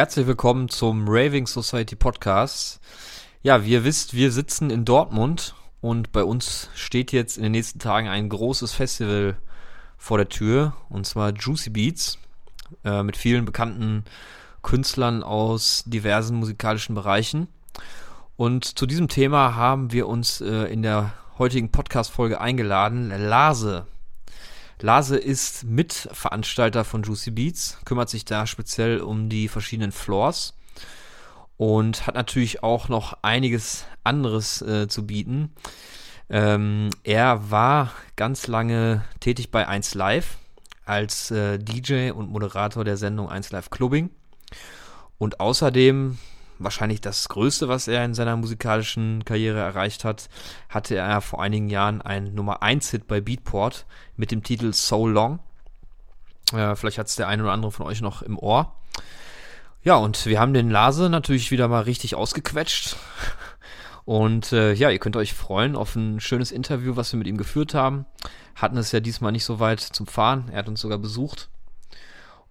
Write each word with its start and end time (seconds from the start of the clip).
Herzlich 0.00 0.26
willkommen 0.26 0.70
zum 0.70 1.06
Raving 1.06 1.46
Society 1.46 1.94
Podcast. 1.94 2.80
Ja, 3.42 3.66
wie 3.66 3.72
ihr 3.72 3.84
wisst, 3.84 4.14
wir 4.14 4.32
sitzen 4.32 4.70
in 4.70 4.86
Dortmund 4.86 5.54
und 5.82 6.10
bei 6.10 6.24
uns 6.24 6.70
steht 6.74 7.12
jetzt 7.12 7.36
in 7.36 7.42
den 7.42 7.52
nächsten 7.52 7.80
Tagen 7.80 8.08
ein 8.08 8.30
großes 8.30 8.72
Festival 8.72 9.36
vor 9.98 10.16
der 10.16 10.30
Tür 10.30 10.72
und 10.88 11.04
zwar 11.06 11.34
Juicy 11.34 11.68
Beats 11.68 12.16
äh, 12.82 13.02
mit 13.02 13.18
vielen 13.18 13.44
bekannten 13.44 14.06
Künstlern 14.62 15.22
aus 15.22 15.84
diversen 15.84 16.38
musikalischen 16.38 16.94
Bereichen. 16.94 17.48
Und 18.38 18.78
zu 18.78 18.86
diesem 18.86 19.08
Thema 19.08 19.54
haben 19.54 19.92
wir 19.92 20.08
uns 20.08 20.40
äh, 20.40 20.72
in 20.72 20.80
der 20.80 21.12
heutigen 21.36 21.70
Podcast-Folge 21.70 22.40
eingeladen, 22.40 23.10
Lase. 23.10 23.86
Lase 24.82 25.16
ist 25.16 25.64
Mitveranstalter 25.64 26.84
von 26.84 27.02
Juicy 27.02 27.30
Beats, 27.30 27.78
kümmert 27.84 28.08
sich 28.08 28.24
da 28.24 28.46
speziell 28.46 29.00
um 29.00 29.28
die 29.28 29.48
verschiedenen 29.48 29.92
Floors 29.92 30.54
und 31.56 32.06
hat 32.06 32.14
natürlich 32.14 32.62
auch 32.62 32.88
noch 32.88 33.18
einiges 33.22 33.84
anderes 34.04 34.62
äh, 34.62 34.88
zu 34.88 35.06
bieten. 35.06 35.52
Ähm, 36.30 36.90
er 37.02 37.50
war 37.50 37.92
ganz 38.16 38.46
lange 38.46 39.04
tätig 39.20 39.50
bei 39.50 39.66
1 39.68 39.94
Live 39.94 40.38
als 40.86 41.30
äh, 41.30 41.58
DJ 41.58 42.10
und 42.12 42.30
Moderator 42.30 42.84
der 42.84 42.96
Sendung 42.96 43.28
1 43.28 43.50
Live 43.50 43.68
Clubbing 43.70 44.10
und 45.18 45.40
außerdem 45.40 46.18
wahrscheinlich 46.62 47.00
das 47.00 47.28
Größte, 47.28 47.68
was 47.68 47.88
er 47.88 48.04
in 48.04 48.14
seiner 48.14 48.36
musikalischen 48.36 49.24
Karriere 49.24 49.58
erreicht 49.58 50.04
hat, 50.04 50.28
hatte 50.68 50.94
er 50.96 51.20
vor 51.20 51.42
einigen 51.42 51.68
Jahren 51.68 52.02
einen 52.02 52.34
Nummer 52.34 52.62
1 52.62 52.90
Hit 52.90 53.06
bei 53.06 53.20
Beatport 53.20 53.86
mit 54.16 54.30
dem 54.30 54.42
Titel 54.42 54.72
So 54.72 55.06
Long. 55.08 55.40
Äh, 56.52 56.76
vielleicht 56.76 56.98
hat 56.98 57.06
es 57.06 57.16
der 57.16 57.28
eine 57.28 57.42
oder 57.42 57.52
andere 57.52 57.72
von 57.72 57.86
euch 57.86 58.00
noch 58.00 58.22
im 58.22 58.38
Ohr. 58.38 58.74
Ja, 59.82 59.96
und 59.96 60.26
wir 60.26 60.38
haben 60.38 60.52
den 60.52 60.70
Lase 60.70 61.08
natürlich 61.08 61.50
wieder 61.50 61.66
mal 61.68 61.82
richtig 61.82 62.14
ausgequetscht. 62.14 62.96
Und 64.04 64.52
äh, 64.52 64.72
ja, 64.72 64.90
ihr 64.90 64.98
könnt 64.98 65.16
euch 65.16 65.34
freuen 65.34 65.76
auf 65.76 65.94
ein 65.94 66.20
schönes 66.20 66.50
Interview, 66.50 66.96
was 66.96 67.12
wir 67.12 67.18
mit 67.18 67.28
ihm 67.28 67.36
geführt 67.36 67.74
haben. 67.74 68.06
Hatten 68.56 68.76
es 68.76 68.90
ja 68.90 68.98
diesmal 68.98 69.30
nicht 69.30 69.44
so 69.44 69.60
weit 69.60 69.80
zum 69.80 70.06
Fahren. 70.08 70.48
Er 70.50 70.58
hat 70.58 70.68
uns 70.68 70.80
sogar 70.80 70.98
besucht. 70.98 71.48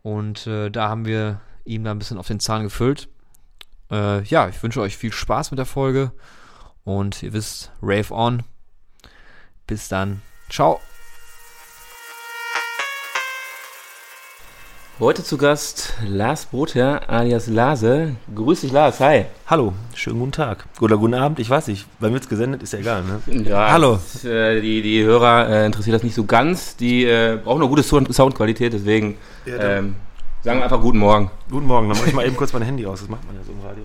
Und 0.02 0.48
äh, 0.48 0.70
da 0.70 0.88
haben 0.88 1.06
wir 1.06 1.42
ihm 1.66 1.84
da 1.84 1.92
ein 1.92 2.00
bisschen 2.00 2.18
auf 2.18 2.28
den 2.28 2.40
Zahn 2.40 2.64
gefüllt. 2.64 3.10
Äh, 3.92 4.24
ja, 4.24 4.50
ich 4.50 4.62
wünsche 4.62 4.82
euch 4.82 4.98
viel 4.98 5.12
Spaß 5.12 5.52
mit 5.52 5.58
der 5.58 5.66
Folge 5.66 6.12
und 6.84 7.24
ihr 7.24 7.34
wisst, 7.34 7.72
Rave 7.82 8.14
on. 8.14 8.44
Bis 9.68 9.88
dann. 9.88 10.22
Ciao. 10.50 10.80
Heute 15.00 15.24
zu 15.24 15.38
Gast 15.38 15.94
Lars 16.06 16.46
Brother 16.46 17.10
alias 17.10 17.48
Lase. 17.48 18.18
Grüß 18.36 18.62
dich, 18.62 18.72
Lars. 18.74 19.00
Hi. 19.00 19.28
Hallo, 19.48 19.74
schönen 19.96 20.20
guten 20.20 20.34
Tag. 20.34 20.66
Oder 20.82 20.98
guten 20.98 21.14
Abend, 21.14 21.40
ich 21.40 21.50
weiß 21.50 21.68
nicht. 21.68 21.88
Wann 22.00 22.12
wird 22.12 22.24
es 22.24 22.30
gesendet, 22.30 22.62
ist 22.62 22.74
ja 22.74 22.80
egal, 22.80 23.04
ne? 23.04 23.44
Ja, 23.44 23.72
Hallo. 23.72 23.94
Das, 23.94 24.26
äh, 24.26 24.60
die, 24.60 24.82
die 24.82 25.02
Hörer 25.02 25.48
äh, 25.48 25.66
interessiert 25.66 25.96
das 25.96 26.04
nicht 26.04 26.16
so 26.16 26.26
ganz. 26.26 26.76
Die 26.76 27.06
äh, 27.06 27.40
brauchen 27.42 27.62
eine 27.62 27.70
gute 27.70 27.82
Soundqualität, 27.82 28.74
deswegen 28.74 29.18
ja, 29.46 29.78
ähm, 29.78 29.96
Sagen 30.42 30.60
wir 30.60 30.64
einfach 30.64 30.80
guten 30.80 31.00
Morgen. 31.00 31.30
Guten 31.52 31.68
Morgen, 31.68 31.90
dann 31.90 31.98
mache 31.98 32.08
ich 32.08 32.16
mal 32.16 32.26
eben 32.26 32.38
kurz 32.38 32.54
mein 32.54 32.62
Handy 32.62 32.86
aus. 32.86 33.02
Das 33.02 33.10
macht 33.10 33.26
man 33.28 33.36
ja 33.36 33.42
so 33.44 33.52
im 33.52 33.60
Radio. 33.60 33.84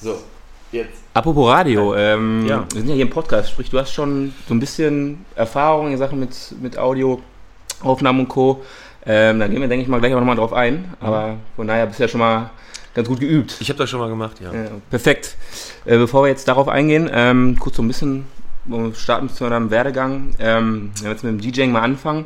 so, 0.00 0.18
jetzt. 0.72 1.02
Apropos 1.12 1.50
Radio, 1.50 1.94
ähm, 1.94 2.46
ja. 2.46 2.64
wir 2.72 2.80
sind 2.80 2.88
ja 2.88 2.94
hier 2.94 3.04
im 3.04 3.10
Podcast, 3.10 3.50
sprich, 3.50 3.68
du 3.68 3.78
hast 3.78 3.92
schon 3.92 4.32
so 4.48 4.54
ein 4.54 4.58
bisschen 4.58 5.26
Erfahrung 5.34 5.92
in 5.92 5.98
Sachen 5.98 6.18
mit, 6.18 6.34
mit 6.62 6.78
Audioaufnahmen 6.78 8.22
und 8.22 8.28
Co. 8.28 8.62
Ähm, 9.04 9.38
da 9.38 9.48
gehen 9.48 9.60
wir, 9.60 9.68
denke 9.68 9.82
ich 9.82 9.88
mal, 9.88 10.00
gleich 10.00 10.14
auch 10.14 10.18
nochmal 10.18 10.36
drauf 10.36 10.54
ein. 10.54 10.94
Aber 10.98 11.36
von 11.54 11.68
daher 11.68 11.84
bist 11.84 11.98
du 11.98 12.04
ja 12.04 12.08
schon 12.08 12.20
mal 12.20 12.48
ganz 12.94 13.06
gut 13.06 13.20
geübt. 13.20 13.54
Ich 13.60 13.68
habe 13.68 13.78
das 13.78 13.90
schon 13.90 14.00
mal 14.00 14.08
gemacht, 14.08 14.40
ja. 14.40 14.50
Äh, 14.50 14.70
perfekt. 14.88 15.36
Äh, 15.84 15.98
bevor 15.98 16.22
wir 16.22 16.28
jetzt 16.28 16.48
darauf 16.48 16.68
eingehen, 16.68 17.10
ähm, 17.12 17.58
kurz 17.58 17.76
so 17.76 17.82
ein 17.82 17.88
bisschen 17.88 18.24
starten 18.94 19.28
zu 19.28 19.46
deinem 19.46 19.70
Werdegang. 19.70 20.34
Ähm, 20.38 20.92
wenn 20.96 21.04
wir 21.04 21.10
jetzt 21.10 21.22
mit 21.22 21.34
dem 21.34 21.40
DJing 21.52 21.70
mal 21.70 21.82
anfangen 21.82 22.24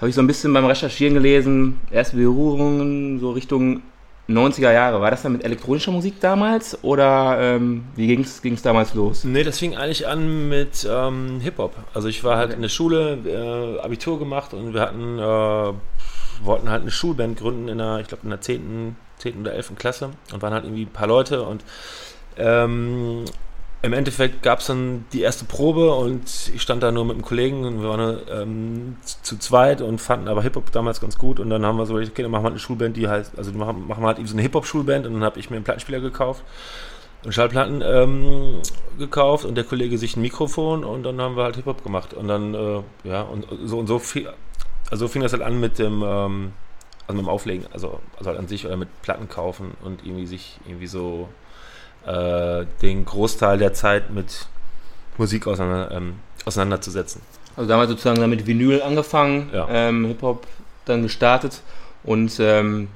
habe 0.00 0.08
ich 0.08 0.14
so 0.14 0.22
ein 0.22 0.26
bisschen 0.26 0.52
beim 0.54 0.64
Recherchieren 0.64 1.14
gelesen, 1.14 1.78
erste 1.90 2.16
Berührungen 2.16 3.20
so 3.20 3.32
Richtung 3.32 3.82
90er 4.28 4.72
Jahre. 4.72 5.00
War 5.00 5.10
das 5.10 5.22
dann 5.22 5.32
mit 5.32 5.44
elektronischer 5.44 5.92
Musik 5.92 6.20
damals 6.20 6.82
oder 6.82 7.36
ähm, 7.38 7.84
wie 7.96 8.06
ging 8.06 8.54
es 8.54 8.62
damals 8.62 8.94
los? 8.94 9.24
Nee, 9.24 9.44
das 9.44 9.58
fing 9.58 9.76
eigentlich 9.76 10.06
an 10.06 10.48
mit 10.48 10.88
ähm, 10.90 11.40
Hip-Hop. 11.40 11.74
Also 11.92 12.08
ich 12.08 12.24
war 12.24 12.38
halt 12.38 12.48
okay. 12.48 12.56
in 12.56 12.62
der 12.62 12.68
Schule, 12.70 13.18
äh, 13.26 13.80
Abitur 13.80 14.18
gemacht 14.18 14.54
und 14.54 14.72
wir 14.72 14.80
hatten, 14.80 15.18
äh, 15.18 16.44
wollten 16.44 16.70
halt 16.70 16.82
eine 16.82 16.90
Schulband 16.90 17.38
gründen 17.38 17.68
in 17.68 17.78
der, 17.78 17.98
ich 17.98 18.08
glaube 18.08 18.22
in 18.24 18.30
der 18.30 18.40
10., 18.40 18.96
10. 19.18 19.40
oder 19.42 19.52
11. 19.52 19.72
Klasse 19.76 20.10
und 20.32 20.40
waren 20.40 20.54
halt 20.54 20.64
irgendwie 20.64 20.84
ein 20.84 20.92
paar 20.92 21.08
Leute 21.08 21.42
und 21.42 21.62
ähm, 22.38 23.24
im 23.82 23.94
Endeffekt 23.94 24.42
gab 24.42 24.60
es 24.60 24.66
dann 24.66 25.06
die 25.12 25.22
erste 25.22 25.46
Probe 25.46 25.94
und 25.94 26.50
ich 26.54 26.60
stand 26.60 26.82
da 26.82 26.92
nur 26.92 27.04
mit 27.06 27.14
einem 27.14 27.24
Kollegen 27.24 27.64
und 27.64 27.80
wir 27.80 27.88
waren 27.88 28.18
ähm, 28.30 28.96
zu 29.22 29.38
zweit 29.38 29.80
und 29.80 30.00
fanden 30.00 30.28
aber 30.28 30.42
Hip-Hop 30.42 30.70
damals 30.70 31.00
ganz 31.00 31.16
gut 31.16 31.40
und 31.40 31.48
dann 31.48 31.64
haben 31.64 31.78
wir 31.78 31.86
so, 31.86 31.94
okay, 31.94 32.22
dann 32.22 32.30
machen 32.30 32.44
wir 32.44 32.50
eine 32.50 32.58
Schulband, 32.58 32.96
die 32.96 33.08
heißt, 33.08 33.38
also 33.38 33.52
machen, 33.52 33.86
machen 33.86 34.02
wir 34.02 34.08
halt 34.08 34.18
eben 34.18 34.28
so 34.28 34.34
eine 34.34 34.42
Hip-Hop-Schulband 34.42 35.06
und 35.06 35.14
dann 35.14 35.24
habe 35.24 35.40
ich 35.40 35.48
mir 35.48 35.56
einen 35.56 35.64
Plattenspieler 35.64 36.00
gekauft 36.00 36.44
und 37.24 37.32
Schallplatten 37.32 37.82
ähm, 37.82 38.60
gekauft 38.98 39.46
und 39.46 39.54
der 39.54 39.64
Kollege 39.64 39.96
sich 39.96 40.14
ein 40.14 40.20
Mikrofon 40.20 40.84
und 40.84 41.02
dann 41.02 41.18
haben 41.18 41.36
wir 41.36 41.44
halt 41.44 41.56
Hip-Hop 41.56 41.82
gemacht 41.82 42.12
und 42.12 42.28
dann, 42.28 42.52
äh, 42.52 42.82
ja, 43.04 43.22
und 43.22 43.46
so 43.64 43.78
und 43.78 43.86
so 43.86 43.98
viel, 43.98 44.28
also 44.90 45.08
fing 45.08 45.22
das 45.22 45.32
halt 45.32 45.42
an 45.42 45.58
mit 45.58 45.78
dem, 45.78 46.02
ähm, 46.02 46.52
also 47.06 47.16
mit 47.16 47.26
dem 47.26 47.30
Auflegen, 47.30 47.66
also, 47.72 48.00
also 48.18 48.28
halt 48.28 48.38
an 48.38 48.46
sich 48.46 48.66
oder 48.66 48.76
mit 48.76 48.88
Platten 49.00 49.30
kaufen 49.30 49.72
und 49.82 50.04
irgendwie 50.04 50.26
sich 50.26 50.60
irgendwie 50.66 50.86
so 50.86 51.28
äh, 52.06 52.64
den 52.82 53.04
Großteil 53.04 53.58
der 53.58 53.72
Zeit 53.74 54.10
mit 54.10 54.46
Musik 55.18 55.46
auseinander, 55.46 55.90
ähm, 55.94 56.14
auseinanderzusetzen. 56.44 57.20
Also 57.56 57.68
damals 57.68 57.90
sozusagen 57.90 58.20
damit 58.20 58.46
Vinyl 58.46 58.82
angefangen, 58.82 59.50
ja. 59.52 59.68
ähm, 59.70 60.06
Hip-Hop 60.06 60.46
dann 60.86 61.02
gestartet 61.02 61.60
und 62.04 62.38
ähm, 62.40 62.88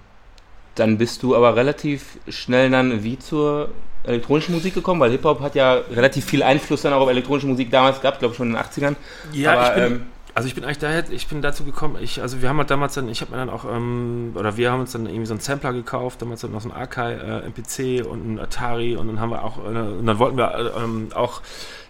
dann 0.75 0.99
bist 0.99 1.23
du 1.23 1.37
aber 1.37 1.55
relativ 1.55 2.19
schnell 2.29 2.71
dann 2.71 3.05
wie 3.05 3.19
zur 3.19 3.69
elektronischen 4.05 4.55
Musik 4.55 4.75
gekommen, 4.75 5.01
weil 5.01 5.11
Hip-Hop 5.11 5.41
hat 5.41 5.55
ja 5.55 5.75
relativ 5.75 6.25
viel 6.25 6.43
Einfluss 6.43 6.83
dann 6.83 6.93
auch 6.93 7.01
auf 7.01 7.09
elektronische 7.09 7.47
Musik 7.47 7.71
damals 7.71 8.01
gehabt, 8.01 8.19
glaube 8.19 8.33
ich 8.33 8.37
schon 8.37 8.49
in 8.49 8.55
den 8.55 8.63
80ern. 8.63 8.97
Ja, 9.33 9.53
aber, 9.53 9.69
ich 9.69 9.75
bin, 9.75 9.93
ähm, 9.93 10.07
also 10.35 10.49
ich 10.49 10.55
bin 10.55 10.65
eigentlich 10.65 10.79
daher, 10.79 11.05
ich 11.11 11.29
bin 11.29 11.43
dazu 11.43 11.65
gekommen, 11.65 11.97
ich, 12.01 12.21
also 12.21 12.43
wir 12.43 12.49
haben 12.49 12.59
halt 12.59 12.71
damals 12.71 12.95
dann, 12.95 13.09
ich 13.09 13.21
habe 13.21 13.31
mir 13.31 13.37
dann 13.37 13.51
auch, 13.51 13.65
ähm, 13.65 14.33
oder 14.35 14.57
wir 14.57 14.73
haben 14.73 14.81
uns 14.81 14.93
dann 14.93 15.07
irgendwie 15.07 15.27
so 15.27 15.35
einen 15.35 15.41
Sampler 15.41 15.73
gekauft, 15.73 16.23
damals 16.23 16.41
dann 16.41 16.51
noch 16.51 16.61
so 16.61 16.71
ein 16.71 16.75
Akai 16.75 17.15
äh, 17.15 17.47
MPC 17.47 18.05
und 18.05 18.35
ein 18.35 18.41
Atari 18.41 18.97
und 18.97 19.07
dann 19.07 19.21
haben 19.21 19.31
wir 19.31 19.45
auch, 19.45 19.59
äh, 19.59 19.69
und 19.69 20.07
dann 20.07 20.19
wollten 20.19 20.37
wir 20.37 20.55
äh, 20.55 20.83
ähm, 20.83 21.09
auch 21.15 21.41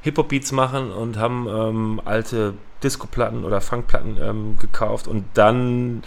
Hip-Hop-Beats 0.02 0.52
machen 0.52 0.92
und 0.92 1.16
haben 1.16 1.48
ähm, 1.48 2.02
alte 2.04 2.52
Disco-Platten 2.82 3.44
oder 3.44 3.62
Funk-Platten 3.62 4.18
ähm, 4.20 4.58
gekauft 4.58 5.08
und 5.08 5.24
dann 5.32 6.02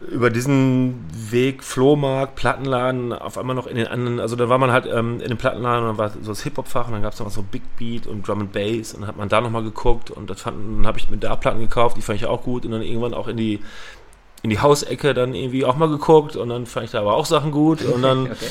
über 0.00 0.30
diesen 0.30 1.04
Weg 1.12 1.64
Flohmarkt, 1.64 2.36
Plattenladen, 2.36 3.12
auf 3.12 3.36
einmal 3.36 3.56
noch 3.56 3.66
in 3.66 3.76
den 3.76 3.88
anderen, 3.88 4.20
also 4.20 4.36
da 4.36 4.48
war 4.48 4.58
man 4.58 4.70
halt 4.70 4.86
ähm, 4.86 5.20
in 5.20 5.28
dem 5.28 5.38
Plattenladen 5.38 5.82
und 5.82 5.88
dann 5.88 5.98
war 5.98 6.10
so 6.10 6.30
das 6.30 6.42
Hip-Hop-Fach 6.42 6.86
und 6.86 6.92
dann 6.92 7.02
gab 7.02 7.12
es 7.12 7.20
noch 7.20 7.30
so 7.30 7.42
Big 7.42 7.62
Beat 7.76 8.06
und 8.06 8.26
Drum 8.26 8.40
and 8.40 8.52
Bass 8.52 8.94
und 8.94 9.00
dann 9.00 9.08
hat 9.08 9.16
man 9.16 9.28
da 9.28 9.40
nochmal 9.40 9.64
geguckt 9.64 10.10
und 10.10 10.30
das 10.30 10.40
fand, 10.40 10.56
dann 10.78 10.86
habe 10.86 10.98
ich 10.98 11.10
mir 11.10 11.16
da 11.16 11.34
Platten 11.34 11.60
gekauft, 11.60 11.96
die 11.96 12.02
fand 12.02 12.20
ich 12.20 12.26
auch 12.26 12.42
gut 12.42 12.64
und 12.64 12.70
dann 12.70 12.82
irgendwann 12.82 13.14
auch 13.14 13.28
in 13.28 13.36
die 13.36 13.60
in 14.42 14.50
die 14.50 14.60
Hausecke 14.60 15.14
dann 15.14 15.34
irgendwie 15.34 15.64
auch 15.64 15.76
mal 15.76 15.88
geguckt 15.88 16.36
und 16.36 16.48
dann 16.48 16.66
fand 16.66 16.86
ich 16.86 16.92
da 16.92 17.00
aber 17.00 17.14
auch 17.14 17.26
Sachen 17.26 17.50
gut 17.50 17.82
und 17.82 18.02
dann 18.02 18.22
okay. 18.30 18.50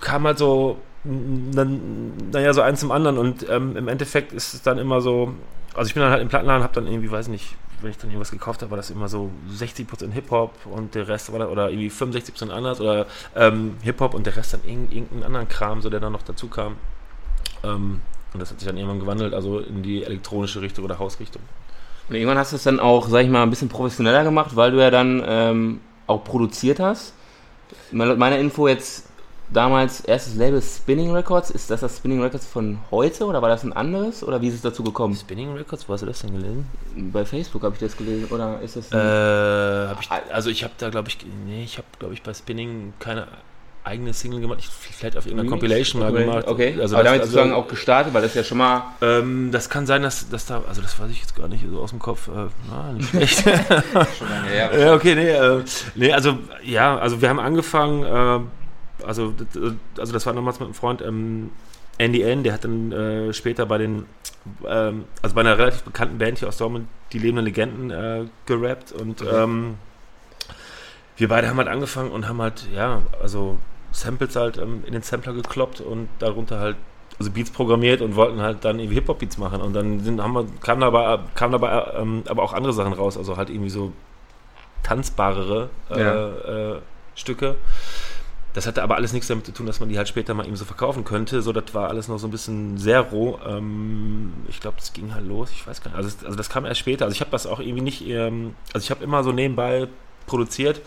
kam 0.00 0.24
halt 0.24 0.38
so 0.38 0.78
dann, 1.04 2.12
naja, 2.32 2.52
so 2.52 2.62
eins 2.62 2.80
zum 2.80 2.90
anderen 2.90 3.18
und 3.18 3.48
ähm, 3.48 3.76
im 3.76 3.88
Endeffekt 3.88 4.32
ist 4.32 4.54
es 4.54 4.62
dann 4.62 4.78
immer 4.78 5.00
so, 5.00 5.34
also 5.74 5.86
ich 5.86 5.94
bin 5.94 6.02
dann 6.02 6.10
halt 6.10 6.22
im 6.22 6.28
Plattenladen, 6.28 6.62
habe 6.62 6.74
dann 6.74 6.86
irgendwie, 6.86 7.10
weiß 7.10 7.28
nicht, 7.28 7.56
wenn 7.80 7.90
ich 7.90 7.98
dann 7.98 8.10
irgendwas 8.10 8.30
gekauft 8.30 8.62
habe, 8.62 8.70
war 8.70 8.76
das 8.76 8.90
immer 8.90 9.08
so 9.08 9.30
60% 9.52 10.12
Hip-Hop 10.12 10.52
und 10.66 10.94
der 10.94 11.08
Rest 11.08 11.32
war 11.32 11.50
oder 11.50 11.70
irgendwie 11.70 11.90
65% 11.90 12.50
anders 12.50 12.80
oder 12.80 13.06
ähm, 13.34 13.76
Hip-Hop 13.82 14.14
und 14.14 14.26
der 14.26 14.36
Rest 14.36 14.54
dann 14.54 14.60
irgendeinen 14.64 15.22
anderen 15.22 15.48
Kram, 15.48 15.82
so 15.82 15.90
der 15.90 16.00
dann 16.00 16.12
noch 16.12 16.22
dazu 16.22 16.48
kam. 16.48 16.76
Ähm, 17.62 18.00
und 18.32 18.40
das 18.40 18.50
hat 18.50 18.60
sich 18.60 18.66
dann 18.66 18.76
irgendwann 18.76 19.00
gewandelt, 19.00 19.34
also 19.34 19.60
in 19.60 19.82
die 19.82 20.04
elektronische 20.04 20.60
Richtung 20.60 20.84
oder 20.84 20.98
Hausrichtung. 20.98 21.42
Und 22.08 22.14
irgendwann 22.14 22.38
hast 22.38 22.52
du 22.52 22.56
es 22.56 22.62
dann 22.62 22.80
auch, 22.80 23.08
sag 23.08 23.24
ich 23.24 23.30
mal, 23.30 23.42
ein 23.42 23.50
bisschen 23.50 23.68
professioneller 23.68 24.24
gemacht, 24.24 24.54
weil 24.54 24.70
du 24.70 24.78
ja 24.80 24.90
dann 24.90 25.22
ähm, 25.26 25.80
auch 26.06 26.22
produziert 26.22 26.78
hast. 26.80 27.14
Meine 27.90 28.38
Info 28.38 28.68
jetzt 28.68 29.05
damals 29.50 30.00
erstes 30.00 30.34
Label 30.34 30.60
Spinning 30.60 31.12
Records. 31.12 31.50
Ist 31.50 31.70
das 31.70 31.80
das 31.80 31.96
Spinning 31.96 32.22
Records 32.22 32.46
von 32.46 32.78
heute 32.90 33.26
oder 33.26 33.42
war 33.42 33.48
das 33.48 33.62
ein 33.62 33.72
anderes? 33.72 34.22
Oder 34.22 34.40
wie 34.40 34.48
ist 34.48 34.54
es 34.54 34.62
dazu 34.62 34.82
gekommen? 34.82 35.14
Spinning 35.14 35.54
Records, 35.54 35.88
wo 35.88 35.92
hast 35.92 36.02
du 36.02 36.06
das 36.06 36.20
denn 36.20 36.32
gelesen? 36.32 36.66
Bei 37.12 37.24
Facebook 37.24 37.62
habe 37.62 37.74
ich 37.74 37.80
das 37.80 37.96
gelesen. 37.96 38.26
Oder 38.30 38.60
ist 38.60 38.76
das. 38.76 38.92
Äh, 38.92 39.88
hab 39.88 40.00
ich, 40.00 40.10
also 40.32 40.50
ich 40.50 40.64
habe 40.64 40.74
da, 40.78 40.90
glaube 40.90 41.08
ich, 41.08 41.18
nee, 41.46 41.64
ich 41.64 41.78
habe, 41.78 41.86
glaube 41.98 42.14
ich, 42.14 42.22
bei 42.22 42.34
Spinning 42.34 42.92
keine 42.98 43.26
eigene 43.86 44.12
Single 44.12 44.40
gemacht, 44.40 44.58
ich, 44.60 44.68
vielleicht 44.68 45.16
auf 45.16 45.26
irgendeiner 45.26 45.48
Compilation 45.48 46.02
mal 46.02 46.12
gemacht. 46.12 46.48
Okay, 46.48 46.76
also 46.80 46.96
aber 46.96 47.04
das, 47.04 47.12
damit 47.12 47.20
also, 47.20 47.32
sozusagen 47.32 47.52
auch 47.52 47.68
gestartet, 47.68 48.12
weil 48.12 48.22
das 48.22 48.34
ja 48.34 48.42
schon 48.42 48.58
mal... 48.58 48.82
ähm, 49.00 49.50
das 49.52 49.70
kann 49.70 49.86
sein, 49.86 50.02
dass, 50.02 50.28
dass 50.28 50.44
da, 50.44 50.62
also 50.66 50.82
das 50.82 50.98
weiß 50.98 51.08
ich 51.10 51.20
jetzt 51.20 51.36
gar 51.36 51.46
nicht 51.46 51.64
so 51.70 51.78
aus 51.78 51.90
dem 51.90 52.00
Kopf, 52.00 52.26
äh, 52.26 52.48
na, 52.68 52.92
nicht 52.92 53.10
schlecht. 53.10 53.42
schon 53.44 54.28
lange 54.28 54.48
her. 54.48 54.70
ja, 54.78 54.92
okay, 54.92 55.14
nee, 55.14 55.30
äh, 55.30 55.62
nee, 55.94 56.12
also, 56.12 56.36
ja, 56.64 56.98
also 56.98 57.22
wir 57.22 57.28
haben 57.28 57.38
angefangen, 57.38 58.02
äh, 58.02 58.44
also, 59.06 59.32
also 59.98 60.12
das 60.12 60.26
war 60.26 60.32
damals 60.34 60.58
mit 60.60 60.66
einem 60.66 60.74
Freund, 60.74 61.02
ähm, 61.02 61.50
Andy 61.98 62.22
N., 62.22 62.42
der 62.42 62.52
hat 62.52 62.64
dann 62.64 62.92
äh, 62.92 63.32
später 63.32 63.64
bei 63.66 63.78
den, 63.78 64.04
ähm, 64.66 65.04
also 65.22 65.34
bei 65.34 65.40
einer 65.40 65.56
relativ 65.56 65.82
bekannten 65.82 66.18
Band 66.18 66.38
hier 66.38 66.48
aus 66.48 66.58
Dortmund, 66.58 66.88
die 67.12 67.18
lebenden 67.18 67.44
Legenden, 67.46 67.90
äh, 67.90 68.26
gerappt 68.44 68.92
und 68.92 69.22
Okay. 69.22 69.30
ähm, 69.44 69.74
wir 71.16 71.28
beide 71.28 71.48
haben 71.48 71.56
halt 71.56 71.68
angefangen 71.68 72.10
und 72.10 72.28
haben 72.28 72.42
halt, 72.42 72.66
ja, 72.74 73.00
also 73.22 73.56
Samples 73.92 74.36
halt 74.36 74.58
ähm, 74.58 74.82
in 74.86 74.92
den 74.92 75.00
Sampler 75.02 75.32
gekloppt 75.32 75.80
und 75.80 76.08
darunter 76.18 76.60
halt 76.60 76.76
also 77.18 77.30
Beats 77.30 77.50
programmiert 77.50 78.02
und 78.02 78.14
wollten 78.14 78.42
halt 78.42 78.62
dann 78.66 78.78
irgendwie 78.78 78.96
Hip-Hop-Beats 78.96 79.38
machen 79.38 79.62
und 79.62 79.72
dann 79.72 80.00
sind, 80.00 80.22
haben 80.22 80.34
wir, 80.34 80.44
kamen 80.60 80.82
dabei, 80.82 81.18
kamen 81.34 81.52
dabei 81.52 81.92
ähm, 81.96 82.22
aber 82.28 82.42
auch 82.42 82.52
andere 82.52 82.74
Sachen 82.74 82.92
raus, 82.92 83.16
also 83.16 83.38
halt 83.38 83.48
irgendwie 83.48 83.70
so 83.70 83.92
tanzbarere 84.82 85.70
äh, 85.90 86.00
Ja. 86.00 86.74
äh, 86.74 86.80
Stücke. 87.14 87.56
Das 88.56 88.66
hatte 88.66 88.82
aber 88.82 88.96
alles 88.96 89.12
nichts 89.12 89.28
damit 89.28 89.44
zu 89.44 89.52
tun, 89.52 89.66
dass 89.66 89.80
man 89.80 89.90
die 89.90 89.98
halt 89.98 90.08
später 90.08 90.32
mal 90.32 90.46
eben 90.46 90.56
so 90.56 90.64
verkaufen 90.64 91.04
könnte. 91.04 91.42
So, 91.42 91.52
das 91.52 91.74
war 91.74 91.90
alles 91.90 92.08
noch 92.08 92.16
so 92.16 92.26
ein 92.26 92.30
bisschen 92.30 92.78
sehr 92.78 93.02
roh. 93.02 93.38
Ähm, 93.46 94.32
ich 94.48 94.60
glaube, 94.60 94.78
das 94.78 94.94
ging 94.94 95.12
halt 95.12 95.26
los. 95.28 95.50
Ich 95.52 95.66
weiß 95.66 95.82
gar 95.82 95.90
nicht. 95.90 95.98
Also, 95.98 96.24
also 96.24 96.38
das 96.38 96.48
kam 96.48 96.64
erst 96.64 96.80
später. 96.80 97.04
Also 97.04 97.14
ich 97.14 97.20
habe 97.20 97.30
das 97.30 97.46
auch 97.46 97.60
irgendwie 97.60 97.82
nicht. 97.82 98.08
Ähm, 98.08 98.54
also 98.72 98.82
ich 98.82 98.90
habe 98.90 99.04
immer 99.04 99.22
so 99.22 99.30
nebenbei 99.30 99.88
produziert, 100.26 100.80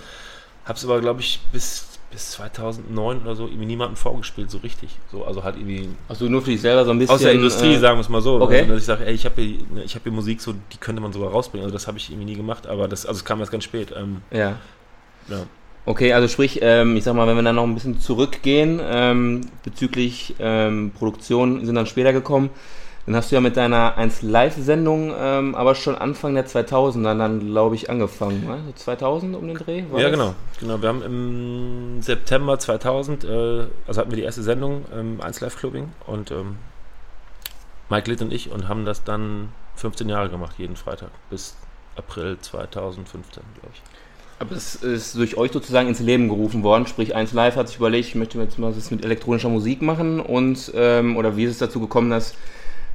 habe 0.66 0.80
es 0.80 0.84
aber 0.84 1.00
glaube 1.00 1.22
ich 1.22 1.42
bis 1.52 2.00
bis 2.10 2.32
2009 2.32 3.22
oder 3.22 3.36
so 3.36 3.46
irgendwie 3.46 3.68
niemandem 3.68 3.98
vorgespielt, 3.98 4.50
so 4.50 4.58
richtig. 4.58 4.90
So, 5.12 5.26
also 5.26 5.44
halt 5.44 5.56
irgendwie 5.58 5.90
Achso, 6.08 6.26
nur 6.26 6.42
für 6.42 6.50
dich 6.50 6.62
selber 6.62 6.84
so 6.86 6.90
ein 6.90 6.98
bisschen... 6.98 7.14
aus 7.14 7.22
der 7.22 7.34
Industrie, 7.34 7.76
äh, 7.76 7.80
sagen 7.80 7.98
wir 7.98 8.02
es 8.02 8.10
mal 8.10 8.22
so. 8.24 8.42
okay. 8.42 8.62
Also, 8.62 8.74
dass 8.74 8.80
ich 8.80 8.86
sage, 8.86 9.06
ey, 9.06 9.14
ich 9.14 9.26
habe 9.26 9.40
hier, 9.40 9.60
ne, 9.72 9.84
ich 9.84 9.94
hab 9.94 10.02
hier 10.02 10.12
Musik, 10.12 10.42
so, 10.42 10.56
die 10.74 10.78
könnte 10.78 11.04
man 11.04 11.14
sogar 11.14 11.30
rausbringen. 11.30 11.66
Also 11.66 11.74
das 11.76 11.86
habe 11.86 12.00
ich 12.00 12.10
irgendwie 12.10 12.26
nie 12.26 12.36
gemacht, 12.36 12.66
aber 12.66 12.88
das, 12.88 13.06
also 13.06 13.20
es 13.20 13.26
kam 13.26 13.40
erst 13.42 13.52
ganz 13.52 13.64
spät. 13.64 13.94
Ähm, 13.96 14.24
Ja. 14.32 14.58
ja. 15.28 15.44
Okay, 15.90 16.14
also 16.14 16.28
sprich, 16.28 16.60
ähm, 16.62 16.96
ich 16.98 17.04
sag 17.04 17.16
mal, 17.16 17.26
wenn 17.26 17.36
wir 17.36 17.42
dann 17.42 17.56
noch 17.56 17.64
ein 17.64 17.74
bisschen 17.74 18.00
zurückgehen 18.00 18.80
ähm, 18.80 19.42
bezüglich 19.64 20.36
ähm, 20.38 20.92
Produktion, 20.92 21.66
sind 21.66 21.74
dann 21.74 21.88
später 21.88 22.14
gekommen, 22.14 22.52
dann 23.08 23.16
hast 23.16 23.32
du 23.32 23.36
ja 23.36 23.42
mit 23.42 23.58
deiner 23.58 23.98
1 23.98 24.22
Live-Sendung 24.22 25.12
ähm, 25.18 25.56
aber 25.56 25.74
schon 25.74 25.96
Anfang 25.96 26.36
der 26.36 26.46
2000er 26.46 27.18
dann, 27.18 27.40
glaube 27.40 27.74
ich, 27.74 27.90
angefangen. 27.90 28.46
Ne? 28.46 28.60
So 28.68 28.74
2000 28.74 29.36
um 29.36 29.48
den 29.48 29.58
Dreh? 29.58 29.84
war 29.90 30.00
Ja, 30.00 30.12
das? 30.12 30.20
genau. 30.20 30.36
genau. 30.60 30.80
Wir 30.80 30.90
haben 30.90 31.02
im 31.02 32.02
September 32.04 32.60
2000, 32.60 33.24
äh, 33.24 33.66
also 33.88 34.00
hatten 34.00 34.12
wir 34.12 34.18
die 34.18 34.22
erste 34.26 34.44
Sendung, 34.44 34.86
ähm, 34.96 35.20
1 35.22 35.42
Live 35.42 35.58
Clubbing 35.58 35.92
und 36.06 36.30
ähm, 36.30 36.58
Mike 37.90 38.12
Litt 38.12 38.22
und 38.22 38.32
ich 38.32 38.52
und 38.52 38.68
haben 38.68 38.86
das 38.86 39.04
dann 39.04 39.50
15 39.78 40.08
Jahre 40.08 40.30
gemacht, 40.30 40.54
jeden 40.60 40.76
Freitag, 40.76 41.10
bis 41.32 41.58
April 41.96 42.38
2015, 42.40 43.42
glaube 43.60 43.74
ich. 43.74 43.82
Aber 44.40 44.56
es 44.56 44.76
ist 44.76 45.16
durch 45.16 45.36
euch 45.36 45.52
sozusagen 45.52 45.90
ins 45.90 46.00
Leben 46.00 46.30
gerufen 46.30 46.64
worden, 46.64 46.88
sprich 46.88 47.14
1 47.14 47.34
Live 47.34 47.58
hat 47.58 47.68
sich 47.68 47.78
überlegt, 47.78 48.08
ich 48.08 48.16
möchte 48.16 48.40
jetzt 48.40 48.58
mal 48.58 48.72
das 48.72 48.90
mit 48.90 49.04
elektronischer 49.04 49.50
Musik 49.50 49.82
machen 49.82 50.22
und, 50.22 50.72
ähm, 50.76 51.18
oder 51.18 51.36
wie 51.36 51.44
ist 51.44 51.52
es 51.52 51.58
dazu 51.58 51.82
gekommen, 51.82 52.10
dass 52.10 52.36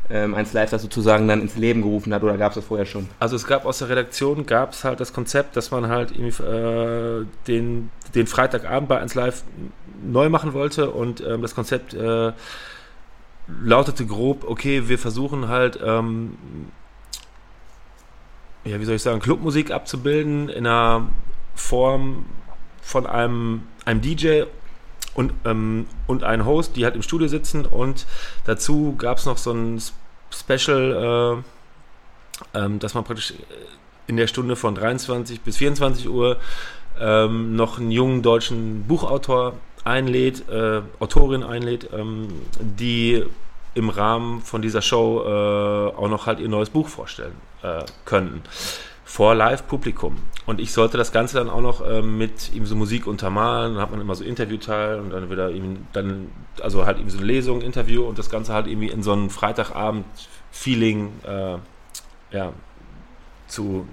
ähm, 0.08 0.34
1 0.34 0.54
Live 0.54 0.70
das 0.70 0.80
sozusagen 0.80 1.28
dann 1.28 1.42
ins 1.42 1.56
Leben 1.56 1.82
gerufen 1.82 2.14
hat 2.14 2.22
oder 2.22 2.38
gab 2.38 2.52
es 2.52 2.56
das 2.56 2.64
vorher 2.64 2.86
schon? 2.86 3.10
Also 3.18 3.36
es 3.36 3.46
gab 3.46 3.66
aus 3.66 3.78
der 3.78 3.90
Redaktion 3.90 4.46
gab 4.46 4.72
es 4.72 4.84
halt 4.84 5.00
das 5.00 5.12
Konzept, 5.12 5.54
dass 5.54 5.70
man 5.70 5.88
halt 5.88 6.12
äh, 6.18 7.26
den, 7.46 7.90
den 8.14 8.26
Freitagabend 8.26 8.88
bei 8.88 8.98
1 9.00 9.14
Live 9.14 9.44
neu 10.02 10.30
machen 10.30 10.54
wollte 10.54 10.90
und 10.90 11.20
ähm, 11.20 11.42
das 11.42 11.54
Konzept 11.54 11.92
äh, 11.92 12.32
lautete 13.62 14.06
grob, 14.06 14.44
okay, 14.48 14.88
wir 14.88 14.98
versuchen 14.98 15.48
halt, 15.48 15.78
ähm, 15.84 16.38
ja, 18.64 18.80
wie 18.80 18.84
soll 18.86 18.94
ich 18.94 19.02
sagen, 19.02 19.20
Clubmusik 19.20 19.70
abzubilden 19.70 20.48
in 20.48 20.66
einer 20.66 21.08
Form 21.54 22.26
von 22.82 23.06
einem, 23.06 23.62
einem 23.84 24.00
DJ 24.00 24.44
und, 25.14 25.32
ähm, 25.44 25.86
und 26.06 26.24
einen 26.24 26.44
Host, 26.44 26.76
die 26.76 26.84
halt 26.84 26.96
im 26.96 27.02
Studio 27.02 27.28
sitzen 27.28 27.66
und 27.66 28.06
dazu 28.44 28.94
gab 28.96 29.18
es 29.18 29.26
noch 29.26 29.38
so 29.38 29.52
ein 29.52 29.80
Special, 30.30 31.42
äh, 32.54 32.58
ähm, 32.58 32.78
dass 32.78 32.94
man 32.94 33.04
praktisch 33.04 33.34
in 34.06 34.16
der 34.16 34.26
Stunde 34.26 34.56
von 34.56 34.74
23 34.74 35.40
bis 35.40 35.56
24 35.56 36.08
Uhr 36.08 36.38
ähm, 37.00 37.56
noch 37.56 37.78
einen 37.78 37.90
jungen 37.90 38.22
deutschen 38.22 38.84
Buchautor 38.86 39.54
einlädt, 39.84 40.48
äh, 40.48 40.82
Autorin 40.98 41.42
einlädt, 41.42 41.90
ähm, 41.92 42.28
die 42.58 43.24
im 43.74 43.88
Rahmen 43.88 44.40
von 44.42 44.62
dieser 44.62 44.82
Show 44.82 45.22
äh, 45.24 45.96
auch 45.96 46.08
noch 46.08 46.26
halt 46.26 46.40
ihr 46.40 46.48
neues 46.48 46.70
Buch 46.70 46.88
vorstellen 46.88 47.34
äh, 47.62 47.84
könnten. 48.04 48.42
Vor 49.04 49.34
Live-Publikum. 49.34 50.16
Und 50.46 50.60
ich 50.60 50.72
sollte 50.72 50.96
das 50.96 51.12
Ganze 51.12 51.36
dann 51.36 51.50
auch 51.50 51.60
noch 51.60 51.86
ähm, 51.86 52.18
mit 52.18 52.52
ihm 52.54 52.66
so 52.66 52.74
Musik 52.74 53.06
untermalen. 53.06 53.74
Dann 53.74 53.82
hat 53.82 53.90
man 53.90 54.00
immer 54.00 54.14
so 54.14 54.24
Interviewteil 54.24 54.98
und 54.98 55.10
dann 55.10 55.30
wieder 55.30 55.50
eben 55.50 55.86
dann, 55.92 56.30
also 56.62 56.86
halt 56.86 56.98
eben 56.98 57.10
so 57.10 57.18
eine 57.18 57.26
Lesung, 57.26 57.60
Interview 57.60 58.02
und 58.04 58.18
das 58.18 58.30
Ganze 58.30 58.52
halt 58.54 58.66
irgendwie 58.66 58.88
in 58.88 59.02
so 59.02 59.12
ein 59.12 59.30
Freitagabend-Feeling 59.30 61.12
äh, 61.26 61.56
ja, 62.34 62.52
zu, 63.46 63.86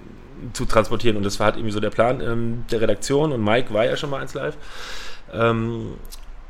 zu 0.52 0.64
transportieren. 0.64 1.16
Und 1.16 1.24
das 1.24 1.38
war 1.38 1.46
halt 1.46 1.56
irgendwie 1.56 1.72
so 1.72 1.80
der 1.80 1.90
Plan 1.90 2.20
ähm, 2.20 2.64
der 2.70 2.80
Redaktion. 2.80 3.32
Und 3.32 3.44
Mike 3.44 3.72
war 3.72 3.84
ja 3.84 3.96
schon 3.96 4.10
mal 4.10 4.20
eins 4.20 4.34
live. 4.34 4.56
Ähm, 5.32 5.94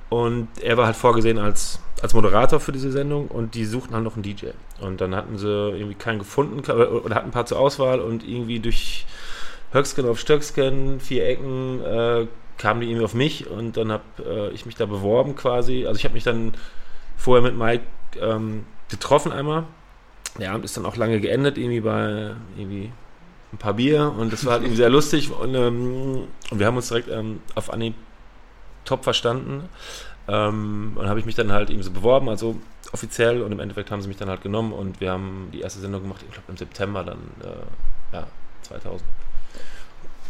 und 0.08 0.48
er 0.60 0.76
war 0.76 0.86
halt 0.86 0.96
vorgesehen 0.96 1.38
als, 1.38 1.80
als 2.02 2.14
Moderator 2.14 2.58
für 2.58 2.72
diese 2.72 2.90
Sendung 2.90 3.28
und 3.28 3.54
die 3.54 3.64
suchten 3.64 3.94
halt 3.94 4.02
noch 4.02 4.14
einen 4.14 4.24
DJ. 4.24 4.48
Und 4.80 5.00
dann 5.00 5.14
hatten 5.14 5.38
sie 5.38 5.48
irgendwie 5.48 5.94
keinen 5.94 6.18
gefunden 6.18 6.58
oder 6.58 7.04
oder 7.04 7.14
hatten 7.14 7.28
ein 7.28 7.32
paar 7.32 7.46
zur 7.46 7.60
Auswahl 7.60 8.00
und 8.00 8.28
irgendwie 8.28 8.58
durch 8.58 9.06
Höcksken 9.72 10.06
auf 10.08 10.18
Stöcksken, 10.18 10.98
vier 10.98 11.26
Ecken, 11.26 11.80
äh, 11.82 12.26
kamen 12.58 12.80
die 12.80 12.88
irgendwie 12.88 13.04
auf 13.04 13.14
mich 13.14 13.48
und 13.48 13.76
dann 13.76 13.92
habe 13.92 14.02
äh, 14.18 14.50
ich 14.50 14.66
mich 14.66 14.74
da 14.74 14.84
beworben 14.84 15.36
quasi. 15.36 15.86
Also 15.86 15.96
ich 15.96 16.04
habe 16.04 16.14
mich 16.14 16.24
dann 16.24 16.54
vorher 17.16 17.42
mit 17.42 17.56
Mike 17.56 17.84
ähm, 18.20 18.66
getroffen 18.90 19.30
einmal. 19.30 19.64
Der 20.38 20.50
Abend 20.52 20.64
ist 20.64 20.76
dann 20.76 20.86
auch 20.86 20.96
lange 20.96 21.20
geendet, 21.20 21.56
irgendwie 21.56 21.80
bei 21.80 22.34
irgendwie 22.56 22.90
ein 23.52 23.58
paar 23.58 23.74
Bier 23.74 24.12
und 24.18 24.32
das 24.32 24.44
war 24.44 24.54
halt 24.54 24.62
irgendwie 24.62 24.78
sehr 24.78 24.90
lustig 24.90 25.30
und, 25.30 25.54
ähm, 25.54 26.26
und 26.50 26.58
wir 26.58 26.66
haben 26.66 26.76
uns 26.76 26.88
direkt 26.88 27.08
ähm, 27.08 27.40
auf 27.54 27.72
Anhieb 27.72 27.94
top 28.84 29.04
verstanden 29.04 29.68
ähm, 30.28 30.92
und 30.96 31.08
habe 31.08 31.20
ich 31.20 31.26
mich 31.26 31.34
dann 31.34 31.52
halt 31.52 31.70
eben 31.70 31.82
so 31.82 31.90
beworben, 31.90 32.28
also 32.28 32.56
offiziell 32.92 33.42
und 33.42 33.52
im 33.52 33.60
Endeffekt 33.60 33.90
haben 33.90 34.02
sie 34.02 34.08
mich 34.08 34.16
dann 34.16 34.28
halt 34.28 34.42
genommen 34.42 34.72
und 34.72 35.00
wir 35.00 35.12
haben 35.12 35.48
die 35.52 35.60
erste 35.60 35.80
Sendung 35.80 36.02
gemacht, 36.02 36.22
ich 36.26 36.32
glaube 36.32 36.46
im 36.48 36.56
September 36.56 37.04
dann, 37.04 37.18
äh, 37.42 38.14
ja, 38.16 38.26
2000. 38.62 39.02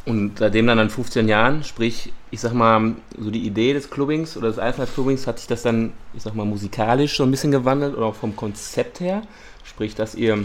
Und 0.05 0.39
seitdem 0.39 0.67
dann 0.67 0.81
an 0.81 0.91
15 0.91 1.29
Jahren, 1.29 1.63
sprich, 1.63 2.13
ich 2.33 2.41
sag 2.41 2.55
mal, 2.55 2.97
so 3.17 3.31
die 3.31 3.47
Idee 3.47 3.73
des 3.73 3.89
Clubbings 3.89 4.37
oder 4.37 4.49
des 4.49 4.59
Einzelclubbings, 4.59 5.29
hat 5.29 5.39
sich 5.39 5.47
das 5.47 5.63
dann, 5.63 5.93
ich 6.13 6.23
sag 6.23 6.35
mal, 6.35 6.45
musikalisch 6.45 7.17
so 7.17 7.23
ein 7.23 7.31
bisschen 7.31 7.53
gewandelt 7.53 7.97
oder 7.97 8.07
auch 8.07 8.17
vom 8.17 8.35
Konzept 8.35 8.99
her? 8.99 9.23
Sprich, 9.63 9.95
dass 9.95 10.17
ihr. 10.17 10.45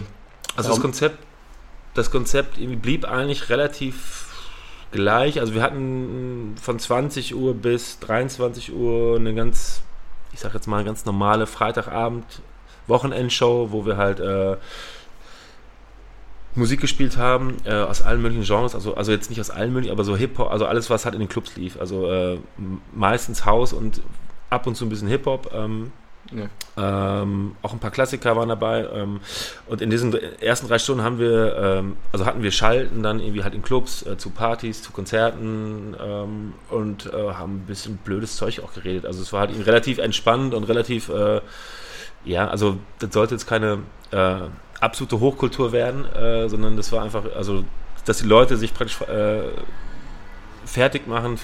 Also 0.54 0.70
das 0.70 0.80
Konzept, 0.80 1.18
das 1.94 2.12
Konzept 2.12 2.58
irgendwie 2.58 2.76
blieb 2.76 3.04
eigentlich 3.04 3.48
relativ 3.48 4.27
gleich. 4.92 5.40
Also 5.40 5.54
wir 5.54 5.62
hatten 5.62 6.54
von 6.60 6.78
20 6.78 7.34
Uhr 7.34 7.54
bis 7.54 7.98
23 8.00 8.72
Uhr 8.72 9.16
eine 9.16 9.34
ganz, 9.34 9.82
ich 10.32 10.40
sag 10.40 10.54
jetzt 10.54 10.66
mal, 10.66 10.84
ganz 10.84 11.04
normale 11.04 11.46
Freitagabend 11.46 12.42
Wochenendshow, 12.86 13.68
wo 13.70 13.86
wir 13.86 13.96
halt 13.96 14.18
äh, 14.20 14.56
Musik 16.54 16.80
gespielt 16.80 17.16
haben 17.16 17.56
äh, 17.64 17.72
aus 17.72 18.02
allen 18.02 18.20
möglichen 18.20 18.44
Genres, 18.44 18.74
also, 18.74 18.94
also 18.94 19.12
jetzt 19.12 19.30
nicht 19.30 19.40
aus 19.40 19.50
allen 19.50 19.72
möglichen, 19.72 19.92
aber 19.92 20.04
so 20.04 20.16
Hip-Hop, 20.16 20.50
also 20.50 20.66
alles, 20.66 20.90
was 20.90 21.04
halt 21.04 21.14
in 21.14 21.20
den 21.20 21.28
Clubs 21.28 21.56
lief. 21.56 21.78
Also 21.78 22.10
äh, 22.10 22.38
meistens 22.94 23.44
House 23.44 23.72
und 23.72 24.02
ab 24.50 24.66
und 24.66 24.74
zu 24.74 24.86
ein 24.86 24.88
bisschen 24.88 25.08
Hip-Hop. 25.08 25.52
Ähm, 25.54 25.92
Ja. 26.30 27.22
ähm, 27.22 27.56
auch 27.62 27.72
ein 27.72 27.78
paar 27.78 27.90
Klassiker 27.90 28.36
waren 28.36 28.48
dabei. 28.48 28.86
Ähm, 28.92 29.20
und 29.66 29.80
in 29.80 29.90
diesen 29.90 30.12
ersten 30.40 30.68
drei 30.68 30.78
Stunden 30.78 31.02
haben 31.02 31.18
wir, 31.18 31.56
ähm, 31.56 31.96
also 32.12 32.26
hatten 32.26 32.42
wir 32.42 32.50
Schalten 32.50 33.02
dann 33.02 33.20
irgendwie 33.20 33.42
halt 33.42 33.54
in 33.54 33.62
Clubs, 33.62 34.04
äh, 34.04 34.18
zu 34.18 34.30
Partys, 34.30 34.82
zu 34.82 34.92
Konzerten 34.92 35.96
ähm, 36.00 36.52
und 36.70 37.06
äh, 37.06 37.32
haben 37.32 37.56
ein 37.56 37.66
bisschen 37.66 37.96
blödes 37.98 38.36
Zeug 38.36 38.60
auch 38.60 38.74
geredet. 38.74 39.06
Also 39.06 39.22
es 39.22 39.32
war 39.32 39.40
halt 39.40 39.66
relativ 39.66 39.98
entspannt 39.98 40.54
und 40.54 40.64
relativ, 40.64 41.08
äh, 41.08 41.40
ja, 42.24 42.48
also 42.48 42.76
das 42.98 43.12
sollte 43.12 43.34
jetzt 43.34 43.46
keine 43.46 43.78
äh, 44.10 44.40
absolute 44.80 45.20
Hochkultur 45.20 45.72
werden, 45.72 46.04
äh, 46.14 46.48
sondern 46.48 46.76
das 46.76 46.92
war 46.92 47.02
einfach, 47.02 47.24
also 47.34 47.64
dass 48.04 48.18
die 48.18 48.26
Leute 48.26 48.56
sich 48.56 48.72
praktisch 48.74 49.00
äh, 49.02 49.42
fertig 50.64 51.06
machen 51.06 51.38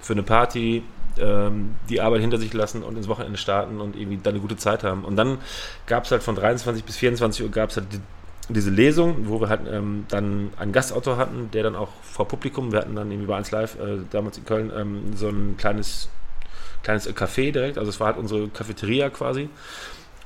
für 0.00 0.12
eine 0.12 0.22
Party, 0.22 0.82
ähm, 1.20 1.76
die 1.88 2.00
Arbeit 2.00 2.20
hinter 2.20 2.38
sich 2.38 2.52
lassen 2.52 2.82
und 2.82 2.96
ins 2.96 3.08
Wochenende 3.08 3.38
starten 3.38 3.80
und 3.80 3.96
irgendwie 3.96 4.18
dann 4.18 4.34
eine 4.34 4.40
gute 4.40 4.56
Zeit 4.56 4.84
haben. 4.84 5.04
Und 5.04 5.16
dann 5.16 5.38
gab 5.86 6.04
es 6.04 6.10
halt 6.10 6.22
von 6.22 6.34
23 6.34 6.84
bis 6.84 6.96
24 6.96 7.44
Uhr 7.44 7.50
gab 7.50 7.70
es 7.70 7.76
halt 7.76 7.86
die, 7.92 8.00
diese 8.48 8.70
Lesung, 8.70 9.28
wo 9.28 9.40
wir 9.40 9.48
halt 9.48 9.62
ähm, 9.70 10.06
dann 10.08 10.50
einen 10.58 10.72
Gastautor 10.72 11.16
hatten, 11.16 11.50
der 11.52 11.62
dann 11.62 11.76
auch 11.76 11.90
vor 12.02 12.26
Publikum, 12.26 12.72
wir 12.72 12.80
hatten 12.80 12.94
dann 12.94 13.10
irgendwie 13.10 13.26
bei 13.26 13.36
1 13.36 13.50
Live, 13.50 13.76
äh, 13.78 13.98
damals 14.10 14.38
in 14.38 14.44
Köln, 14.46 14.72
ähm, 14.74 15.16
so 15.16 15.28
ein 15.28 15.56
kleines 15.58 16.08
kleines 16.82 17.08
Café 17.14 17.52
direkt, 17.52 17.78
also 17.78 17.90
es 17.90 18.00
war 18.00 18.08
halt 18.08 18.18
unsere 18.18 18.48
Cafeteria 18.48 19.10
quasi. 19.10 19.48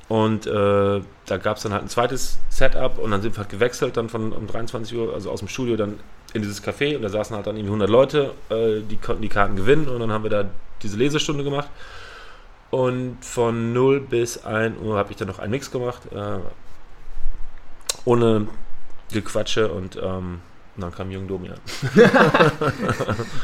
Und 0.09 0.45
äh, 0.45 1.01
da 1.25 1.37
gab 1.37 1.57
es 1.57 1.63
dann 1.63 1.73
halt 1.73 1.83
ein 1.83 1.89
zweites 1.89 2.37
Setup 2.49 2.99
und 2.99 3.11
dann 3.11 3.21
sind 3.21 3.35
wir 3.35 3.39
halt 3.39 3.49
gewechselt 3.49 3.97
dann 3.97 4.09
von 4.09 4.33
um 4.33 4.47
23 4.47 4.95
Uhr, 4.97 5.13
also 5.13 5.31
aus 5.31 5.39
dem 5.39 5.47
Studio 5.47 5.75
dann 5.75 5.99
in 6.33 6.41
dieses 6.41 6.63
Café 6.63 6.95
und 6.95 7.03
da 7.03 7.09
saßen 7.09 7.35
halt 7.35 7.47
dann 7.47 7.55
irgendwie 7.55 7.69
100 7.69 7.89
Leute, 7.89 8.31
äh, 8.49 8.81
die 8.81 8.97
konnten 8.97 9.21
die 9.21 9.29
Karten 9.29 9.55
gewinnen 9.55 9.87
und 9.87 9.99
dann 9.99 10.11
haben 10.11 10.23
wir 10.23 10.29
da 10.29 10.45
diese 10.83 10.97
Lesestunde 10.97 11.43
gemacht. 11.43 11.69
Und 12.69 13.17
von 13.21 13.71
0 13.73 13.99
bis 14.01 14.43
1 14.43 14.79
Uhr 14.81 14.97
habe 14.97 15.11
ich 15.11 15.17
dann 15.17 15.27
noch 15.27 15.39
einen 15.39 15.51
Mix 15.51 15.69
gemacht, 15.71 16.01
äh, 16.11 16.39
ohne 18.05 18.47
Gequatsche 19.11 19.71
und 19.71 19.97
ähm, 20.01 20.39
dann 20.75 20.91
kam 20.91 21.11
Jürgen 21.11 21.27
Domi 21.27 21.49
an. 21.49 21.57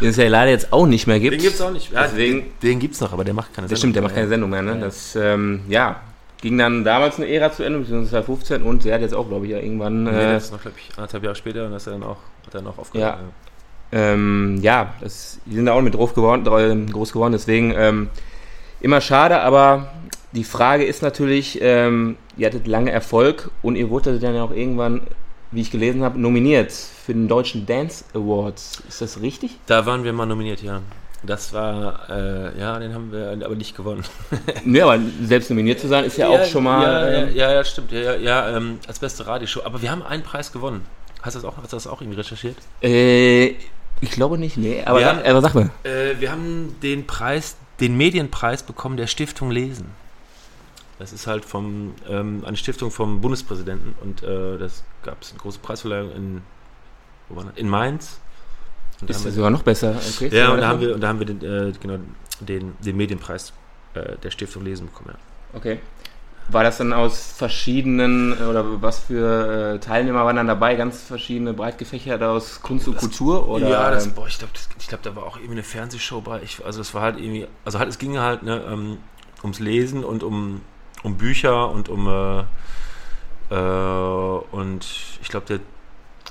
Den 0.01 0.09
es 0.09 0.17
ja 0.17 0.27
leider 0.27 0.49
jetzt 0.49 0.73
auch 0.73 0.87
nicht 0.87 1.05
mehr 1.05 1.19
gibt. 1.19 1.33
Den 1.35 1.41
gibt 1.41 1.53
es 1.53 1.61
auch 1.61 1.71
nicht. 1.71 1.91
Ja, 1.91 2.03
Deswegen- 2.03 2.41
den 2.41 2.69
den 2.71 2.79
gibt 2.79 2.95
es 2.95 3.01
noch, 3.01 3.13
aber 3.13 3.23
der 3.23 3.35
macht 3.35 3.53
keine 3.53 3.67
Das 3.67 3.77
stimmt, 3.77 3.95
der 3.95 4.01
macht 4.01 4.15
keine 4.15 4.27
Sendung 4.27 4.49
mehr, 4.49 4.63
ne? 4.63 4.71
Ja. 4.71 4.77
Das, 4.85 5.15
ähm, 5.15 5.61
ja, 5.69 6.01
ging 6.41 6.57
dann 6.57 6.83
damals 6.83 7.17
eine 7.17 7.27
Ära 7.29 7.51
zu 7.51 7.61
Ende, 7.63 7.79
beziehungsweise 7.79 8.09
2015 8.25 8.63
und 8.63 8.83
der 8.83 8.95
hat 8.95 9.01
jetzt 9.01 9.13
auch, 9.13 9.27
glaube 9.27 9.45
ich, 9.45 9.51
ja 9.51 9.59
irgendwann, 9.59 10.05
Nee, 10.05 10.09
äh, 10.09 10.33
das 10.33 10.45
ist 10.45 10.51
noch, 10.53 10.61
glaube 10.61 10.77
ich, 10.79 10.89
anderthalb 10.97 11.23
Jahre 11.23 11.35
später 11.35 11.65
und 11.67 11.71
das 11.71 11.83
ist 11.83 11.87
er 11.87 11.93
dann 11.93 12.03
auch, 12.03 12.17
hat 12.47 12.55
er 12.55 12.61
noch 12.63 12.77
aufgehört. 12.79 13.19
Ähm, 13.91 14.59
ja, 14.61 14.93
das, 15.01 15.39
die 15.45 15.55
sind 15.55 15.65
da 15.65 15.73
auch 15.73 15.81
mit 15.81 15.95
drauf 15.95 16.13
geworden, 16.13 16.45
dra- 16.45 16.91
groß 16.91 17.11
geworden, 17.13 17.31
deswegen 17.33 17.73
ähm, 17.75 18.09
immer 18.81 19.01
schade, 19.01 19.41
aber 19.41 19.91
die 20.31 20.43
Frage 20.43 20.83
ist 20.85 21.01
natürlich, 21.01 21.59
ähm, 21.61 22.15
ihr 22.37 22.47
hattet 22.47 22.67
lange 22.67 22.91
Erfolg 22.91 23.49
und 23.61 23.75
ihr 23.75 23.89
wurdet 23.89 24.21
dann 24.21 24.35
ja 24.35 24.43
auch 24.43 24.51
irgendwann, 24.51 25.01
wie 25.51 25.61
ich 25.61 25.71
gelesen 25.71 26.03
habe, 26.03 26.19
nominiert 26.19 26.71
für 26.71 27.13
den 27.13 27.27
Deutschen 27.27 27.65
Dance 27.65 28.05
Awards. 28.13 28.83
Ist 28.87 29.01
das 29.01 29.21
richtig? 29.21 29.57
Da 29.65 29.85
waren 29.87 30.03
wir 30.03 30.13
mal 30.13 30.27
nominiert, 30.27 30.61
ja. 30.61 30.81
Das 31.23 31.51
war, 31.51 32.07
äh, 32.09 32.57
ja, 32.59 32.79
den 32.79 32.93
haben 32.93 33.11
wir 33.11 33.31
aber 33.43 33.55
nicht 33.55 33.75
gewonnen. 33.75 34.03
ja, 34.65 34.85
aber 34.85 34.99
selbst 35.23 35.49
nominiert 35.49 35.79
zu 35.79 35.87
sein 35.87 36.05
ist 36.05 36.17
ja, 36.17 36.27
auch 36.29 36.45
schon 36.45 36.63
mal. 36.63 36.83
Ja, 36.83 37.07
ähm, 37.07 37.35
ja, 37.35 37.47
ja, 37.49 37.53
ja, 37.55 37.63
stimmt. 37.65 37.91
Ja, 37.91 37.99
ja, 37.99 38.15
ja 38.15 38.55
ähm, 38.55 38.79
als 38.87 38.99
beste 38.99 39.27
Radioshow. 39.27 39.63
Aber 39.65 39.81
wir 39.81 39.91
haben 39.91 40.01
einen 40.03 40.23
Preis 40.23 40.51
gewonnen. 40.53 40.85
Hast 41.21 41.35
du 41.35 41.41
das 41.41 41.45
auch, 41.49 41.57
hast 41.57 41.73
du 41.73 41.75
das 41.75 41.87
auch 41.87 41.99
irgendwie 41.99 42.19
recherchiert? 42.19 42.55
Äh, 42.81 43.55
ich 44.01 44.11
glaube 44.11 44.37
nicht, 44.37 44.57
nee. 44.57 44.83
Aber, 44.85 44.99
sag, 44.99 45.15
haben- 45.17 45.25
aber 45.25 45.41
sag 45.41 45.55
mal. 45.55 45.69
Äh, 45.83 46.19
wir 46.19 46.31
haben 46.31 46.75
den 46.81 47.05
Preis, 47.07 47.55
den 47.79 47.97
Medienpreis 47.97 48.63
bekommen 48.63 48.97
der 48.97 49.07
Stiftung 49.07 49.51
Lesen. 49.51 49.87
Das 50.99 51.13
ist 51.13 51.27
halt 51.27 51.45
vom, 51.45 51.93
ähm, 52.09 52.43
eine 52.45 52.57
Stiftung 52.57 52.91
vom 52.91 53.21
Bundespräsidenten 53.21 53.95
und 54.01 54.21
äh, 54.23 54.57
das 54.57 54.83
gab 55.03 55.21
es 55.21 55.29
eine 55.31 55.39
große 55.39 55.59
Preisverleihung 55.59 56.11
in, 56.11 56.41
wo 57.29 57.37
war 57.37 57.45
das? 57.45 57.53
in 57.55 57.69
Mainz. 57.69 58.19
Und 58.99 59.09
da 59.09 59.11
Ist 59.11 59.19
haben 59.19 59.23
ja 59.23 59.25
wir- 59.31 59.35
sogar 59.35 59.49
noch 59.51 59.63
besser. 59.63 59.95
Okay, 60.15 60.29
Ja, 60.35 60.51
und 60.51 60.59
da 60.59 60.67
haben 60.67 60.81
wir, 60.81 60.95
und 60.95 60.99
da 61.01 61.07
haben 61.07 61.19
wir 61.19 61.25
den, 61.25 61.41
äh, 61.41 61.71
genau, 61.79 61.99
den, 62.41 62.73
den 62.79 62.97
Medienpreis 62.97 63.53
äh, 63.93 64.17
der 64.21 64.29
Stiftung 64.31 64.65
Lesen 64.65 64.87
bekommen. 64.87 65.11
Ja. 65.13 65.57
Okay. 65.57 65.79
War 66.51 66.63
das 66.63 66.77
dann 66.77 66.93
aus 66.93 67.33
verschiedenen, 67.33 68.33
oder 68.33 68.81
was 68.81 68.99
für 68.99 69.75
äh, 69.75 69.79
Teilnehmer 69.79 70.25
waren 70.25 70.35
dann 70.35 70.47
dabei? 70.47 70.75
Ganz 70.75 71.01
verschiedene, 71.03 71.53
breit 71.53 71.77
gefächert 71.77 72.23
aus 72.23 72.61
Kunst 72.61 72.87
und 72.87 72.97
Kultur? 72.97 73.47
Oder, 73.47 73.69
ja, 73.69 73.91
das, 73.91 74.07
boah, 74.07 74.27
ich 74.27 74.39
glaube, 74.39 74.53
glaub, 74.87 75.01
da 75.03 75.15
war 75.15 75.23
auch 75.23 75.37
irgendwie 75.37 75.53
eine 75.53 75.63
Fernsehshow 75.63 76.21
bei. 76.21 76.41
Ich, 76.41 76.65
also 76.65 76.81
es 76.81 76.93
war 76.93 77.01
halt 77.01 77.19
irgendwie, 77.19 77.47
also 77.65 77.79
halt, 77.79 77.89
es 77.89 77.99
ging 77.99 78.17
halt 78.17 78.43
ne, 78.43 78.63
ähm, 78.69 78.97
ums 79.43 79.59
Lesen 79.59 80.03
und 80.03 80.23
um, 80.23 80.61
um 81.03 81.17
Bücher 81.17 81.69
und 81.69 81.87
um 81.89 82.07
äh, 82.07 82.43
äh, 83.49 84.39
und 84.51 84.85
ich 85.21 85.29
glaube, 85.29 85.45
der 85.47 85.59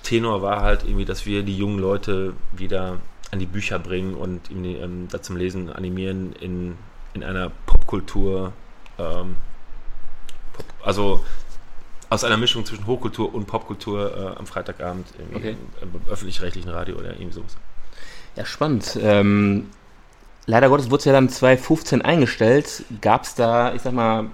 Tenor 0.03 0.43
war 0.43 0.63
halt 0.63 0.85
irgendwie, 0.85 1.05
dass 1.05 1.27
wir 1.27 1.43
die 1.43 1.57
jungen 1.57 1.79
Leute 1.79 2.35
wieder 2.53 2.99
an 3.31 3.39
die 3.39 3.47
Bücher 3.47 3.79
bringen 3.79 4.15
und 4.15 4.51
ähm, 4.51 5.09
da 5.11 5.21
zum 5.21 5.37
Lesen 5.37 5.71
animieren 5.71 6.33
in, 6.41 6.77
in 7.15 7.23
einer 7.23 7.51
Popkultur. 7.67 8.53
Ähm, 8.99 9.37
also 10.89 11.25
aus 12.11 12.25
einer 12.25 12.37
Mischung 12.39 12.65
zwischen 12.65 12.87
Hochkultur 12.87 13.35
und 13.35 13.47
Popkultur 13.47 14.35
äh, 14.35 14.39
am 14.39 14.47
Freitagabend 14.47 15.07
irgendwie 15.19 15.37
Okay. 15.37 15.57
im, 15.83 15.91
im 15.95 16.01
öffentlich-rechtlichen 16.11 16.71
Radio 16.71 16.97
oder 16.97 17.11
irgendwie 17.13 17.33
sowas. 17.35 17.57
ja, 18.35 18.45
spannend. 18.47 18.99
Ähm, 19.03 19.69
leider 20.47 20.69
Gottes 20.71 20.91
wurde 20.91 20.99
es 21.01 21.05
ja 21.05 21.13
dann 21.13 21.29
2015 21.29 22.01
eingestellt. 22.03 22.85
Gab 23.03 23.25
es 23.25 23.35
da, 23.35 23.75
ich 23.75 23.83
sag 23.83 23.93
mal, 23.93 24.25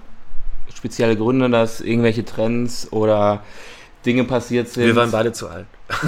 spezielle 0.73 1.15
Gründe, 1.17 1.49
dass 1.49 1.81
irgendwelche 1.81 2.23
Trends 2.23 2.87
oder 2.91 3.43
Dinge 4.05 4.23
passiert 4.23 4.69
sind? 4.69 4.85
Wir 4.85 4.95
waren 4.95 5.11
beide 5.11 5.33
zu 5.33 5.49
alt. 5.49 5.65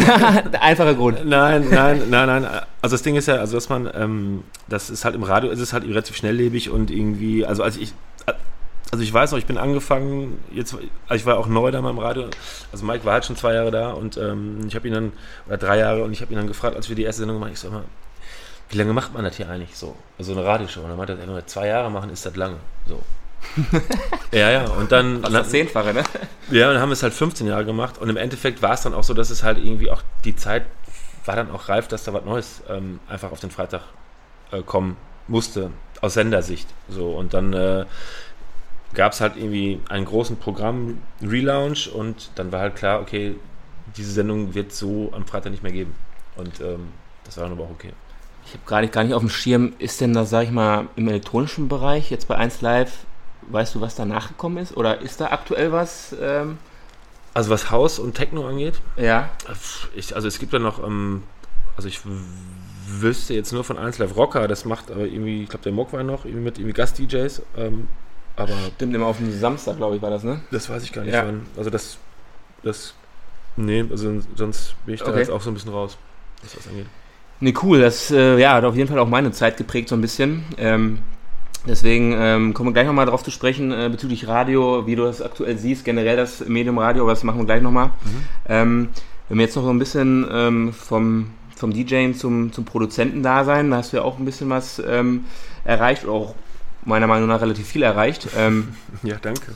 Der 0.53 0.61
einfache 0.63 0.95
Grund. 0.95 1.25
Nein, 1.25 1.67
nein, 1.69 2.03
nein, 2.09 2.27
nein. 2.27 2.45
Also 2.81 2.95
das 2.95 3.01
Ding 3.03 3.15
ist 3.15 3.27
ja, 3.27 3.35
also 3.35 3.55
dass 3.57 3.67
man, 3.69 3.89
ähm, 3.93 4.43
das 4.69 4.89
ist 4.89 5.03
halt 5.05 5.15
im 5.15 5.23
Radio, 5.23 5.51
ist 5.51 5.59
es 5.59 5.73
halt 5.73 5.83
relativ 5.83 6.15
schnelllebig 6.15 6.69
und 6.69 6.89
irgendwie, 6.91 7.45
also 7.45 7.61
als 7.61 7.75
ich, 7.77 7.93
also 8.91 9.03
ich 9.03 9.13
weiß 9.13 9.31
noch, 9.31 9.37
ich 9.37 9.45
bin 9.45 9.57
angefangen, 9.57 10.43
jetzt, 10.51 10.73
also 10.73 11.15
ich 11.15 11.25
war 11.25 11.37
auch 11.37 11.47
neu 11.47 11.71
da 11.71 11.81
mal 11.81 11.89
im 11.89 11.99
Radio, 11.99 12.29
also 12.71 12.85
Mike 12.85 13.05
war 13.05 13.13
halt 13.13 13.25
schon 13.25 13.35
zwei 13.35 13.53
Jahre 13.53 13.71
da 13.71 13.91
und 13.91 14.17
ähm, 14.17 14.65
ich 14.67 14.75
habe 14.75 14.87
ihn 14.87 14.93
dann, 14.93 15.11
oder 15.45 15.57
drei 15.57 15.77
Jahre 15.77 16.03
und 16.03 16.13
ich 16.13 16.21
habe 16.21 16.33
ihn 16.33 16.37
dann 16.37 16.47
gefragt, 16.47 16.75
als 16.75 16.89
wir 16.89 16.95
die 16.95 17.03
erste 17.03 17.19
Sendung 17.19 17.37
gemacht 17.37 17.49
haben, 17.49 17.53
ich 17.53 17.59
sag 17.59 17.71
mal, 17.71 17.83
wie 18.69 18.77
lange 18.77 18.93
macht 18.93 19.13
man 19.13 19.23
das 19.23 19.37
hier 19.37 19.49
eigentlich 19.49 19.75
so? 19.75 19.95
Also 20.17 20.33
eine 20.33 20.43
Radioshow. 20.43 20.81
Und 20.81 20.89
dann 20.89 20.97
meinte 20.97 21.13
er, 21.13 21.19
wenn 21.19 21.33
wir 21.33 21.45
zwei 21.47 21.67
Jahre 21.67 21.89
machen, 21.89 22.09
ist 22.09 22.25
das 22.25 22.35
lange. 22.35 22.57
So. 22.85 23.01
ja, 24.31 24.51
ja, 24.51 24.65
und 24.71 24.91
dann, 24.91 25.21
Das 25.21 25.31
das 25.31 25.49
Zehnfache, 25.49 25.93
ne? 25.93 26.03
ja, 26.51 26.67
und 26.67 26.73
dann 26.73 26.81
haben 26.81 26.89
wir 26.89 26.93
es 26.93 27.03
halt 27.03 27.13
15 27.13 27.47
Jahre 27.47 27.65
gemacht 27.65 27.97
und 27.97 28.09
im 28.09 28.17
Endeffekt 28.17 28.61
war 28.61 28.73
es 28.73 28.81
dann 28.81 28.93
auch 28.93 29.03
so, 29.03 29.13
dass 29.13 29.29
es 29.29 29.43
halt 29.43 29.57
irgendwie 29.57 29.89
auch 29.89 30.01
die 30.25 30.35
Zeit 30.35 30.65
war 31.25 31.35
dann 31.35 31.51
auch 31.51 31.69
reif, 31.69 31.87
dass 31.87 32.03
da 32.03 32.13
was 32.13 32.25
Neues 32.25 32.61
ähm, 32.69 32.99
einfach 33.07 33.31
auf 33.31 33.39
den 33.39 33.51
Freitag 33.51 33.81
äh, 34.51 34.61
kommen 34.61 34.97
musste, 35.27 35.71
aus 36.01 36.13
Sendersicht. 36.13 36.67
So, 36.89 37.11
und 37.11 37.33
dann 37.33 37.53
äh, 37.53 37.85
gab 38.97 39.13
es 39.13 39.21
halt 39.21 39.37
irgendwie 39.37 39.79
einen 39.89 40.05
großen 40.05 40.37
Programm-Relaunch 40.37 41.87
und 41.93 42.31
dann 42.35 42.51
war 42.51 42.61
halt 42.61 42.75
klar, 42.75 42.99
okay, 42.99 43.35
diese 43.95 44.11
Sendung 44.11 44.55
wird 44.55 44.73
so 44.73 45.11
am 45.13 45.25
Freitag 45.25 45.51
nicht 45.51 45.61
mehr 45.61 45.71
geben. 45.71 45.95
Und 46.35 46.59
ähm, 46.61 46.87
das 47.23 47.37
war 47.37 47.43
dann 47.43 47.53
aber 47.53 47.65
auch 47.65 47.69
okay. 47.69 47.93
Ich 48.45 48.53
habe 48.53 48.63
gerade 48.65 48.87
gar 48.87 49.03
nicht 49.03 49.13
auf 49.13 49.21
dem 49.21 49.29
Schirm, 49.29 49.73
ist 49.77 50.01
denn 50.01 50.13
das, 50.13 50.31
sag 50.31 50.45
ich 50.45 50.51
mal, 50.51 50.87
im 50.95 51.07
elektronischen 51.07 51.67
Bereich, 51.67 52.09
jetzt 52.09 52.27
bei 52.27 52.35
1 52.35 52.61
Live, 52.61 53.05
weißt 53.49 53.75
du, 53.75 53.81
was 53.81 53.93
da 53.93 54.03
nachgekommen 54.03 54.57
ist? 54.57 54.75
Oder 54.75 54.99
ist 54.99 55.21
da 55.21 55.27
aktuell 55.27 55.71
was? 55.71 56.15
Ähm, 56.19 56.57
Also 57.35 57.51
was 57.51 57.69
House 57.69 57.99
und 57.99 58.15
Techno 58.15 58.47
angeht, 58.47 58.81
ja. 58.95 59.29
Ich, 59.95 60.15
also 60.15 60.27
es 60.27 60.39
gibt 60.39 60.53
ja 60.53 60.59
noch, 60.59 60.83
ähm, 60.83 61.21
also 61.75 61.87
ich 61.87 61.99
wüsste 62.87 63.35
jetzt 63.35 63.53
nur 63.53 63.63
von 63.63 63.77
1 63.77 63.99
Live 63.99 64.15
Rocker, 64.15 64.47
das 64.47 64.65
macht 64.65 64.89
aber 64.89 65.05
irgendwie, 65.05 65.43
ich 65.43 65.49
glaube 65.49 65.63
der 65.63 65.71
Mock 65.71 65.93
war 65.93 66.01
noch, 66.01 66.25
irgendwie 66.25 66.45
mit 66.45 66.57
irgendwie 66.57 66.73
Gast-DJs, 66.73 67.43
ähm, 67.55 67.87
aber 68.37 68.53
Stimmt, 68.75 68.95
immer 68.95 69.07
auf 69.07 69.17
dem 69.17 69.31
Samstag, 69.31 69.77
glaube 69.77 69.95
ich, 69.97 70.01
war 70.01 70.09
das, 70.11 70.23
ne? 70.23 70.39
das 70.51 70.69
weiß 70.69 70.83
ich 70.83 70.93
gar 70.93 71.03
nicht. 71.03 71.13
Ja. 71.13 71.25
Wann. 71.25 71.45
Also 71.57 71.69
das, 71.69 71.97
das, 72.63 72.93
nee, 73.57 73.83
also 73.89 74.21
sonst 74.35 74.75
bin 74.85 74.95
ich 74.95 75.01
da 75.01 75.09
Okay. 75.09 75.19
jetzt 75.19 75.31
auch 75.31 75.41
so 75.41 75.49
ein 75.51 75.55
bisschen 75.55 75.71
raus, 75.71 75.97
was 76.43 76.53
das 76.53 76.67
angeht. 76.67 76.85
Ne, 77.39 77.53
cool. 77.63 77.79
Das 77.79 78.11
äh, 78.11 78.37
ja, 78.39 78.53
hat 78.53 78.63
auf 78.63 78.75
jeden 78.75 78.87
Fall 78.87 78.99
auch 78.99 79.07
meine 79.07 79.31
Zeit 79.31 79.57
geprägt, 79.57 79.89
so 79.89 79.95
ein 79.95 80.01
bisschen. 80.01 80.43
Ähm, 80.57 80.99
deswegen 81.67 82.13
ähm, 82.17 82.53
kommen 82.53 82.69
wir 82.69 82.73
gleich 82.73 82.87
nochmal 82.87 83.05
drauf 83.05 83.23
zu 83.23 83.31
sprechen 83.31 83.71
äh, 83.71 83.89
bezüglich 83.91 84.27
Radio, 84.27 84.87
wie 84.87 84.95
du 84.95 85.03
das 85.03 85.21
aktuell 85.21 85.57
siehst, 85.57 85.83
generell 85.85 86.15
das 86.15 86.47
Medium 86.47 86.77
Radio, 86.77 87.03
aber 87.03 87.11
das 87.11 87.23
machen 87.23 87.39
wir 87.39 87.45
gleich 87.45 87.61
nochmal. 87.61 87.91
Ähm, 88.47 88.89
wenn 89.29 89.37
wir 89.37 89.45
jetzt 89.45 89.55
noch 89.55 89.63
so 89.63 89.69
ein 89.69 89.79
bisschen 89.79 90.27
ähm, 90.31 90.73
vom, 90.73 91.31
vom 91.55 91.73
DJing 91.73 92.15
zum, 92.15 92.53
zum 92.53 92.65
Produzenten 92.65 93.23
da 93.23 93.43
sein, 93.43 93.71
da 93.71 93.77
hast 93.77 93.93
du 93.93 93.97
ja 93.97 94.03
auch 94.03 94.19
ein 94.19 94.25
bisschen 94.25 94.49
was 94.49 94.81
ähm, 94.87 95.25
erreicht, 95.63 96.07
auch 96.07 96.33
meiner 96.87 97.05
Meinung 97.05 97.27
nach 97.27 97.41
relativ 97.41 97.67
viel 97.67 97.83
erreicht. 97.83 98.29
Ähm, 98.35 98.75
Ja, 99.03 99.17
danke. 99.21 99.53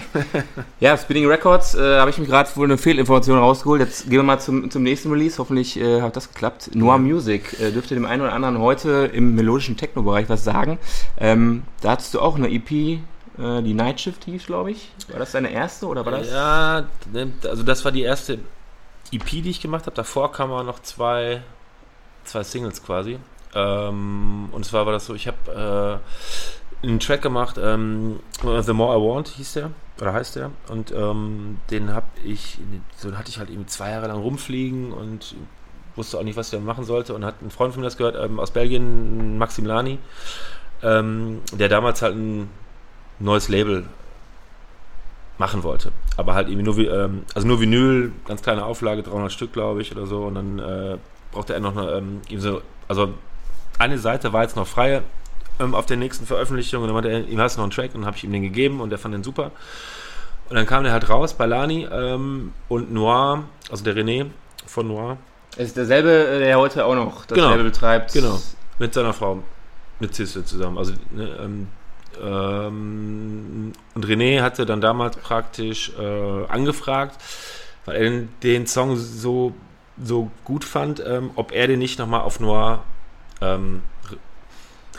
ja, 0.80 0.96
Spinning 0.96 1.26
Records, 1.26 1.74
äh, 1.74 1.98
habe 1.98 2.10
ich 2.10 2.18
mir 2.18 2.26
gerade 2.26 2.50
wohl 2.56 2.66
eine 2.66 2.76
Fehlinformation 2.76 3.38
rausgeholt. 3.38 3.80
Jetzt 3.80 4.04
gehen 4.04 4.18
wir 4.18 4.22
mal 4.22 4.40
zum, 4.40 4.70
zum 4.70 4.82
nächsten 4.82 5.10
Release. 5.10 5.38
Hoffentlich 5.38 5.78
äh, 5.80 6.02
hat 6.02 6.16
das 6.16 6.28
geklappt. 6.32 6.74
Noir 6.74 6.98
Music 6.98 7.58
äh, 7.60 7.70
dürfte 7.70 7.94
dem 7.94 8.04
einen 8.04 8.22
oder 8.22 8.32
anderen 8.32 8.58
heute 8.58 9.10
im 9.12 9.34
melodischen 9.34 9.76
Techno-Bereich 9.76 10.28
was 10.28 10.44
sagen. 10.44 10.78
Ähm, 11.18 11.62
da 11.80 11.92
hattest 11.92 12.12
du 12.14 12.20
auch 12.20 12.36
eine 12.36 12.50
EP, 12.50 12.70
äh, 12.70 12.98
die 13.38 13.74
Night 13.74 14.00
Shift 14.00 14.24
hieß, 14.24 14.46
glaube 14.46 14.72
ich. 14.72 14.90
War 15.08 15.18
das 15.18 15.32
deine 15.32 15.50
erste 15.50 15.86
oder 15.86 16.04
war 16.04 16.12
das? 16.12 16.30
Ja, 16.30 16.86
ne, 17.12 17.32
also 17.44 17.62
das 17.62 17.84
war 17.84 17.92
die 17.92 18.02
erste 18.02 18.38
EP, 19.12 19.26
die 19.26 19.50
ich 19.50 19.60
gemacht 19.60 19.86
habe. 19.86 19.96
Davor 19.96 20.32
kamen 20.32 20.66
noch 20.66 20.80
zwei, 20.80 21.42
zwei 22.24 22.42
Singles 22.42 22.82
quasi. 22.82 23.18
Ähm, 23.54 24.48
und 24.50 24.64
zwar 24.66 24.84
war 24.84 24.92
das 24.92 25.06
so, 25.06 25.14
ich 25.14 25.28
habe 25.28 26.00
äh, 26.02 26.63
einen 26.88 27.00
Track 27.00 27.22
gemacht, 27.22 27.58
ähm, 27.60 28.20
The 28.42 28.72
More 28.72 28.96
I 28.96 29.00
Want 29.00 29.28
hieß 29.28 29.54
der, 29.54 29.70
oder 30.00 30.12
heißt 30.12 30.36
der. 30.36 30.50
Und 30.68 30.92
ähm, 30.92 31.58
den 31.70 31.92
habe 31.92 32.06
ich, 32.24 32.58
so 32.96 33.16
hatte 33.16 33.30
ich 33.30 33.38
halt 33.38 33.50
irgendwie 33.50 33.66
zwei 33.66 33.90
Jahre 33.90 34.08
lang 34.08 34.18
rumfliegen 34.18 34.92
und 34.92 35.34
wusste 35.96 36.18
auch 36.18 36.22
nicht, 36.22 36.36
was 36.36 36.52
ich 36.52 36.58
da 36.58 36.64
machen 36.64 36.84
sollte. 36.84 37.14
Und 37.14 37.24
hat 37.24 37.42
ein 37.42 37.50
Freund 37.50 37.72
von 37.72 37.80
mir 37.80 37.86
das 37.86 37.96
gehört, 37.96 38.16
ähm, 38.16 38.40
aus 38.40 38.50
Belgien, 38.50 39.38
Maxim 39.38 39.66
Lani, 39.66 39.98
ähm, 40.82 41.40
der 41.52 41.68
damals 41.68 42.02
halt 42.02 42.16
ein 42.16 42.50
neues 43.18 43.48
Label 43.48 43.84
machen 45.38 45.62
wollte. 45.62 45.92
Aber 46.16 46.34
halt 46.34 46.48
irgendwie 46.48 46.64
nur, 46.64 46.78
ähm, 46.78 47.24
also 47.34 47.46
nur 47.46 47.60
Vinyl, 47.60 48.12
ganz 48.26 48.42
kleine 48.42 48.64
Auflage, 48.64 49.02
300 49.02 49.32
Stück, 49.32 49.52
glaube 49.52 49.82
ich, 49.82 49.92
oder 49.92 50.06
so. 50.06 50.24
Und 50.24 50.34
dann 50.34 50.58
äh, 50.58 50.98
brauchte 51.32 51.54
er 51.54 51.60
noch 51.60 51.76
eine, 51.76 51.90
ähm, 51.92 52.20
eben 52.28 52.40
so, 52.40 52.62
also 52.88 53.14
eine 53.78 53.98
Seite 53.98 54.32
war 54.32 54.42
jetzt 54.42 54.56
noch 54.56 54.66
frei, 54.66 55.02
ähm, 55.60 55.74
auf 55.74 55.86
der 55.86 55.96
nächsten 55.96 56.26
Veröffentlichung 56.26 56.82
und 56.82 56.88
dann 56.88 56.94
meinte 56.94 57.10
er, 57.10 57.26
ihm 57.26 57.40
hast 57.40 57.56
du 57.56 57.60
noch 57.60 57.64
einen 57.64 57.72
Track 57.72 57.94
und 57.94 58.00
dann 58.00 58.06
habe 58.06 58.16
ich 58.16 58.24
ihm 58.24 58.32
den 58.32 58.42
gegeben 58.42 58.80
und 58.80 58.90
der 58.90 58.98
fand 58.98 59.14
den 59.14 59.22
super. 59.24 59.50
Und 60.48 60.56
dann 60.56 60.66
kam 60.66 60.84
der 60.84 60.92
halt 60.92 61.08
raus 61.08 61.34
bei 61.34 61.46
Lani 61.46 61.88
ähm, 61.90 62.52
und 62.68 62.92
Noir, 62.92 63.44
also 63.70 63.82
der 63.84 63.94
René 63.96 64.26
von 64.66 64.88
Noir. 64.88 65.16
Es 65.56 65.68
ist 65.68 65.76
derselbe, 65.76 66.10
äh, 66.10 66.38
der 66.40 66.58
heute 66.58 66.84
auch 66.84 66.94
noch 66.94 67.24
das 67.26 67.36
Genau. 67.36 67.50
Label 67.50 67.64
betreibt. 67.64 68.12
Genau, 68.12 68.40
mit 68.78 68.92
seiner 68.92 69.12
Frau, 69.12 69.42
mit 70.00 70.14
Cisse 70.14 70.44
zusammen. 70.44 70.76
Also, 70.78 70.92
ne, 71.12 71.28
ähm, 71.40 71.68
ähm, 72.22 73.72
und 73.94 74.06
René 74.06 74.42
hatte 74.42 74.66
dann 74.66 74.80
damals 74.80 75.16
praktisch 75.16 75.92
äh, 75.98 76.46
angefragt, 76.48 77.16
weil 77.86 77.96
er 77.96 78.02
den, 78.02 78.28
den 78.42 78.66
Song 78.66 78.96
so, 78.96 79.54
so 80.02 80.30
gut 80.44 80.64
fand, 80.64 81.02
ähm, 81.04 81.30
ob 81.36 81.52
er 81.52 81.66
den 81.68 81.78
nicht 81.78 81.98
nochmal 81.98 82.20
auf 82.20 82.40
Noir 82.40 82.82
ähm, 83.40 83.82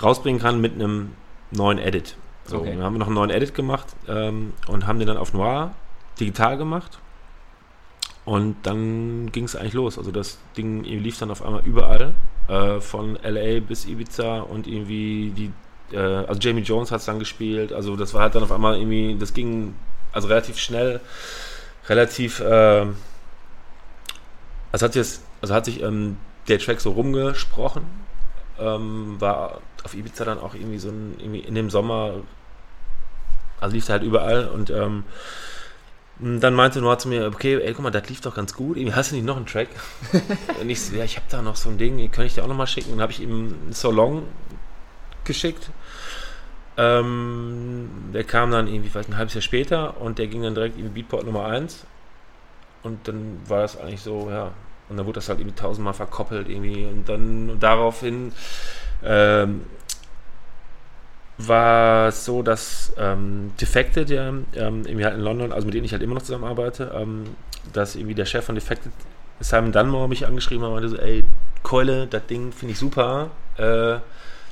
rausbringen 0.02 0.42
kann 0.42 0.62
mit 0.62 0.74
einem 0.74 1.14
neuen 1.52 1.78
Edit. 1.78 2.16
So, 2.46 2.60
Okay. 2.60 2.78
wir 2.78 2.84
haben 2.84 2.98
noch 2.98 3.08
einen 3.08 3.16
neuen 3.16 3.30
Edit 3.32 3.56
gemacht 3.56 3.88
ähm, 4.08 4.54
und 4.68 4.88
haben 4.88 5.00
den 5.00 5.08
dann 5.08 5.18
auf 5.18 5.34
Noir 5.34 5.74
digital 6.20 6.58
gemacht. 6.58 7.00
Und 8.24 8.56
dann 8.64 9.32
ging 9.32 9.44
es 9.46 9.56
eigentlich 9.56 9.74
los. 9.74 9.98
Also 9.98 10.12
das 10.12 10.40
Ding 10.58 10.84
lief 10.84 11.20
dann 11.20 11.30
auf 11.30 11.44
einmal 11.46 11.62
überall, 11.64 12.14
äh, 12.48 12.80
von 12.80 13.18
LA 13.24 13.60
bis 13.60 13.86
Ibiza 13.86 14.40
und 14.40 14.68
irgendwie 14.68 15.32
die, 15.36 15.96
äh, 15.96 16.00
also 16.00 16.40
Jamie 16.40 16.62
Jones 16.62 16.92
hat 16.92 17.00
es 17.02 17.06
dann 17.06 17.20
gespielt. 17.20 17.72
Also 17.72 17.96
das 17.96 18.14
war 18.14 18.22
halt 18.22 18.36
dann 18.36 18.44
auf 18.44 18.52
einmal 18.52 18.78
irgendwie, 18.78 19.16
das 19.20 19.34
ging 19.34 19.76
also 20.12 20.28
relativ 20.28 20.58
schnell, 20.58 21.02
relativ, 21.88 22.40
äh, 22.40 22.86
also 24.72 24.86
hat 24.86 24.94
sich, 24.94 25.02
das, 25.02 25.22
also 25.42 25.54
hat 25.54 25.66
sich 25.66 25.82
ähm, 25.84 26.18
der 26.48 26.60
Track 26.60 26.82
so 26.82 26.92
rumgesprochen. 26.92 27.84
Ähm, 28.60 29.20
war 29.20 29.62
auf 29.84 29.94
Ibiza 29.94 30.26
dann 30.26 30.40
auch 30.40 30.56
irgendwie 30.56 30.78
so 30.78 30.90
ein, 30.90 31.16
irgendwie 31.20 31.40
in 31.40 31.56
dem 31.56 31.70
Sommer, 31.70 32.16
also 33.60 33.76
lief 33.76 33.90
halt 33.90 34.04
überall 34.04 34.48
und 34.48 34.70
ähm, 34.70 35.04
dann 36.20 36.54
meinte 36.54 36.80
Noah 36.80 36.98
zu 36.98 37.10
mir, 37.10 37.28
okay, 37.28 37.62
ey, 37.62 37.74
guck 37.74 37.84
mal, 37.84 37.92
das 37.92 38.08
lief 38.08 38.22
doch 38.22 38.34
ganz 38.34 38.54
gut. 38.54 38.78
Irgendwie 38.78 38.96
hast 38.96 39.12
du 39.12 39.16
nicht 39.16 39.26
noch 39.26 39.36
einen 39.36 39.46
Track? 39.46 39.68
und 40.62 40.70
ich 40.70 40.82
so, 40.82 40.96
ja, 40.96 41.04
ich 41.04 41.18
habe 41.18 41.26
da 41.30 41.42
noch 41.42 41.58
so 41.58 41.70
ein 41.70 41.78
Ding, 41.78 42.10
kann 42.10 42.26
ich 42.26 42.36
dir 42.36 42.44
auch 42.44 42.48
noch 42.48 42.56
mal 42.56 42.68
schicken? 42.68 42.94
Und 42.94 43.02
habe 43.02 43.12
ich 43.12 43.20
ihm 43.20 43.54
So 43.72 43.92
Long 43.92 44.24
geschickt. 45.26 45.70
Ähm, 46.78 47.90
der 48.14 48.24
kam 48.24 48.52
dann 48.52 48.68
irgendwie, 48.68 48.90
vielleicht 48.90 49.10
ein 49.10 49.18
halbes 49.18 49.34
Jahr 49.34 49.42
später 49.42 50.00
und 50.00 50.18
der 50.18 50.28
ging 50.28 50.42
dann 50.42 50.56
direkt 50.56 50.78
in 50.78 50.94
Beatport 50.94 51.26
Nummer 51.26 51.46
1. 51.46 51.86
Und 52.84 53.08
dann 53.08 53.42
war 53.48 53.62
das 53.62 53.78
eigentlich 53.78 54.02
so, 54.02 54.30
ja. 54.30 54.52
Und 54.90 54.98
dann 54.98 55.06
wurde 55.06 55.16
das 55.16 55.30
halt 55.30 55.40
irgendwie 55.40 55.56
tausendmal 55.56 55.94
verkoppelt 55.94 56.50
irgendwie. 56.50 56.86
Und 56.86 57.10
dann 57.10 57.50
und 57.50 57.64
daraufhin 57.64 58.32
ähm, 59.04 59.62
war 61.38 62.10
es 62.10 62.26
so, 62.26 62.42
dass 62.42 62.94
ähm, 62.98 63.52
Defected, 63.60 64.10
ja, 64.10 64.30
ähm, 64.30 64.46
irgendwie 64.54 65.06
halt 65.06 65.16
in 65.16 65.22
London, 65.22 65.52
also 65.52 65.66
mit 65.66 65.74
denen 65.74 65.86
ich 65.86 65.92
halt 65.92 66.02
immer 66.02 66.16
noch 66.16 66.22
zusammenarbeite, 66.22 66.92
ähm, 66.96 67.26
dass 67.74 67.96
irgendwie 67.96 68.16
der 68.16 68.26
Chef 68.26 68.46
von 68.46 68.56
Defected, 68.56 68.92
Simon 69.40 69.72
Dunmore, 69.72 70.08
mich 70.08 70.26
angeschrieben 70.26 70.64
hat 70.64 70.70
und 70.70 70.76
meinte 70.76 70.90
so, 70.90 70.98
ey, 70.98 71.24
Keule, 71.64 72.08
das 72.08 72.26
Ding 72.28 72.52
finde 72.52 72.74
ich 72.74 72.80
super, 72.80 73.32
äh, 73.58 74.00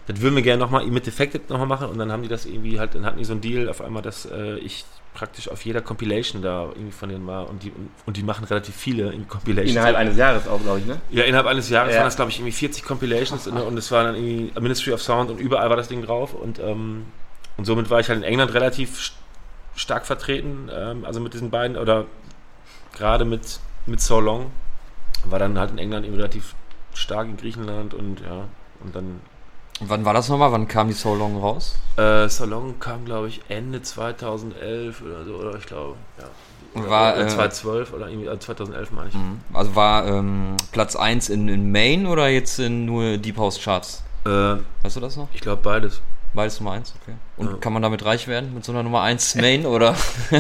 das 0.06 0.20
würden 0.20 0.36
wir 0.36 0.42
gerne 0.42 0.60
nochmal 0.60 0.86
mit 0.88 1.06
Defected 1.06 1.50
nochmal 1.50 1.68
machen 1.68 1.88
und 1.88 1.98
dann 1.98 2.12
haben 2.12 2.24
die 2.24 2.28
das 2.28 2.46
irgendwie 2.46 2.80
halt, 2.80 2.96
dann 2.96 3.06
hatten 3.06 3.20
die 3.20 3.24
so 3.24 3.32
einen 3.32 3.42
Deal 3.42 3.70
auf 3.70 3.80
einmal, 3.80 4.02
dass 4.02 4.26
äh, 4.26 4.58
ich 4.58 4.84
praktisch 5.14 5.48
auf 5.50 5.64
jeder 5.66 5.82
Compilation 5.82 6.42
da 6.42 6.64
irgendwie 6.70 6.92
von 6.92 7.10
denen 7.10 7.28
war 7.28 7.50
und 7.50 7.64
die, 7.64 7.70
und, 7.72 7.90
und 8.06 8.18
die 8.18 8.24
machen 8.24 8.44
relativ 8.46 8.76
viele 8.76 9.12
in 9.12 9.28
Compilations. 9.28 9.72
Innerhalb 9.72 9.96
eines 9.96 10.18
Jahres 10.18 10.48
auch, 10.48 10.62
glaube 10.62 10.80
ich, 10.80 10.86
ne? 10.86 11.00
Ja, 11.12 11.24
innerhalb 11.24 11.46
eines 11.48 11.70
Jahres 11.70 11.92
Ja. 11.94 12.00
waren 12.00 12.06
das, 12.08 12.16
glaube 12.16 12.32
ich, 12.32 12.38
irgendwie 12.40 12.52
40 12.52 12.84
Compilations 12.84 13.46
ne, 13.48 13.64
und 13.64 13.78
es 13.78 13.92
war 13.92 14.04
dann 14.04 14.16
irgendwie 14.16 14.52
Ministry 14.60 14.92
of 14.94 15.02
Sound 15.02 15.30
und 15.30 15.40
überall 15.40 15.70
war 15.70 15.78
das 15.78 15.88
Ding 15.88 16.02
drauf 16.04 16.34
und, 16.34 16.60
ähm, 16.60 17.06
und 17.58 17.66
somit 17.66 17.90
war 17.90 18.00
ich 18.00 18.10
halt 18.10 18.18
in 18.18 18.24
England 18.24 18.54
relativ 18.54 18.98
st- 19.00 19.12
stark 19.76 20.06
vertreten, 20.06 20.70
ähm, 20.74 21.06
also 21.06 21.20
mit 21.20 21.34
diesen 21.34 21.50
beiden 21.52 21.78
oder 21.78 22.06
gerade 22.96 23.26
mit, 23.26 23.60
mit 23.86 24.02
So 24.02 24.20
Long 24.20 24.52
war 25.26 25.40
dann 25.40 25.58
halt 25.60 25.72
in 25.72 25.78
England 25.78 26.06
eben 26.06 26.16
relativ 26.16 26.56
stark 26.94 27.28
in 27.28 27.38
Griechenland 27.38 27.94
und 27.94 28.20
ja, 28.22 28.46
und 28.84 28.96
dann 28.96 29.22
Wann 29.80 30.06
war 30.06 30.14
das 30.14 30.30
nochmal? 30.30 30.52
Wann 30.52 30.68
kam 30.68 30.88
die 30.88 30.94
So 30.94 31.16
Long 31.16 31.40
raus? 31.40 31.76
äh, 31.98 32.28
So 32.30 32.46
Long 32.46 32.80
kam, 32.80 33.06
glaube 33.06 33.28
ich, 33.28 33.42
Ende 33.50 33.82
2011 33.82 35.02
oder 35.02 35.26
so, 35.26 35.34
oder 35.36 35.58
ich 35.58 35.66
glaube, 35.66 35.96
ja. 36.18 36.26
War, 36.90 37.14
Oder 37.16 37.26
äh, 37.26 37.28
2012 37.28 37.94
oder 37.94 38.08
irgendwie, 38.10 38.28
äh, 38.28 38.40
2011 38.40 38.92
meine 38.92 39.10
ich. 39.10 39.16
Also 39.54 39.76
war 39.76 40.08
ähm, 40.08 40.56
Platz 40.72 40.96
1 40.96 41.30
in, 41.30 41.48
in 41.48 41.72
Main 41.72 42.08
oder 42.08 42.30
jetzt 42.30 42.58
in 42.60 42.86
nur 42.86 43.18
Deep 43.18 43.38
House 43.38 43.60
Charts? 43.62 44.02
Äh, 44.26 44.56
Weißt 44.82 44.96
du 44.96 45.00
das 45.00 45.16
noch? 45.18 45.28
ich 45.34 45.42
glaube 45.42 45.62
beides. 45.62 46.02
Beides 46.34 46.60
Nummer 46.60 46.72
1, 46.74 46.94
okay. 47.02 47.16
Und 47.38 47.48
Ja. 47.48 47.54
kann 47.58 47.74
man 47.74 47.82
damit 47.84 48.04
reich 48.06 48.28
werden 48.28 48.54
mit 48.54 48.66
so 48.66 48.72
einer 48.72 48.82
Nummer 48.84 49.02
1 49.02 49.36
Main 49.36 49.66
oder? 49.66 49.96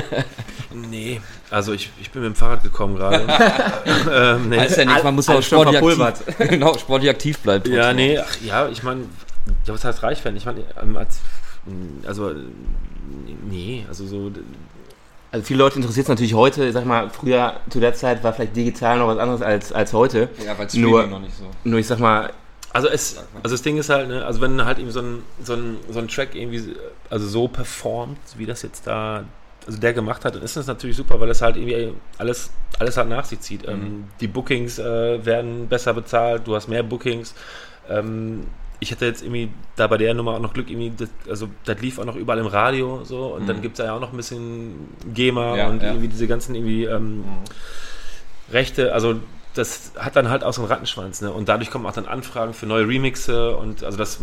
Nee, 0.75 1.21
also 1.51 1.71
ich, 1.71 1.91
ich 2.01 2.10
bin 2.10 2.23
mit 2.23 2.32
dem 2.32 2.36
Fahrrad 2.36 2.63
gekommen 2.63 2.95
gerade. 2.95 3.27
ähm, 4.12 4.49
nee. 4.49 4.58
Weiß 4.58 4.75
ja 4.75 4.86
nicht, 4.86 5.03
man 5.03 5.13
muss 5.13 5.29
auch 5.29 5.39
sportlich 5.41 5.77
aktiv, 5.77 6.25
genau, 6.49 6.75
sportlich 6.79 7.12
aktiv 7.12 7.38
bleiben. 7.39 7.71
Ja, 7.71 7.89
trotzdem. 7.91 7.95
nee, 7.97 8.17
ach, 8.17 8.41
ja, 8.41 8.67
ich 8.69 8.82
meine, 8.82 9.01
ja, 9.65 9.73
was 9.75 9.86
heißt 9.86 10.01
reich 10.01 10.25
werden? 10.25 10.36
Ich 10.36 10.45
meine, 10.47 10.62
ähm, 10.82 10.97
als, 10.97 11.19
also, 12.08 12.32
nee, 13.47 13.86
also 13.88 14.08
so, 14.08 14.32
Also 15.32 15.45
viele 15.45 15.60
Leute 15.60 15.75
interessiert 15.75 16.06
es 16.06 16.10
natürlich 16.10 16.34
heute, 16.34 16.65
ich 16.65 16.73
sag 16.73 16.86
mal, 16.86 17.10
früher 17.12 17.53
zu 17.69 17.79
der 17.79 17.93
Zeit 17.93 18.23
war 18.23 18.34
vielleicht 18.34 18.56
digital 18.56 18.97
noch 18.97 19.08
was 19.08 19.19
anderes 19.19 19.41
als, 19.43 19.71
als 19.71 19.93
heute. 19.93 20.29
Ja, 20.43 20.58
weil 20.58 20.67
Streaming 20.67 21.10
noch 21.12 21.19
nicht 21.19 21.38
so. 21.38 21.45
Nur 21.63 21.77
ich 21.79 21.86
sag 21.88 21.99
mal, 21.99 22.32
also 22.73 22.88
es, 22.88 23.17
also 23.43 23.53
das 23.53 23.62
Ding 23.62 23.77
ist 23.77 23.89
halt, 23.89 24.09
ne, 24.09 24.25
also 24.25 24.41
wenn 24.41 24.65
halt 24.65 24.79
eben 24.79 24.89
so 24.89 24.99
ein, 24.99 25.23
so 25.41 25.53
ein, 25.53 25.77
so 25.89 25.99
ein 25.99 26.07
Track 26.07 26.36
irgendwie, 26.36 26.75
also 27.09 27.27
so 27.27 27.47
performt, 27.47 28.17
wie 28.38 28.47
das 28.47 28.63
jetzt 28.63 28.88
da, 28.88 29.23
also 29.65 29.79
der 29.79 29.93
gemacht 29.93 30.25
hat, 30.25 30.36
dann 30.36 30.41
ist 30.41 30.57
das 30.57 30.65
natürlich 30.65 30.97
super, 30.97 31.19
weil 31.21 31.29
es 31.29 31.41
halt 31.41 31.55
irgendwie 31.55 31.93
alles, 32.17 32.51
alles 32.79 32.97
halt 32.97 33.09
nach 33.09 33.25
sich 33.25 33.39
zieht. 33.39 33.67
Ähm, 33.67 34.05
die 34.19 34.27
Bookings 34.27 34.79
äh, 34.79 35.23
werden 35.23 35.67
besser 35.67 35.93
bezahlt, 35.93 36.47
du 36.47 36.55
hast 36.55 36.67
mehr 36.67 36.83
Bookings. 36.83 37.36
Ähm, 37.88 38.47
ich 38.79 38.91
hätte 38.91 39.05
jetzt 39.05 39.21
irgendwie 39.21 39.49
da 39.75 39.88
bei 39.88 39.97
der 39.97 40.13
Nummer 40.15 40.31
auch 40.31 40.39
noch 40.39 40.53
Glück, 40.53 40.69
irgendwie, 40.69 40.91
das, 40.97 41.09
also 41.29 41.47
das 41.65 41.79
lief 41.79 41.99
auch 41.99 42.05
noch 42.05 42.15
überall 42.15 42.39
im 42.39 42.47
Radio 42.47 43.01
so 43.03 43.27
und 43.27 43.47
dann 43.47 43.62
gibt 43.62 43.79
es 43.79 43.86
ja 43.86 43.95
auch 43.95 44.01
noch 44.01 44.12
ein 44.12 44.17
bisschen 44.17 44.89
GEMA 45.13 45.55
Ja, 45.57 45.69
und 45.69 45.81
ja. 45.81 45.89
irgendwie 45.89 46.07
diese 46.09 46.27
ganzen 46.27 46.55
irgendwie 46.55 46.86
ähm, 46.86 47.23
Rechte, 48.51 48.93
also 48.93 49.19
das 49.56 49.92
hat 49.98 50.16
dann 50.16 50.30
halt 50.30 50.44
auch 50.44 50.54
so 50.54 50.62
einen 50.62 50.72
Rattenschwanz, 50.72 51.22
ne? 51.22 51.32
Und 51.32 51.48
dadurch 51.50 51.70
kommen 51.70 51.86
auch 51.86 51.94
dann 51.94 52.06
Anfragen 52.08 52.54
für 52.54 52.66
neue 52.66 52.88
Remixe 52.88 53.56
und 53.56 53.84
also 53.84 53.98
das, 53.98 54.20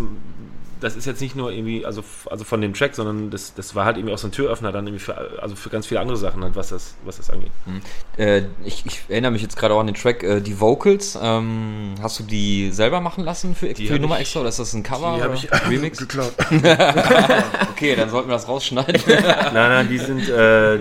das 0.81 0.97
ist 0.97 1.05
jetzt 1.05 1.21
nicht 1.21 1.37
nur 1.37 1.53
irgendwie, 1.53 1.85
also, 1.85 2.03
also 2.31 2.45
von 2.45 2.61
dem 2.61 2.73
Track, 2.75 2.95
sondern 2.95 3.31
das, 3.31 3.55
das 3.55 3.75
war 3.75 3.85
halt 3.85 3.97
irgendwie 3.97 4.15
auch 4.15 4.19
so 4.19 4.29
ein 4.29 4.33
Türöffner 4.33 4.73
dann 4.73 4.87
irgendwie 4.87 5.05
für, 5.05 5.41
also 5.43 5.55
für 5.55 5.69
ganz 5.69 5.87
viele 5.87 6.01
andere 6.01 6.17
Sachen 6.17 6.43
halt, 6.43 6.57
was 6.57 6.71
das, 6.71 6.95
was 7.05 7.19
das 7.19 7.29
angeht. 7.31 7.51
Äh, 8.17 8.45
ich, 8.65 8.85
ich 8.87 9.03
erinnere 9.09 9.31
mich 9.31 9.43
jetzt 9.43 9.57
gerade 9.57 9.75
auch 9.75 9.81
an 9.81 9.87
den 9.87 9.95
Track, 9.95 10.23
äh, 10.23 10.41
die 10.41 10.59
Vocals. 10.59 11.19
Ähm, 11.21 11.95
hast 12.03 12.19
du 12.19 12.23
die 12.25 12.71
selber 12.73 13.01
machen 13.01 13.23
lassen 13.23 13.55
für, 13.55 13.67
für 13.69 13.75
die 13.75 13.99
Nummer 13.99 14.17
ich- 14.17 14.23
extra 14.23 14.41
oder 14.41 14.49
ist 14.49 14.59
das 14.59 14.73
ein 14.73 14.83
Cover? 14.83 15.17
Die 15.17 15.23
habe 15.23 15.35
ich 15.35 15.49
Remix? 15.69 15.99
geklaut. 16.07 16.33
Okay, 17.73 17.97
dann 17.97 18.11
sollten 18.11 18.29
wir 18.29 18.35
das 18.35 18.47
rausschneiden. 18.49 19.01
nein, 19.07 19.53
nein, 19.55 19.89
die 19.89 19.99
sind, 19.99 20.29
äh, 20.29 20.81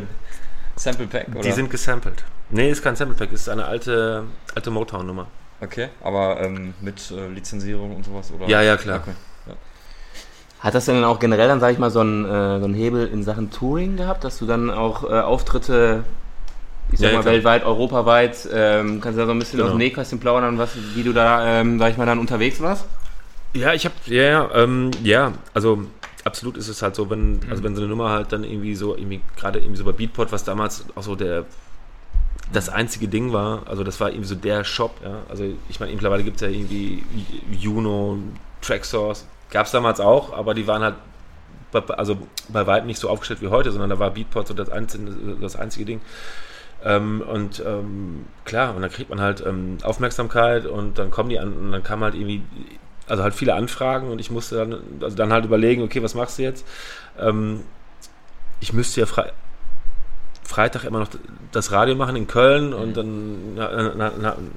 Sample 0.75 1.07
Pack, 1.07 1.27
oder? 1.31 1.41
die 1.41 1.51
sind 1.51 1.69
gesampelt. 1.69 2.23
Nee, 2.51 2.71
ist 2.71 2.81
kein 2.81 2.95
Sample 2.95 3.15
Pack, 3.15 3.31
ist 3.31 3.47
eine 3.49 3.65
alte, 3.65 4.23
alte 4.55 4.71
Motown-Nummer. 4.71 5.27
okay, 5.61 5.89
aber 6.03 6.39
ähm, 6.41 6.73
mit 6.81 7.11
äh, 7.11 7.27
Lizenzierung 7.27 7.95
und 7.95 8.05
sowas, 8.05 8.31
oder? 8.31 8.47
Ja, 8.47 8.61
ja, 8.61 8.75
klar. 8.77 9.01
Okay. 9.01 9.13
hat 10.59 10.73
das 10.75 10.85
denn 10.85 10.95
dann 10.95 11.03
auch 11.05 11.19
generell 11.19 11.47
dann, 11.47 11.59
sag 11.59 11.71
ich 11.71 11.79
mal, 11.79 11.89
so 11.91 12.01
einen, 12.01 12.25
äh, 12.25 12.59
so 12.59 12.65
einen 12.65 12.73
Hebel 12.73 13.07
in 13.07 13.23
Sachen 13.23 13.49
Touring 13.51 13.95
gehabt, 13.97 14.23
dass 14.23 14.39
du 14.39 14.45
dann 14.45 14.69
auch 14.69 15.03
äh, 15.09 15.19
Auftritte, 15.21 16.03
ich 16.91 16.99
sag 16.99 17.11
Ja, 17.11 17.17
mal, 17.17 17.21
klar. 17.21 17.33
weltweit, 17.35 17.63
europaweit, 17.65 18.47
ähm, 18.51 18.99
kannst 18.99 19.17
du 19.17 19.21
da 19.21 19.25
so 19.27 19.31
ein 19.31 19.39
bisschen 19.39 19.57
Genau. 19.57 19.67
aus 19.67 19.73
dem 19.75 19.77
Nähkästchen 19.77 20.19
plaudern, 20.19 20.57
was, 20.57 20.71
wie 20.95 21.03
du 21.03 21.13
da, 21.13 21.61
ähm, 21.61 21.79
sag 21.79 21.91
ich 21.91 21.97
mal, 21.97 22.05
dann 22.05 22.19
unterwegs 22.19 22.59
warst? 22.61 22.85
Ja, 23.53 23.73
ich 23.73 23.85
habe, 23.85 23.95
ja, 24.05 24.23
ja, 24.23 24.49
ähm, 24.55 24.91
ja, 25.03 25.31
also 25.53 25.83
absolut 26.25 26.57
ist 26.57 26.67
es 26.67 26.81
halt 26.81 26.95
so, 26.95 27.09
wenn, 27.09 27.39
also 27.49 27.63
wenn 27.63 27.75
so 27.75 27.81
eine 27.81 27.89
Nummer 27.89 28.09
halt 28.09 28.31
dann 28.33 28.43
irgendwie 28.43 28.75
so, 28.75 28.95
irgendwie, 28.97 29.21
gerade 29.37 29.59
irgendwie 29.59 29.77
so 29.77 29.85
bei 29.85 29.91
Beatport, 29.93 30.31
was 30.31 30.43
damals 30.43 30.83
auch 30.95 31.03
so 31.03 31.15
der, 31.15 31.45
das 32.51 32.69
einzige 32.69 33.07
Ding 33.07 33.31
war, 33.31 33.63
also 33.67 33.83
das 33.83 33.99
war 33.99 34.09
irgendwie 34.09 34.27
so 34.27 34.35
der 34.35 34.63
Shop, 34.63 34.95
ja, 35.03 35.21
also 35.29 35.45
ich 35.69 35.79
meine, 35.79 35.91
mittlerweile 35.91 36.23
gibt 36.23 36.37
es 36.37 36.41
ja 36.41 36.47
irgendwie 36.47 37.03
Juno, 37.51 38.17
Tracksource, 38.61 39.27
gab 39.51 39.65
es 39.65 39.71
damals 39.71 39.99
auch, 39.99 40.33
aber 40.33 40.53
die 40.53 40.67
waren 40.67 40.81
halt, 40.81 40.95
bei, 41.71 41.79
also 41.95 42.17
bei 42.47 42.65
weitem 42.65 42.87
nicht 42.87 42.99
so 42.99 43.09
aufgestellt 43.09 43.41
wie 43.41 43.47
heute, 43.47 43.71
sondern 43.71 43.89
da 43.89 43.99
war 43.99 44.11
Beatport 44.11 44.47
so 44.47 44.53
das 44.53 44.69
einzige, 44.69 45.11
das 45.39 45.55
einzige 45.55 45.85
Ding. 45.85 46.01
Ähm, 46.83 47.21
und 47.21 47.61
ähm, 47.65 48.25
klar, 48.45 48.75
und 48.75 48.81
dann 48.81 48.91
kriegt 48.91 49.09
man 49.09 49.19
halt 49.19 49.43
ähm, 49.45 49.77
Aufmerksamkeit 49.83 50.65
und 50.65 50.97
dann 50.97 51.11
kommen 51.11 51.29
die 51.29 51.37
an 51.37 51.53
und 51.53 51.71
dann 51.71 51.83
kam 51.83 52.03
halt 52.03 52.15
irgendwie, 52.15 52.41
also 53.07 53.21
halt 53.21 53.33
viele 53.33 53.53
Anfragen 53.53 54.09
und 54.09 54.19
ich 54.19 54.31
musste 54.31 54.55
dann, 54.55 54.81
also 55.01 55.15
dann 55.15 55.33
halt 55.33 55.45
überlegen, 55.45 55.83
okay, 55.83 56.01
was 56.01 56.15
machst 56.15 56.39
du 56.39 56.43
jetzt? 56.43 56.65
Ähm, 57.19 57.61
ich 58.61 58.73
müsste 58.73 59.01
ja 59.01 59.05
frei, 59.05 59.31
Freitag 60.49 60.83
immer 60.83 60.97
noch 60.97 61.09
das 61.51 61.71
Radio 61.71 61.93
machen 61.93 62.15
in 62.15 62.25
Köln 62.25 62.73
und 62.73 62.97
dann 62.97 63.55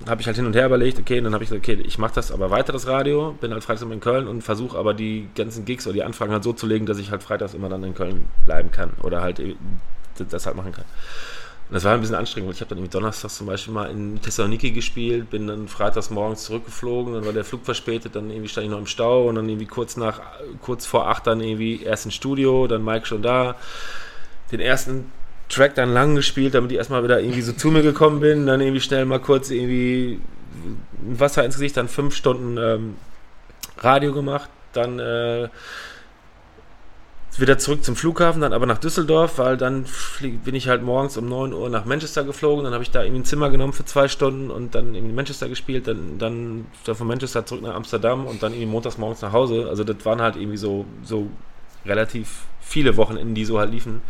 habe 0.09 0.21
ich 0.23 0.27
halt 0.27 0.37
hin 0.37 0.47
und 0.47 0.57
her 0.57 0.65
überlegt, 0.65 0.99
okay, 0.99 1.19
und 1.19 1.25
dann 1.25 1.35
habe 1.35 1.45
ich 1.45 1.51
gesagt, 1.51 1.69
okay, 1.69 1.83
ich 1.85 1.99
mache 1.99 2.15
das 2.15 2.33
aber 2.33 2.49
weiter, 2.49 2.73
das 2.73 2.87
Radio, 2.87 3.37
bin 3.39 3.53
halt 3.53 3.63
freitags 3.63 3.83
immer 3.83 3.93
in 3.93 4.01
Köln 4.01 4.27
und 4.27 4.41
versuche 4.41 4.79
aber 4.79 4.95
die 4.95 5.29
ganzen 5.35 5.67
Gigs 5.67 5.87
oder 5.87 5.93
die 5.93 6.03
Anfragen 6.03 6.33
halt 6.33 6.45
so 6.45 6.55
zu 6.55 6.67
legen, 6.67 6.87
dass 6.87 6.97
ich 6.97 7.11
halt 7.11 7.23
freitags 7.23 7.53
immer 7.53 7.69
dann 7.69 7.85
in 7.85 7.95
Köln 7.95 8.31
bleiben 8.47 8.71
kann 8.71 8.95
oder 9.03 9.21
halt 9.21 9.43
das 10.31 10.47
halt 10.47 10.57
machen 10.57 10.73
kann. 10.73 10.87
Und 11.69 11.75
das 11.75 11.85
war 11.85 11.93
ein 11.93 12.01
bisschen 12.01 12.17
anstrengend, 12.17 12.49
weil 12.49 12.55
ich 12.55 12.61
habe 12.63 12.71
dann 12.71 12.79
irgendwie 12.79 12.93
donnerstags 12.93 13.37
zum 13.37 13.47
Beispiel 13.47 13.75
mal 13.75 13.91
in 13.91 14.19
Thessaloniki 14.23 14.71
gespielt, 14.71 15.29
bin 15.29 15.47
dann 15.47 15.69
freitags 15.69 16.09
morgens 16.09 16.45
zurückgeflogen, 16.45 17.13
dann 17.13 17.27
war 17.27 17.35
der 17.35 17.45
Flug 17.45 17.67
verspätet, 17.67 18.17
dann 18.17 18.31
irgendwie 18.31 18.49
stand 18.49 18.65
ich 18.65 18.71
noch 18.71 18.79
im 18.79 18.87
Stau 18.87 19.29
und 19.29 19.35
dann 19.35 19.47
irgendwie 19.47 19.67
kurz 19.67 19.99
nach, 19.99 20.23
kurz 20.63 20.87
vor 20.87 21.09
acht 21.09 21.27
dann 21.27 21.43
irgendwie 21.43 21.83
erst 21.83 22.07
ins 22.07 22.15
Studio, 22.15 22.67
dann 22.67 22.83
Mike 22.83 23.05
schon 23.05 23.21
da, 23.21 23.57
den 24.53 24.61
ersten 24.61 25.13
Track 25.53 25.75
dann 25.75 25.93
lang 25.93 26.15
gespielt, 26.15 26.55
damit 26.55 26.73
ich 26.73 26.79
erstmal 26.79 27.05
wieder 27.05 27.21
irgendwie 27.21 27.43
so 27.43 27.53
zu 27.53 27.71
mir 27.71 27.83
gekommen 27.83 28.21
bin, 28.21 28.47
dann 28.47 28.61
irgendwie 28.61 28.81
schnell 28.81 29.05
mal 29.05 29.21
kurz 29.21 29.51
irgendwie 29.51 30.21
Wasser 31.03 31.45
ins 31.45 31.57
Gesicht, 31.57 31.77
dann 31.77 31.89
fünf 31.89 32.15
Stunden 32.15 32.57
ähm, 32.57 32.97
Radio 33.79 34.13
gemacht, 34.13 34.49
dann 34.73 34.99
äh, 34.99 35.49
wieder 37.39 37.59
zurück 37.59 37.85
zum 37.85 37.97
Flughafen, 37.97 38.43
dann 38.43 38.53
aber 38.53 38.67
nach 38.67 38.79
Düsseldorf, 38.79 39.39
weil 39.39 39.57
dann 39.57 39.87
bin 40.45 40.55
ich 40.55 40.69
halt 40.69 40.83
morgens 40.83 41.17
um 41.17 41.29
9 41.29 41.53
Uhr 41.53 41.69
nach 41.71 41.85
Manchester 41.85 42.25
geflogen, 42.25 42.65
dann 42.65 42.75
habe 42.75 42.83
ich 42.83 42.91
da 42.91 43.03
irgendwie 43.03 43.23
ein 43.23 43.25
Zimmer 43.25 43.51
genommen 43.51 43.73
für 43.73 43.85
zwei 43.85 44.09
Stunden 44.09 44.51
und 44.51 44.75
dann 44.75 44.95
in 44.95 45.15
Manchester 45.15 45.49
gespielt, 45.49 45.87
dann, 45.87 46.19
dann, 46.19 46.67
dann 46.85 46.95
von 46.95 47.07
Manchester 47.07 47.45
zurück 47.45 47.63
nach 47.63 47.75
Amsterdam 47.75 48.27
und 48.27 48.43
dann 48.43 48.53
irgendwie 48.53 48.71
montags 48.71 48.99
morgens 48.99 49.23
nach 49.23 49.33
Hause. 49.33 49.67
Also 49.69 49.85
das 49.85 50.05
waren 50.05 50.21
halt 50.21 50.37
irgendwie 50.37 50.59
so, 50.59 50.85
so 51.03 51.29
relativ 51.87 52.43
viele 52.61 52.97
Wochenenden, 52.97 53.35
die 53.35 53.45
so 53.45 53.59
halt 53.59 53.71
liefen. 53.71 54.03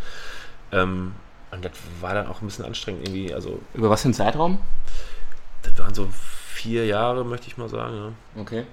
Ähm, 0.71 1.13
und 1.53 1.65
das 1.65 1.71
war 2.01 2.13
dann 2.13 2.27
auch 2.27 2.41
ein 2.41 2.47
bisschen 2.47 2.65
anstrengend 2.65 3.07
irgendwie. 3.07 3.33
Also, 3.33 3.59
Über 3.73 3.89
was 3.89 4.01
für 4.01 4.07
einen 4.07 4.13
Zeitraum? 4.13 4.59
Das 5.61 5.77
waren 5.77 5.93
so 5.93 6.07
vier 6.53 6.85
Jahre, 6.85 7.23
möchte 7.23 7.47
ich 7.47 7.57
mal 7.57 7.69
sagen. 7.69 7.95
Ja. 7.95 8.41
Okay. 8.41 8.63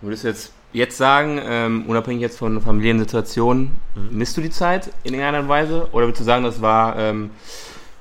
Würdest 0.00 0.24
du 0.24 0.28
jetzt, 0.28 0.52
jetzt 0.72 0.96
sagen, 0.96 1.40
ähm, 1.42 1.86
unabhängig 1.86 2.20
jetzt 2.22 2.38
von 2.38 2.60
Familiensituationen, 2.60 3.76
mhm. 3.94 4.08
misst 4.16 4.36
du 4.36 4.40
die 4.40 4.50
Zeit 4.50 4.90
in 5.04 5.14
irgendeiner 5.14 5.48
Weise? 5.48 5.88
Oder 5.92 6.06
würdest 6.06 6.20
du 6.20 6.24
sagen, 6.24 6.44
das 6.44 6.60
war 6.60 6.96
ähm, 6.96 7.30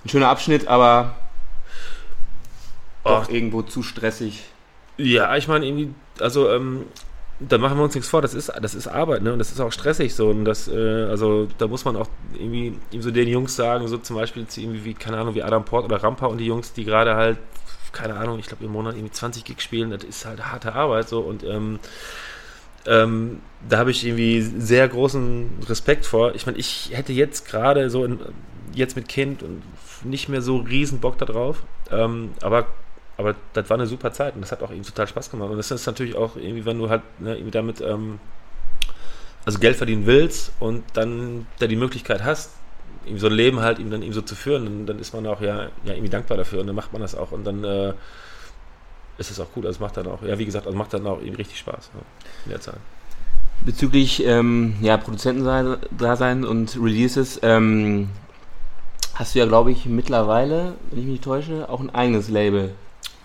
ein 0.05 0.09
schöner 0.09 0.29
Abschnitt, 0.29 0.67
aber 0.67 1.15
auch 3.03 3.29
irgendwo 3.29 3.61
zu 3.61 3.83
stressig? 3.83 4.43
Ja, 4.97 5.35
ich 5.35 5.47
meine, 5.47 5.65
irgendwie, 5.65 5.93
also 6.19 6.49
ähm, 6.49 6.85
da 7.39 7.57
machen 7.57 7.77
wir 7.77 7.83
uns 7.83 7.93
nichts 7.93 8.09
vor, 8.09 8.21
das 8.21 8.33
ist, 8.33 8.51
das 8.61 8.73
ist 8.73 8.87
Arbeit, 8.87 9.21
ne? 9.21 9.31
Und 9.33 9.39
das 9.39 9.51
ist 9.51 9.59
auch 9.59 9.71
stressig 9.71 10.15
so. 10.15 10.29
Und 10.29 10.45
das, 10.45 10.67
äh, 10.67 11.05
also 11.09 11.47
da 11.57 11.67
muss 11.67 11.85
man 11.85 11.95
auch 11.95 12.07
irgendwie 12.33 12.73
ihm 12.91 13.01
so 13.01 13.11
den 13.11 13.27
Jungs 13.27 13.55
sagen, 13.55 13.87
so 13.87 13.97
zum 13.97 14.15
Beispiel 14.15 14.45
irgendwie 14.55 14.85
wie, 14.85 14.93
keine 14.93 15.17
Ahnung, 15.17 15.35
wie 15.35 15.43
Adam 15.43 15.63
Port 15.63 15.85
oder 15.85 16.01
Rampa 16.01 16.25
und 16.25 16.39
die 16.39 16.45
Jungs, 16.45 16.73
die 16.73 16.83
gerade 16.83 17.15
halt, 17.15 17.37
keine 17.91 18.15
Ahnung, 18.15 18.39
ich 18.39 18.47
glaube 18.47 18.65
im 18.65 18.71
Monat 18.71 18.95
irgendwie 18.95 19.11
20 19.11 19.43
Gig 19.43 19.61
spielen, 19.61 19.91
das 19.91 20.03
ist 20.03 20.25
halt 20.25 20.45
harte 20.45 20.73
Arbeit 20.73 21.09
so 21.09 21.19
und 21.19 21.43
ähm, 21.43 21.79
ähm, 22.87 23.41
da 23.67 23.79
habe 23.79 23.91
ich 23.91 24.05
irgendwie 24.05 24.41
sehr 24.41 24.87
großen 24.87 25.49
Respekt 25.67 26.05
vor. 26.05 26.33
Ich 26.35 26.45
meine, 26.45 26.57
ich 26.57 26.91
hätte 26.93 27.13
jetzt 27.13 27.47
gerade 27.47 27.89
so 27.89 28.03
in, 28.03 28.19
jetzt 28.73 28.95
mit 28.95 29.07
Kind 29.07 29.43
und 29.43 29.61
nicht 30.03 30.29
mehr 30.29 30.41
so 30.41 30.57
riesen 30.57 30.99
Bock 30.99 31.17
da 31.17 31.25
drauf. 31.25 31.63
Ähm, 31.91 32.31
aber 32.41 32.67
aber 33.17 33.35
das 33.53 33.69
war 33.69 33.77
eine 33.77 33.87
super 33.87 34.13
Zeit 34.13 34.35
und 34.35 34.41
das 34.41 34.51
hat 34.51 34.61
auch 34.61 34.71
ihm 34.71 34.83
total 34.83 35.07
Spaß 35.07 35.31
gemacht. 35.31 35.49
Und 35.49 35.57
das 35.57 35.71
ist 35.71 35.85
natürlich 35.87 36.15
auch 36.15 36.35
irgendwie, 36.35 36.65
wenn 36.65 36.77
du 36.77 36.89
halt 36.89 37.01
ne, 37.19 37.33
irgendwie 37.33 37.51
damit 37.51 37.81
ähm, 37.81 38.19
also 39.43 39.57
Geld 39.59 39.75
verdienen 39.75 40.05
willst 40.05 40.51
und 40.59 40.83
dann 40.93 41.47
da 41.57 41.65
die 41.65 41.75
Möglichkeit 41.75 42.23
hast, 42.23 42.51
irgendwie 43.05 43.21
so 43.21 43.27
ein 43.27 43.33
Leben 43.33 43.59
halt 43.61 43.79
ihm 43.79 43.89
dann 43.89 44.03
eben 44.03 44.13
so 44.13 44.21
zu 44.21 44.35
führen, 44.35 44.65
dann, 44.65 44.85
dann, 44.85 44.99
ist 44.99 45.13
man 45.13 45.25
auch 45.25 45.41
ja, 45.41 45.63
ja 45.83 45.93
irgendwie 45.93 46.09
dankbar 46.09 46.37
dafür 46.37 46.61
und 46.61 46.67
dann 46.67 46.75
macht 46.75 46.93
man 46.93 47.01
das 47.01 47.15
auch 47.15 47.31
und 47.31 47.43
dann 47.43 47.63
äh, 47.63 47.93
ist 49.17 49.31
es 49.31 49.39
auch 49.39 49.51
gut. 49.51 49.65
Also 49.65 49.79
macht 49.79 49.97
dann 49.97 50.07
auch, 50.07 50.21
ja 50.21 50.37
wie 50.37 50.45
gesagt, 50.45 50.67
also 50.67 50.77
macht 50.77 50.93
dann 50.93 51.07
auch 51.07 51.17
irgendwie 51.17 51.37
richtig 51.37 51.57
Spaß 51.57 51.89
ja, 51.95 52.01
in 52.45 52.51
der 52.51 52.61
Zeit. 52.61 52.77
Bezüglich 53.65 54.23
ähm, 54.23 54.75
ja, 54.81 54.97
Produzentendasein 54.97 56.45
und 56.45 56.77
Releases, 56.79 57.39
ähm, 57.41 58.09
hast 59.15 59.33
du 59.33 59.39
ja, 59.39 59.47
glaube 59.47 59.71
ich, 59.71 59.87
mittlerweile, 59.87 60.75
wenn 60.91 60.99
ich 60.99 61.05
mich 61.05 61.21
täusche, 61.21 61.67
auch 61.67 61.79
ein 61.79 61.89
eigenes 61.89 62.29
Label 62.29 62.75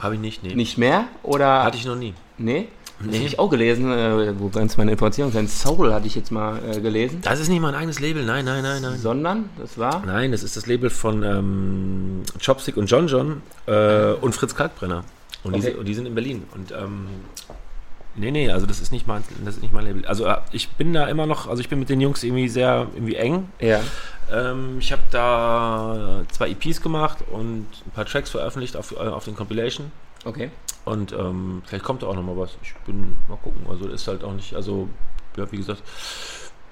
habe 0.02 0.16
ich 0.16 0.20
nicht, 0.20 0.42
nee. 0.42 0.54
Nicht 0.54 0.78
mehr? 0.78 1.06
Oder? 1.22 1.62
Hatte 1.62 1.76
ich 1.76 1.86
noch 1.86 1.96
nie. 1.96 2.14
Nee? 2.36 2.68
Nee. 3.04 3.16
Habe 3.16 3.26
ich 3.26 3.38
auch 3.38 3.50
gelesen, 3.50 3.90
äh, 3.90 4.38
wo 4.38 4.48
ganz 4.48 4.76
meine 4.76 4.92
Informationen 4.92 5.32
sind. 5.32 5.48
Soul 5.48 5.92
hatte 5.92 6.06
ich 6.06 6.14
jetzt 6.14 6.30
mal 6.30 6.58
äh, 6.64 6.80
gelesen. 6.80 7.20
Das 7.22 7.40
ist 7.40 7.48
nicht 7.48 7.60
mein 7.60 7.74
eigenes 7.74 8.00
Label, 8.00 8.24
nein, 8.24 8.44
nein, 8.44 8.62
nein, 8.62 8.82
nein. 8.82 8.98
Sondern, 8.98 9.48
das 9.58 9.78
war? 9.78 10.04
Nein, 10.06 10.32
das 10.32 10.42
ist 10.42 10.56
das 10.56 10.66
Label 10.66 10.90
von 10.90 11.22
ähm, 11.22 12.22
Chopstick 12.44 12.76
und 12.76 12.86
John 12.86 13.08
John 13.08 13.42
äh, 13.66 14.12
und 14.12 14.34
Fritz 14.34 14.54
Kalkbrenner. 14.54 15.04
Und, 15.42 15.54
okay. 15.54 15.70
die, 15.72 15.78
und, 15.78 15.86
die, 15.86 15.94
sind 15.94 16.06
in 16.06 16.14
Berlin. 16.14 16.44
Und 16.54 16.70
ähm, 16.72 17.06
nee, 18.14 18.30
nee, 18.30 18.50
also 18.50 18.66
das 18.66 18.80
ist 18.80 18.92
nicht 18.92 19.08
mein, 19.08 19.24
das 19.44 19.56
ist 19.56 19.62
nicht 19.62 19.72
mein 19.72 19.84
Label. 19.84 20.04
Also 20.06 20.24
äh, 20.26 20.36
ich 20.52 20.68
bin 20.70 20.92
da 20.92 21.06
immer 21.06 21.26
noch, 21.26 21.48
also 21.48 21.60
ich 21.60 21.68
bin 21.68 21.80
mit 21.80 21.88
den 21.88 22.00
Jungs 22.00 22.22
irgendwie 22.22 22.48
sehr 22.48 22.86
irgendwie 22.94 23.16
eng. 23.16 23.48
Ja. 23.60 23.80
Ähm, 24.32 24.78
ich 24.78 24.92
habe 24.92 25.02
da 25.10 26.24
zwei 26.30 26.50
EPs 26.50 26.80
gemacht 26.80 27.18
und 27.30 27.66
ein 27.86 27.90
paar 27.94 28.06
Tracks 28.06 28.30
veröffentlicht 28.30 28.76
auf, 28.76 28.92
äh, 28.92 29.08
auf 29.08 29.24
den 29.24 29.36
Compilation. 29.36 29.92
Okay. 30.24 30.50
Und 30.84 31.12
ähm, 31.12 31.62
vielleicht 31.66 31.84
kommt 31.84 32.02
da 32.02 32.06
auch 32.06 32.14
nochmal 32.14 32.36
was. 32.36 32.56
Ich 32.62 32.74
bin 32.86 33.16
mal 33.28 33.36
gucken. 33.36 33.66
Also 33.68 33.88
ist 33.88 34.08
halt 34.08 34.24
auch 34.24 34.32
nicht, 34.32 34.54
also 34.54 34.88
ja, 35.36 35.50
wie 35.52 35.56
gesagt, 35.56 35.82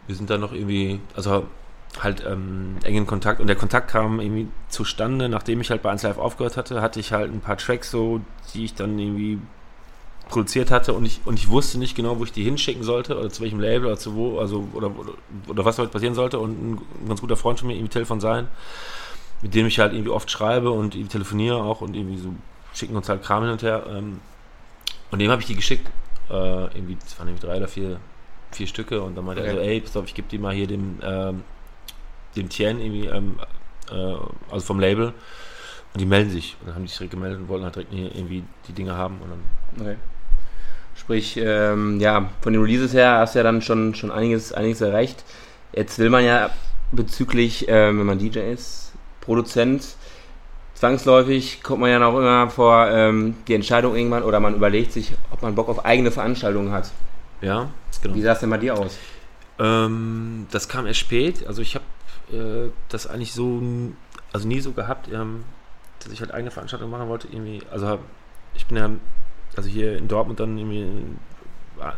wir 0.07 0.14
sind 0.16 0.31
da 0.31 0.38
noch 0.38 0.53
irgendwie, 0.53 1.01
also 1.14 1.46
halt 1.99 2.25
ähm, 2.27 2.77
eng 2.85 2.96
in 2.96 3.07
Kontakt 3.07 3.40
und 3.40 3.49
der 3.49 3.57
Kontakt 3.57 3.90
kam 3.90 4.20
irgendwie 4.20 4.49
zustande, 4.68 5.29
nachdem 5.29 5.61
ich 5.61 5.70
halt 5.70 5.83
bei 5.83 5.90
1 5.90 6.03
Live 6.05 6.18
aufgehört 6.18 6.57
hatte, 6.57 6.81
hatte 6.81 7.01
ich 7.01 7.12
halt 7.12 7.33
ein 7.33 7.40
paar 7.40 7.57
Tracks 7.57 7.90
so, 7.90 8.20
die 8.55 8.64
ich 8.64 8.75
dann 8.75 8.99
irgendwie 8.99 9.40
produziert 10.31 10.71
hatte 10.71 10.95
und 10.95 11.05
ich, 11.05 11.21
und 11.25 11.38
ich 11.38 11.49
wusste 11.49 11.79
nicht 11.79 11.95
genau, 11.95 12.19
wo 12.19 12.25
ich 12.25 12.33
die 12.33 12.45
hinschicken 12.45 12.83
sollte 12.83 13.19
oder 13.19 13.29
zu 13.31 13.43
welchem 13.43 13.61
Label 13.61 13.87
oder 13.87 13.99
zu 13.99 14.14
wo, 14.14 14.38
also 14.38 14.69
oder, 14.73 14.90
oder, 14.97 15.12
oder 15.49 15.64
was 15.64 15.77
damit 15.77 15.93
passieren 15.93 16.14
sollte. 16.14 16.38
Und 16.38 16.51
ein, 16.51 16.81
ein 17.03 17.09
ganz 17.09 17.21
guter 17.21 17.37
Freund 17.37 17.59
von 17.59 17.69
mir, 17.69 17.75
irgendwie 17.75 17.90
Telefon 17.90 18.21
sein, 18.21 18.49
mit 19.43 19.55
dem 19.55 19.66
ich 19.66 19.79
halt 19.79 19.93
irgendwie 19.93 20.11
oft 20.11 20.31
schreibe 20.31 20.71
und 20.71 20.95
irgendwie 20.95 21.12
telefoniere 21.12 21.62
auch 21.62 21.81
und 21.81 21.95
irgendwie 21.95 22.19
so 22.19 22.35
schicken 22.73 22.97
uns 22.97 23.09
halt 23.09 23.23
Kram 23.23 23.43
hin 23.43 23.53
und 23.53 23.62
her. 23.62 23.85
Ähm, 23.88 24.21
und 25.11 25.19
dem 25.19 25.31
habe 25.31 25.40
ich 25.40 25.47
die 25.47 25.57
geschickt. 25.57 25.90
Äh, 26.31 26.33
irgendwie, 26.33 26.97
das 27.03 27.19
waren 27.19 27.29
irgendwie 27.29 27.47
drei 27.47 27.57
oder 27.57 27.69
vier, 27.69 27.99
vier 28.53 28.66
Stücke 28.66 29.03
und 29.03 29.16
dann 29.16 29.25
meinte 29.25 29.43
okay. 29.43 29.51
er 29.51 29.57
so, 29.57 29.61
ey, 29.61 29.81
pass 29.81 29.97
auf, 29.97 30.07
ich 30.07 30.14
gebe 30.14 30.29
die 30.29 30.38
mal 30.38 30.55
hier 30.55 30.66
dem, 30.66 30.99
ähm, 31.03 31.43
dem 32.37 32.49
Tien 32.49 32.81
irgendwie, 32.81 33.07
ähm, 33.07 33.38
äh, 33.90 34.14
also 34.51 34.64
vom 34.64 34.79
Label. 34.79 35.12
Und 35.93 36.01
die 36.01 36.07
melden 36.07 36.31
sich. 36.31 36.57
Und 36.61 36.69
dann 36.69 36.77
haben 36.77 36.83
die 36.83 36.88
sich 36.88 36.99
direkt 36.99 37.11
gemeldet 37.11 37.40
und 37.40 37.49
wollten 37.49 37.64
halt 37.64 37.75
direkt 37.75 37.93
irgendwie 37.93 38.45
die 38.69 38.73
Dinge 38.73 38.95
haben. 38.95 39.19
Und 39.21 39.31
dann 39.31 39.87
okay. 39.87 39.97
Sprich, 41.01 41.39
ähm, 41.43 41.99
ja, 41.99 42.29
von 42.43 42.53
den 42.53 42.61
Releases 42.61 42.93
her 42.93 43.19
hast 43.19 43.35
du 43.35 43.39
ja 43.39 43.43
dann 43.43 43.63
schon, 43.63 43.95
schon 43.95 44.11
einiges, 44.11 44.53
einiges 44.53 44.83
erreicht. 44.83 45.25
Jetzt 45.73 45.99
will 45.99 46.11
man 46.11 46.25
ja 46.25 46.51
bezüglich, 46.93 47.65
ähm, 47.69 47.99
wenn 47.99 48.07
man 48.07 48.19
DJ 48.19 48.41
ist, 48.53 48.93
Produzent, 49.23 49.97
zwangsläufig 50.75 51.63
kommt 51.63 51.81
man 51.81 51.91
ja 51.91 52.05
auch 52.05 52.19
immer 52.19 52.51
vor 52.51 52.87
ähm, 52.91 53.35
die 53.49 53.55
Entscheidung 53.55 53.97
irgendwann 53.97 54.25
oder 54.25 54.41
man 54.41 54.55
überlegt 54.55 54.93
sich, 54.93 55.15
ob 55.31 55.41
man 55.41 55.55
Bock 55.55 55.71
auf 55.71 55.87
eigene 55.87 56.11
Veranstaltungen 56.11 56.71
hat. 56.71 56.91
Ja, 57.41 57.71
genau. 58.03 58.15
Wie 58.15 58.21
sah 58.21 58.33
es 58.33 58.41
denn 58.41 58.51
bei 58.51 58.59
dir 58.59 58.77
aus? 58.79 58.99
Ähm, 59.59 60.49
das 60.51 60.69
kam 60.69 60.87
erst 60.87 61.01
spät. 61.01 61.47
Also 61.47 61.63
ich 61.63 61.77
habe 61.77 62.37
äh, 62.37 62.71
das 62.91 63.07
eigentlich 63.07 63.33
so, 63.33 63.63
also 64.35 64.47
nie 64.47 64.61
so 64.61 64.73
gehabt, 64.73 65.09
ähm, 65.11 65.45
dass 66.01 66.13
ich 66.13 66.21
halt 66.21 66.35
eigene 66.35 66.51
Veranstaltungen 66.51 66.91
machen 66.91 67.09
wollte. 67.09 67.27
Irgendwie, 67.29 67.63
also 67.71 67.99
ich 68.55 68.67
bin 68.67 68.77
ja 68.77 68.91
also 69.57 69.69
hier 69.69 69.97
in 69.97 70.09
Dortmund 70.09 70.41
dann 70.41 70.57
irgendwie 70.57 70.83
äh, 71.81 71.93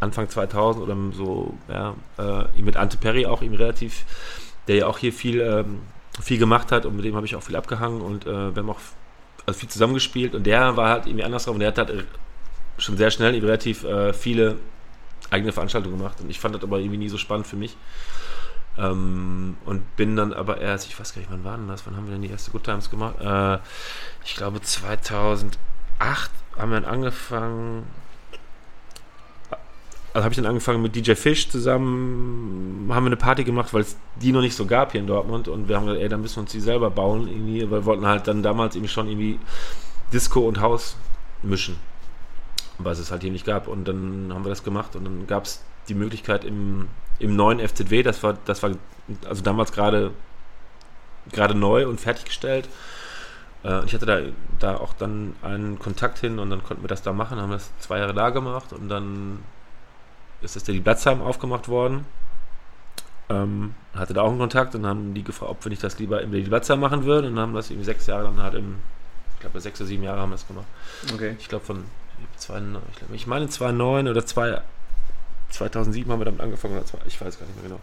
Anfang 0.00 0.28
2000 0.28 0.84
oder 0.84 0.96
so, 1.12 1.54
ja, 1.68 1.94
äh, 2.18 2.60
mit 2.60 2.76
Ante 2.76 2.96
Perry 2.96 3.26
auch 3.26 3.42
ihm 3.42 3.54
relativ, 3.54 4.04
der 4.68 4.76
ja 4.76 4.86
auch 4.86 4.98
hier 4.98 5.12
viel, 5.12 5.40
ähm, 5.40 5.80
viel 6.20 6.38
gemacht 6.38 6.72
hat 6.72 6.86
und 6.86 6.96
mit 6.96 7.04
dem 7.04 7.16
habe 7.16 7.26
ich 7.26 7.36
auch 7.36 7.42
viel 7.42 7.56
abgehangen 7.56 8.00
und 8.00 8.26
äh, 8.26 8.54
wir 8.54 8.62
haben 8.62 8.70
auch 8.70 8.80
also 9.46 9.60
viel 9.60 9.68
zusammengespielt 9.68 10.34
und 10.34 10.44
der 10.44 10.76
war 10.76 10.90
halt 10.90 11.06
irgendwie 11.06 11.24
andersrum 11.24 11.54
und 11.54 11.60
der 11.60 11.68
hat 11.68 11.78
halt 11.78 12.06
schon 12.78 12.96
sehr 12.96 13.10
schnell 13.10 13.38
relativ 13.38 13.84
äh, 13.84 14.12
viele 14.12 14.56
eigene 15.30 15.52
Veranstaltungen 15.52 15.98
gemacht 15.98 16.20
und 16.20 16.30
ich 16.30 16.40
fand 16.40 16.54
das 16.54 16.62
aber 16.62 16.78
irgendwie 16.78 16.98
nie 16.98 17.08
so 17.08 17.18
spannend 17.18 17.46
für 17.46 17.56
mich. 17.56 17.76
Ähm, 18.76 19.56
und 19.64 19.96
bin 19.96 20.16
dann 20.16 20.32
aber 20.32 20.60
erst, 20.60 20.88
ich 20.88 20.98
weiß 20.98 21.14
gar 21.14 21.20
nicht, 21.20 21.30
wann 21.30 21.44
war 21.44 21.56
denn 21.56 21.68
das? 21.68 21.86
Wann 21.86 21.96
haben 21.96 22.06
wir 22.06 22.12
denn 22.12 22.22
die 22.22 22.30
erste 22.30 22.50
Good 22.50 22.64
Times 22.64 22.90
gemacht? 22.90 23.20
Äh, 23.20 23.58
ich 24.24 24.34
glaube 24.34 24.60
2008 24.60 25.56
haben 26.58 26.70
wir 26.70 26.80
dann 26.80 26.90
angefangen. 26.90 27.86
Also 30.12 30.24
habe 30.24 30.32
ich 30.32 30.36
dann 30.36 30.46
angefangen 30.46 30.80
mit 30.80 30.94
DJ 30.94 31.14
Fish 31.14 31.48
zusammen, 31.48 32.88
haben 32.92 33.04
wir 33.04 33.08
eine 33.08 33.16
Party 33.16 33.42
gemacht, 33.42 33.74
weil 33.74 33.80
es 33.80 33.96
die 34.22 34.30
noch 34.30 34.42
nicht 34.42 34.54
so 34.54 34.64
gab 34.64 34.92
hier 34.92 35.00
in 35.00 35.08
Dortmund 35.08 35.48
und 35.48 35.68
wir 35.68 35.74
haben 35.74 35.86
gesagt, 35.86 36.02
ey, 36.02 36.08
dann 36.08 36.20
müssen 36.20 36.36
wir 36.36 36.42
uns 36.42 36.52
die 36.52 36.60
selber 36.60 36.88
bauen, 36.90 37.26
irgendwie, 37.26 37.62
weil 37.62 37.80
wir 37.80 37.84
wollten 37.84 38.06
halt 38.06 38.28
dann 38.28 38.40
damals 38.40 38.76
irgendwie 38.76 38.92
schon 38.92 39.08
irgendwie 39.08 39.40
Disco 40.12 40.46
und 40.46 40.60
Haus 40.60 40.96
mischen, 41.42 41.80
was 42.78 43.00
es 43.00 43.10
halt 43.10 43.22
hier 43.22 43.32
nicht 43.32 43.44
gab 43.44 43.66
und 43.66 43.88
dann 43.88 44.30
haben 44.32 44.44
wir 44.44 44.50
das 44.50 44.62
gemacht 44.62 44.94
und 44.94 45.04
dann 45.04 45.26
gab 45.26 45.46
es 45.46 45.64
die 45.88 45.94
Möglichkeit 45.94 46.44
im, 46.44 46.86
im 47.18 47.34
neuen 47.34 47.58
FZW, 47.58 48.04
das 48.04 48.22
war, 48.22 48.38
das 48.44 48.62
war 48.62 48.70
also 49.28 49.42
damals 49.42 49.72
gerade 49.72 50.12
neu 51.54 51.88
und 51.88 52.00
fertiggestellt. 52.00 52.68
Äh, 53.64 53.84
ich 53.84 53.94
hatte 53.94 54.06
da, 54.06 54.20
da 54.58 54.76
auch 54.76 54.92
dann 54.94 55.34
einen 55.42 55.78
Kontakt 55.78 56.18
hin 56.18 56.38
und 56.38 56.50
dann 56.50 56.62
konnten 56.62 56.82
wir 56.82 56.88
das 56.88 57.02
da 57.02 57.12
machen, 57.12 57.40
haben 57.40 57.50
das 57.50 57.70
zwei 57.78 57.98
Jahre 57.98 58.14
da 58.14 58.30
gemacht 58.30 58.72
und 58.72 58.88
dann 58.88 59.40
ist 60.42 60.56
das 60.56 60.64
der 60.64 60.74
die 60.74 60.80
Blatzheim 60.80 61.22
aufgemacht 61.22 61.68
worden. 61.68 62.04
Ähm, 63.30 63.74
hatte 63.94 64.12
da 64.12 64.20
auch 64.20 64.28
einen 64.28 64.38
Kontakt 64.38 64.74
und 64.74 64.86
haben 64.86 65.14
die 65.14 65.24
gefragt, 65.24 65.50
ob 65.50 65.64
wir 65.64 65.70
nicht 65.70 65.82
das 65.82 65.98
lieber 65.98 66.20
im 66.20 66.30
die 66.30 66.42
Blatzheim 66.42 66.78
machen 66.78 67.04
würden 67.04 67.32
und 67.32 67.38
haben 67.38 67.54
das 67.54 67.70
irgendwie 67.70 67.86
sechs 67.86 68.06
Jahre 68.06 68.24
dann 68.24 68.42
halt 68.42 68.54
im, 68.54 68.76
ich 69.34 69.40
glaube 69.40 69.60
sechs 69.60 69.80
oder 69.80 69.88
sieben 69.88 70.02
Jahre 70.02 70.20
haben 70.20 70.28
wir 70.28 70.36
das 70.36 70.46
gemacht. 70.46 70.66
Okay. 71.14 71.34
Ich 71.38 71.48
glaube 71.48 71.64
von 71.64 71.84
zwei, 72.36 72.58
ich, 72.58 72.98
glaub, 72.98 73.12
ich 73.12 73.26
meine 73.26 73.48
2009 73.48 74.08
oder 74.08 74.26
zwei, 74.26 74.60
2007 75.50 76.12
haben 76.12 76.20
wir 76.20 76.26
damit 76.26 76.42
angefangen, 76.42 76.78
ich 77.06 77.18
weiß 77.18 77.38
gar 77.38 77.46
nicht 77.46 77.56
mehr 77.56 77.70
genau. 77.70 77.80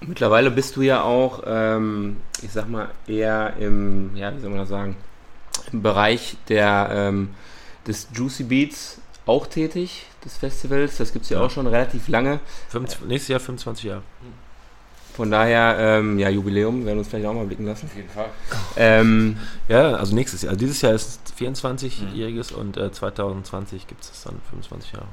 Mittlerweile 0.00 0.50
bist 0.50 0.76
du 0.76 0.82
ja 0.82 1.02
auch, 1.02 1.42
ähm, 1.46 2.18
ich 2.42 2.52
sag 2.52 2.68
mal, 2.68 2.88
eher 3.06 3.54
im, 3.58 4.14
ja, 4.16 4.34
wie 4.36 4.40
soll 4.40 4.50
man 4.50 4.58
das 4.58 4.68
sagen, 4.68 4.96
im 5.72 5.82
Bereich 5.82 6.36
der, 6.48 6.88
ähm, 6.92 7.30
des 7.86 8.08
Juicy 8.12 8.44
Beats 8.44 9.00
auch 9.26 9.46
tätig, 9.46 10.04
des 10.24 10.36
Festivals. 10.36 10.98
Das 10.98 11.12
gibt 11.12 11.24
es 11.24 11.30
ja, 11.30 11.38
Ja. 11.38 11.46
auch 11.46 11.50
schon 11.50 11.66
relativ 11.66 12.08
lange. 12.08 12.40
25, 12.68 13.08
nächstes 13.08 13.28
Jahr 13.28 13.40
25 13.40 13.84
Jahre. 13.84 14.02
Von 15.14 15.30
daher, 15.30 15.76
ähm, 15.78 16.18
ja, 16.18 16.28
Jubiläum, 16.28 16.84
werden 16.84 16.96
wir 16.96 16.98
uns 16.98 17.08
vielleicht 17.08 17.24
auch 17.26 17.32
mal 17.34 17.46
blicken 17.46 17.64
lassen. 17.66 17.86
Auf 17.86 17.94
jeden 17.96 18.08
Fall. 18.10 18.26
Ähm, 18.76 19.36
Ja, 19.68 19.92
also 19.94 20.14
nächstes 20.14 20.42
Jahr. 20.42 20.50
Also 20.50 20.58
dieses 20.60 20.82
Jahr 20.82 20.92
ist 20.92 21.20
24-jähriges 21.38 22.52
und 22.52 22.76
äh, 22.76 22.90
2020 22.92 23.86
gibt 23.86 24.02
es 24.02 24.22
dann 24.24 24.40
25 24.50 24.92
Jahre. 24.92 25.06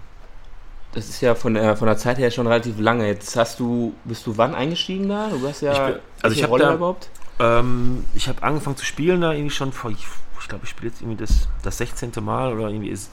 Das 0.94 1.08
ist 1.10 1.22
ja 1.22 1.36
von 1.36 1.54
der, 1.54 1.78
von 1.78 1.88
der 1.88 1.98
Zeit 1.98 2.18
her 2.18 2.32
schon 2.32 2.48
relativ 2.48 2.80
lange. 2.80 3.08
Jetzt 3.08 3.36
hast 3.36 3.60
du, 3.60 3.94
bist 4.04 4.26
du 4.28 4.38
wann 4.38 4.54
eingestiegen 4.56 5.08
da? 5.10 5.30
Du 5.30 5.48
hast 5.48 5.62
ja, 5.62 5.72
Ich 5.74 5.94
bin- 5.94 6.02
also 6.22 6.36
ich 6.40 6.48
Rolle 6.50 6.64
da- 6.66 6.74
überhaupt? 6.76 7.10
Ähm, 7.40 8.06
ich 8.14 8.28
habe 8.28 8.44
angefangen 8.44 8.78
zu 8.78 8.86
spielen 8.86 9.22
da 9.22 9.32
irgendwie 9.34 9.50
schon 9.56 9.72
vor, 9.72 9.90
ich, 9.92 10.06
ich 10.40 10.48
glaube, 10.48 10.66
ich 10.66 10.70
spiele 10.70 10.90
jetzt 10.90 11.02
irgendwie 11.02 11.18
das, 11.24 11.48
das 11.64 11.78
16. 11.78 12.12
Mal 12.22 12.54
oder 12.54 12.68
irgendwie 12.70 12.90
ist 12.90 13.10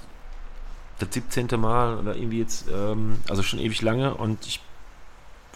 das 0.98 1.08
17. 1.12 1.46
Mal 1.58 1.96
oder 1.98 2.14
irgendwie 2.16 2.40
jetzt, 2.40 2.66
ähm, 2.72 3.18
also 3.30 3.42
schon 3.42 3.58
ewig 3.60 3.80
lange 3.82 4.12
und 4.14 4.44
ich 4.46 4.60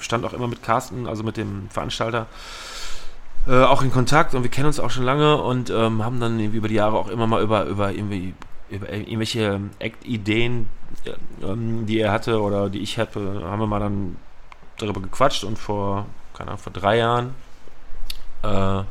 stand 0.00 0.24
auch 0.24 0.32
immer 0.32 0.48
mit 0.48 0.62
Carsten, 0.62 1.06
also 1.06 1.22
mit 1.22 1.36
dem 1.36 1.68
Veranstalter, 1.70 2.26
äh, 3.46 3.62
auch 3.62 3.82
in 3.82 3.90
Kontakt 3.92 4.34
und 4.34 4.42
wir 4.44 4.50
kennen 4.50 4.66
uns 4.68 4.80
auch 4.80 4.90
schon 4.90 5.04
lange 5.04 5.36
und 5.42 5.68
ähm, 5.70 6.04
haben 6.04 6.18
dann 6.20 6.38
irgendwie 6.38 6.58
über 6.58 6.68
die 6.68 6.74
Jahre 6.76 6.96
auch 6.96 7.08
immer 7.08 7.26
mal 7.26 7.42
über, 7.42 7.64
über 7.66 7.92
irgendwie 7.92 8.34
irgendwelche 8.72 9.60
Act-Ideen, 9.78 10.68
äh, 11.04 11.44
ähm, 11.44 11.86
die 11.86 12.00
er 12.00 12.12
hatte 12.12 12.40
oder 12.40 12.70
die 12.70 12.80
ich 12.80 12.98
hatte, 12.98 13.42
haben 13.44 13.60
wir 13.60 13.66
mal 13.66 13.80
dann 13.80 14.16
darüber 14.78 15.00
gequatscht 15.00 15.44
und 15.44 15.58
vor, 15.58 16.06
keine 16.34 16.50
Ahnung, 16.50 16.62
vor 16.62 16.72
drei 16.72 16.98
Jahren 16.98 17.34
äh, 18.42 18.46
habe 18.46 18.88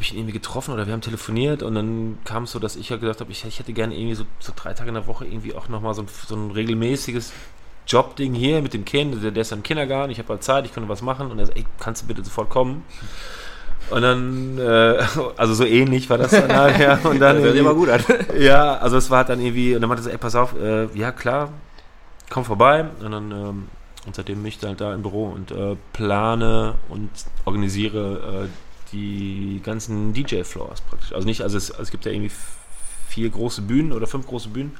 ich 0.00 0.12
ihn 0.12 0.18
irgendwie 0.18 0.32
getroffen 0.32 0.72
oder 0.72 0.86
wir 0.86 0.92
haben 0.92 1.00
telefoniert 1.00 1.62
und 1.62 1.74
dann 1.74 2.18
kam 2.24 2.44
es 2.44 2.52
so, 2.52 2.58
dass 2.58 2.76
ich 2.76 2.88
ja 2.88 2.96
gesagt 2.96 3.20
habe, 3.20 3.30
ich, 3.30 3.44
ich 3.44 3.58
hätte 3.58 3.72
gerne 3.72 3.94
irgendwie 3.94 4.14
so, 4.14 4.24
so 4.38 4.52
drei 4.54 4.72
Tage 4.74 4.88
in 4.88 4.94
der 4.94 5.06
Woche 5.06 5.26
irgendwie 5.26 5.54
auch 5.54 5.68
nochmal 5.68 5.94
so 5.94 6.02
ein, 6.02 6.08
so 6.08 6.34
ein 6.34 6.50
regelmäßiges 6.50 7.32
Jobding 7.86 8.34
hier 8.34 8.62
mit 8.62 8.74
dem 8.74 8.84
Kind, 8.84 9.22
der, 9.22 9.30
der 9.32 9.42
ist 9.42 9.52
im 9.52 9.62
Kindergarten, 9.62 10.10
ich 10.10 10.18
habe 10.18 10.30
halt 10.30 10.42
Zeit, 10.42 10.64
ich 10.64 10.72
könnte 10.72 10.88
was 10.88 11.02
machen 11.02 11.30
und 11.30 11.38
er 11.38 11.46
sagt, 11.46 11.58
ey, 11.58 11.66
kannst 11.78 12.02
du 12.02 12.06
bitte 12.06 12.24
sofort 12.24 12.48
kommen? 12.48 12.84
Und 13.92 14.02
dann, 14.02 14.58
äh, 14.58 15.04
also 15.36 15.54
so 15.54 15.64
ähnlich 15.64 16.08
war 16.08 16.18
das 16.18 16.30
dann 16.30 16.48
ja. 16.48 16.96
Und 17.04 17.20
dann 17.20 17.42
das 17.42 17.54
immer 17.54 17.74
gut 17.74 17.88
an. 17.90 18.02
ja, 18.38 18.76
also 18.78 18.96
es 18.96 19.10
war 19.10 19.18
halt 19.18 19.28
dann 19.28 19.40
irgendwie, 19.40 19.74
und 19.74 19.82
dann 19.82 19.88
meinte 19.88 20.02
er 20.02 20.04
so, 20.04 20.10
ey, 20.10 20.18
pass 20.18 20.34
auf, 20.34 20.54
äh, 20.58 20.86
ja 20.94 21.12
klar, 21.12 21.52
komm 22.30 22.44
vorbei. 22.44 22.86
Und 23.00 23.12
dann, 23.12 23.30
ähm, 23.30 23.68
und 24.06 24.16
seitdem 24.16 24.38
bin 24.38 24.46
ich 24.46 24.58
dann 24.58 24.70
halt 24.70 24.80
da 24.80 24.94
im 24.94 25.02
Büro 25.02 25.26
und 25.26 25.50
äh, 25.50 25.76
plane 25.92 26.74
und 26.88 27.10
organisiere 27.44 28.46
äh, 28.46 28.48
die 28.92 29.60
ganzen 29.62 30.12
DJ-Floors 30.12 30.80
praktisch. 30.82 31.12
Also 31.12 31.26
nicht, 31.26 31.42
also 31.42 31.56
es, 31.56 31.70
also 31.70 31.82
es 31.82 31.90
gibt 31.90 32.04
ja 32.04 32.12
irgendwie 32.12 32.32
vier 33.08 33.28
große 33.28 33.62
Bühnen 33.62 33.92
oder 33.92 34.06
fünf 34.06 34.26
große 34.26 34.48
Bühnen 34.48 34.76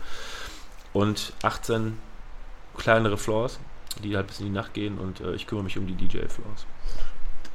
und 0.93 1.35
18 1.43 1.99
kleinere 2.77 3.19
Floors, 3.19 3.61
die 4.03 4.17
halt 4.17 4.27
bis 4.27 4.41
in 4.41 4.47
die 4.47 4.53
Nacht 4.53 4.73
gehen 4.75 4.99
und 4.99 5.21
äh, 5.21 5.35
ich 5.35 5.47
kümmere 5.47 5.65
mich 5.65 5.77
um 5.79 5.87
die 5.87 5.95
DJ-Floors. 5.95 6.67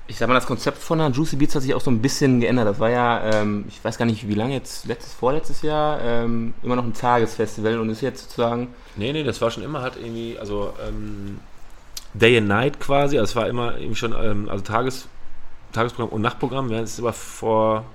Ich 0.08 0.18
sag 0.18 0.28
mal, 0.28 0.36
das 0.36 0.46
Konzept 0.46 0.78
von 0.78 1.00
der 1.00 1.10
Juicy 1.10 1.36
Beats 1.36 1.56
hat 1.56 1.64
sich 1.64 1.74
auch 1.74 1.82
so 1.82 1.92
ein 1.92 2.02
bisschen 2.02 2.40
geändert. 2.40 2.68
Das 2.68 2.80
war 2.80 2.90
ja, 2.90 3.22
ähm, 3.24 3.66
ich 3.68 3.84
weiß 3.84 3.98
gar 3.98 4.06
nicht, 4.06 4.28
wie 4.28 4.36
lange 4.36 4.54
jetzt, 4.54 4.86
letztes, 4.86 5.14
vorletztes 5.14 5.62
Jahr, 5.62 6.00
ähm, 6.02 6.54
immer 6.64 6.78
noch 6.78 6.86
ein 6.86 6.94
Tagesfestival 6.94 7.80
und 7.80 7.90
ist 7.90 8.02
jetzt 8.02 8.24
sozusagen, 8.24 8.70
Nee, 8.98 9.14
nee, 9.14 9.24
das 9.24 9.40
war 9.42 9.52
schon 9.52 9.64
immer 9.64 9.82
halt 9.82 9.96
irgendwie, 9.96 10.38
also 10.40 10.74
ähm, 10.86 11.40
Day 12.14 12.38
and 12.38 12.48
Night 12.48 12.80
quasi, 12.80 13.20
also 13.20 13.30
es 13.30 13.36
war 13.36 13.48
immer 13.48 13.78
irgendwie 13.78 13.96
schon, 13.96 14.14
ähm, 14.14 14.50
also 14.50 14.64
Tages, 14.64 15.08
Tagesprogramm 15.72 16.10
und 16.10 16.22
Nachtprogramm, 16.22 16.72
ja, 16.72 16.80
es 16.80 16.94
ist 16.94 17.00
aber 17.00 17.14
vor 17.14 17.86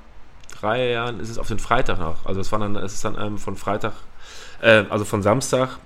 drei 0.60 0.90
Jahren 0.90 1.18
ist 1.18 1.28
es 1.28 1.38
auf 1.38 1.48
den 1.48 1.58
Freitag 1.58 1.98
noch. 1.98 2.24
Also 2.24 2.40
es 2.40 2.52
war 2.52 2.60
dann, 2.60 2.76
es 2.76 2.94
ist 2.94 3.04
dann 3.04 3.20
ähm, 3.20 3.38
von 3.38 3.56
Freitag, 3.56 3.94
äh, 4.60 4.84
also 4.90 5.04
von 5.04 5.22
Samstag 5.22 5.78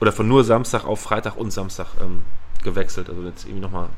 oder 0.00 0.10
von 0.10 0.26
nur 0.26 0.42
Samstag 0.42 0.84
auf 0.84 1.00
Freitag 1.00 1.36
und 1.36 1.52
Samstag 1.52 1.86
ähm, 2.00 2.22
gewechselt. 2.64 3.08
Also 3.08 3.22
jetzt 3.22 3.44
irgendwie 3.44 3.62
nochmal 3.62 3.88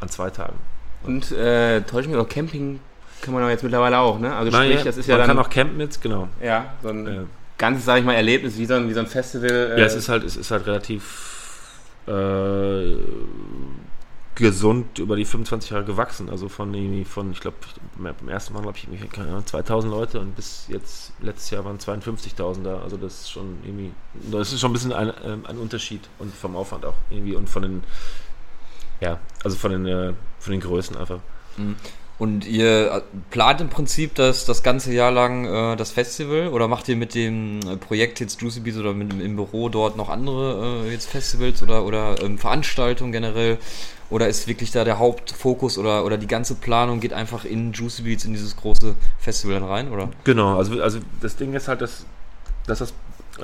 an 0.00 0.08
zwei 0.08 0.30
Tagen. 0.30 0.56
und 1.04 1.30
äh, 1.32 1.80
täusche 1.82 2.02
ich 2.02 2.14
mich 2.14 2.16
auch, 2.16 2.28
Camping 2.28 2.80
kann 3.22 3.32
man 3.32 3.42
aber 3.42 3.50
jetzt 3.50 3.62
mittlerweile 3.62 3.98
auch, 3.98 4.18
ne? 4.18 4.34
Also 4.34 4.52
sprich, 4.52 4.78
ja, 4.78 4.84
das 4.84 4.96
ist 4.98 5.08
man 5.08 5.18
ja 5.18 5.26
kann 5.26 5.36
dann, 5.36 5.44
auch 5.44 5.50
campen 5.50 5.80
jetzt, 5.80 6.02
genau. 6.02 6.28
ja, 6.42 6.74
so 6.82 6.88
ein 6.90 7.06
Äh, 7.06 7.20
ganzes, 7.58 7.84
sag 7.86 7.98
ich 7.98 8.04
mal, 8.04 8.12
Erlebnis, 8.14 8.58
wie 8.58 8.66
so 8.66 8.74
ein, 8.74 8.88
wie 8.88 8.92
so 8.92 9.00
ein 9.00 9.06
Festival. 9.06 9.50
äh, 9.50 9.80
Ja, 9.80 9.86
es 9.86 9.94
ist 9.94 10.08
halt, 10.10 10.22
es 10.22 10.36
ist 10.36 10.50
halt 10.50 10.66
relativ 10.66 11.70
äh, 12.06 12.96
gesund 14.34 14.98
über 14.98 15.16
die 15.16 15.24
25 15.24 15.70
Jahre 15.70 15.84
gewachsen. 15.84 16.28
Also 16.28 16.48
von 16.50 16.72
irgendwie 16.74 17.04
von, 17.04 17.32
ich 17.32 17.40
glaube, 17.40 17.56
beim 17.96 18.28
ersten 18.28 18.52
Mal 18.52 18.60
glaube 18.62 18.76
ich 18.76 19.10
keine 19.10 19.28
Ahnung, 19.28 19.46
2000 19.46 19.90
Leute 19.90 20.20
und 20.20 20.36
bis 20.36 20.66
jetzt 20.68 21.12
letztes 21.22 21.50
Jahr 21.50 21.64
waren 21.64 21.78
52.000 21.78 22.62
da. 22.62 22.80
Also 22.82 22.98
das 22.98 23.20
ist 23.22 23.30
schon 23.32 23.56
irgendwie, 23.64 23.92
das 24.30 24.52
ist 24.52 24.60
schon 24.60 24.70
ein 24.70 24.74
bisschen 24.74 24.92
ein, 24.92 25.10
ähm, 25.24 25.44
ein 25.46 25.56
Unterschied 25.56 26.02
und 26.18 26.34
vom 26.34 26.54
Aufwand 26.54 26.84
auch 26.84 26.94
irgendwie 27.10 27.34
und 27.34 27.48
von 27.48 27.62
den, 27.62 27.82
ja, 29.00 29.18
also 29.44 29.56
von 29.56 29.72
den, 29.72 29.86
äh, 29.86 30.12
von 30.38 30.52
den 30.52 30.60
Größen 30.60 30.96
einfach. 30.96 31.20
Und 32.18 32.46
ihr 32.46 32.92
äh, 32.92 33.00
plant 33.30 33.60
im 33.60 33.68
Prinzip 33.68 34.14
das, 34.14 34.46
das 34.46 34.62
ganze 34.62 34.92
Jahr 34.92 35.10
lang 35.10 35.44
äh, 35.44 35.76
das 35.76 35.90
Festival 35.90 36.48
oder 36.48 36.66
macht 36.66 36.88
ihr 36.88 36.96
mit 36.96 37.14
dem 37.14 37.60
äh, 37.60 37.76
Projekt 37.76 38.20
jetzt 38.20 38.40
Juicy 38.40 38.60
Beats 38.60 38.78
oder 38.78 38.94
mit, 38.94 39.12
im 39.12 39.36
Büro 39.36 39.68
dort 39.68 39.98
noch 39.98 40.08
andere 40.08 40.86
äh, 40.86 40.92
jetzt 40.92 41.10
Festivals 41.10 41.62
oder, 41.62 41.84
oder 41.84 42.22
ähm, 42.22 42.38
Veranstaltungen 42.38 43.12
generell? 43.12 43.58
Oder 44.08 44.28
ist 44.28 44.46
wirklich 44.46 44.70
da 44.70 44.84
der 44.84 44.98
Hauptfokus 44.98 45.78
oder, 45.78 46.04
oder 46.04 46.16
die 46.16 46.28
ganze 46.28 46.54
Planung 46.54 47.00
geht 47.00 47.12
einfach 47.12 47.44
in 47.44 47.72
Juicy 47.72 48.02
Beats 48.02 48.24
in 48.24 48.32
dieses 48.32 48.56
große 48.56 48.94
Festival 49.18 49.60
dann 49.60 49.68
rein, 49.68 49.90
oder? 49.90 50.08
Genau, 50.24 50.56
also, 50.56 50.80
also 50.80 51.00
das 51.20 51.36
Ding 51.36 51.52
ist 51.54 51.66
halt, 51.66 51.80
dass, 51.80 52.06
dass 52.66 52.78
das, 52.78 52.94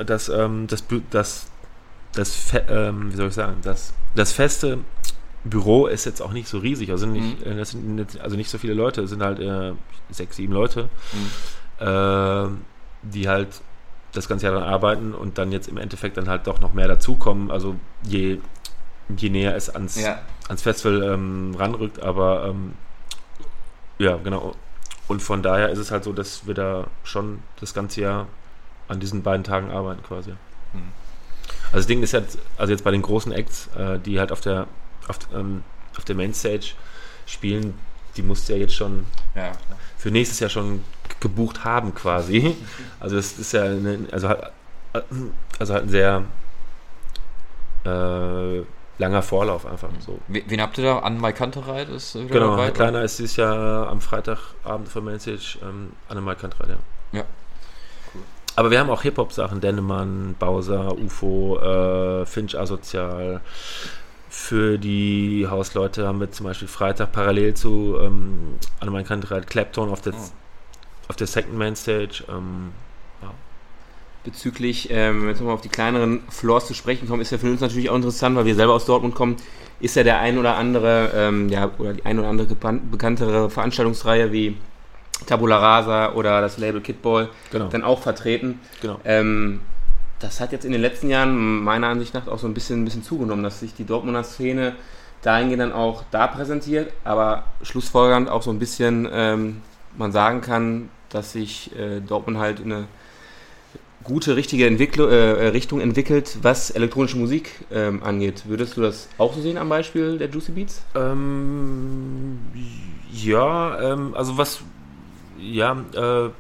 das, 0.07 0.29
ähm, 0.29 0.69
das, 0.69 0.85
das, 1.11 1.47
das, 2.15 2.35
Fe 2.35 2.65
ähm, 2.71 3.13
wie 3.13 3.17
soll 3.17 3.29
ich 3.29 3.35
sagen, 3.35 3.57
das, 3.63 3.93
das 4.15 4.31
feste 4.31 4.79
Büro 5.45 5.87
ist 5.87 6.05
jetzt 6.05 6.23
auch 6.23 6.33
nicht 6.33 6.49
so 6.49 6.59
riesig, 6.59 6.91
also 6.91 7.07
nicht, 7.07 7.45
äh, 7.45 7.57
das 7.57 7.71
sind 7.71 8.21
also 8.21 8.37
nicht 8.37 8.51
so 8.51 8.59
viele 8.59 8.75
Leute, 8.75 9.03
es 9.03 9.11
sind 9.11 9.23
halt 9.23 9.41
äh, 9.41 9.73
sechs, 10.11 10.37
sieben 10.37 10.53
Leute, 10.53 10.89
äh, 11.79 12.47
die 13.03 13.29
halt 13.29 13.49
das 14.13 14.29
ganze 14.29 14.47
Jahr 14.47 14.55
daran 14.55 14.69
arbeiten 14.69 15.15
und 15.15 15.39
dann 15.39 15.53
jetzt 15.53 15.69
im 15.69 15.79
Endeffekt 15.79 16.17
dann 16.17 16.29
halt 16.29 16.47
doch 16.47 16.61
noch 16.61 16.75
mehr 16.75 16.87
dazukommen, 16.87 17.51
also 17.51 17.77
je, 18.03 18.39
je 19.17 19.31
näher 19.31 19.57
es 19.57 19.69
ans, 19.71 19.99
ans 20.49 20.63
Festival 20.63 21.03
ähm, 21.03 21.55
ranrückt, 21.59 22.01
aber 22.01 22.47
ähm, 22.49 22.75
ja, 23.99 24.17
genau. 24.17 24.55
Und 25.09 25.23
von 25.23 25.43
daher 25.43 25.71
ist 25.71 25.79
es 25.79 25.91
halt 25.91 26.05
so, 26.05 26.13
dass 26.13 26.47
wir 26.47 26.55
da 26.55 26.87
schon 27.05 27.41
das 27.61 27.75
ganze 27.75 28.01
Jahr 28.01 28.27
an 28.89 29.01
diesen 29.01 29.23
beiden 29.23 29.45
Tagen 29.45 29.71
arbeiten 29.71 30.03
quasi. 30.03 30.31
Hm. 30.31 30.83
Also 31.67 31.79
das 31.79 31.87
Ding 31.87 32.03
ist 32.03 32.13
jetzt, 32.13 32.39
also 32.57 32.73
jetzt 32.73 32.85
bei 32.85 32.91
den 32.91 33.03
großen 33.03 33.33
Acts, 33.33 33.69
äh, 33.77 33.99
die 33.99 34.21
halt 34.21 34.31
auf 34.31 34.41
der 34.41 34.67
auf, 35.09 35.19
ähm, 35.35 35.63
auf 35.97 36.05
der 36.05 36.15
Mainstage 36.17 36.73
spielen, 37.27 37.75
die 38.17 38.23
musst 38.23 38.49
du 38.49 38.53
ja 38.55 38.59
jetzt 38.61 38.75
schon 38.75 39.07
Ja, 39.35 39.53
für 39.97 40.11
nächstes 40.11 40.41
Jahr 40.41 40.51
schon 40.51 40.83
gebucht 41.21 41.65
haben 41.65 41.95
quasi. 41.95 42.57
Also 43.01 43.17
das 43.17 43.39
ist 43.39 43.53
ja 43.53 43.65
eine, 43.65 44.07
also 44.11 44.29
halt, 44.29 44.53
also 45.59 45.75
halt 45.75 45.85
ein 45.85 45.89
sehr 45.89 46.23
äh, 47.85 48.63
langer 48.99 49.23
Vorlauf 49.23 49.67
einfach 49.67 49.89
so. 50.01 50.19
Wen 50.29 50.61
habt 50.61 50.79
ihr 50.79 50.85
da? 50.85 50.99
An 51.01 51.19
Mai 51.19 51.33
Kantereit 51.33 51.89
ist 51.89 52.15
äh, 52.15 52.25
wieder 52.25 52.35
Genau, 52.35 52.51
dabei? 52.57 52.71
Kleiner 52.71 53.03
ist 53.03 53.19
dieses 53.19 53.37
Jahr 53.37 53.89
am 53.89 54.01
Freitagabend 54.01 54.89
für 54.89 55.01
Mainstage 55.01 55.59
ähm, 55.63 55.93
Annemal 56.09 56.37
Kantrad, 56.37 56.69
ja. 56.69 56.77
Ja. 57.13 57.25
Aber 58.55 58.71
wir 58.71 58.79
haben 58.79 58.91
auch 58.91 59.03
Hip-Hop-Sachen, 59.03 59.61
Dennemann, 59.61 60.35
Bowser, 60.39 60.97
UFO, 60.99 61.59
äh, 61.59 62.27
Finch 62.27 62.59
Asozial. 62.59 63.41
Für 64.35 64.79
die 64.79 65.47
Hausleute 65.47 66.07
haben 66.07 66.19
wir 66.19 66.31
zum 66.31 66.47
Beispiel 66.47 66.67
Freitag 66.67 67.13
parallel 67.13 67.53
zu 67.53 67.99
ähm, 68.01 68.55
Annemal 68.81 69.05
Kantrad 69.05 69.47
Clapton 69.47 69.91
auf 69.91 70.01
der, 70.01 70.15
Oh. 70.15 70.17
auf 71.09 71.17
der 71.17 71.27
Second 71.27 71.59
Mainstage. 71.59 72.25
Ähm, 72.31 72.73
ja. 73.21 73.31
bezüglich, 74.25 74.89
ähm, 74.91 75.29
jetzt 75.29 75.41
nochmal 75.41 75.55
auf 75.55 75.61
die 75.61 75.69
kleineren 75.69 76.23
Floors 76.31 76.67
zu 76.67 76.73
sprechen 76.73 77.07
kommen, 77.09 77.21
ist 77.21 77.31
ja 77.31 77.37
für 77.37 77.51
uns 77.51 77.61
natürlich 77.61 77.91
auch 77.91 77.95
interessant, 77.95 78.35
weil 78.35 78.47
wir 78.47 78.55
selber 78.55 78.73
aus 78.73 78.87
Dortmund 78.87 79.15
kommen, 79.15 79.37
ist 79.81 79.97
ja 79.97 80.03
der 80.03 80.21
ein 80.21 80.39
oder 80.39 80.57
andere, 80.57 81.11
ähm, 81.15 81.51
ja, 81.51 81.71
oder 81.77 81.93
die 81.93 82.07
ein 82.07 82.19
oder 82.19 82.29
andere 82.29 82.47
bekanntere 82.91 83.51
Veranstaltungsreihe 83.51 84.33
wie 84.33 84.57
Tabula 85.27 85.59
Rasa 85.59 86.15
oder 86.15 86.41
das 86.41 86.57
Label 86.57 86.81
Kidball 86.81 87.29
genau. 87.51 87.69
dann 87.69 87.85
auch 87.85 88.01
vertreten. 88.01 88.61
Genau. 88.81 88.99
Ähm, 89.05 89.61
das 90.23 90.41
hat 90.41 90.53
jetzt 90.53 90.65
in 90.65 90.73
den 90.73 90.81
letzten 90.81 91.09
Jahren 91.09 91.63
meiner 91.63 91.89
Ansicht 91.89 92.15
nach 92.15 92.29
auch 92.29 92.39
so 92.39 92.47
ein 92.47 92.55
bisschen, 92.55 92.83
ein 92.83 92.85
bisschen 92.85 93.03
zugenommen, 93.03 93.43
dass 93.43 93.61
sich 93.61 93.75
die 93.75 93.85
Dortmunder 93.85 94.23
Szene 94.23 94.77
dahingehend 95.23 95.61
dann 95.61 95.73
auch 95.73 96.05
da 96.11 96.27
präsentiert, 96.27 96.93
aber 97.05 97.45
schlussfolgernd 97.63 98.29
auch 98.29 98.43
so 98.43 98.51
ein 98.51 98.59
bisschen 98.59 99.09
ähm, 99.13 99.63
man 99.97 100.13
sagen 100.13 100.41
kann, 100.41 100.89
dass 101.11 101.33
sich 101.33 101.77
äh, 101.77 102.01
Dortmund 102.01 102.39
halt 102.39 102.61
in 102.61 102.73
eine 102.73 102.85
gute, 104.05 104.37
richtige 104.37 104.67
Entwickl 104.67 105.09
äh, 105.09 105.49
Richtung 105.49 105.81
entwickelt, 105.81 106.39
was 106.43 106.71
elektronische 106.71 107.17
Musik 107.17 107.51
ähm, 107.71 108.03
angeht. 108.03 108.45
Würdest 108.47 108.77
du 108.77 108.81
das 108.81 109.09
auch 109.19 109.35
so 109.35 109.41
sehen 109.41 109.59
am 109.59 109.69
Beispiel 109.69 110.19
der 110.19 110.29
Juicy 110.29 110.53
Beats? 110.53 110.83
Ähm, 110.95 112.39
ja, 113.13 113.93
ähm, 113.93 114.15
also 114.15 114.39
was, 114.39 114.61
ja, 115.39 115.77
äh, 115.95 116.31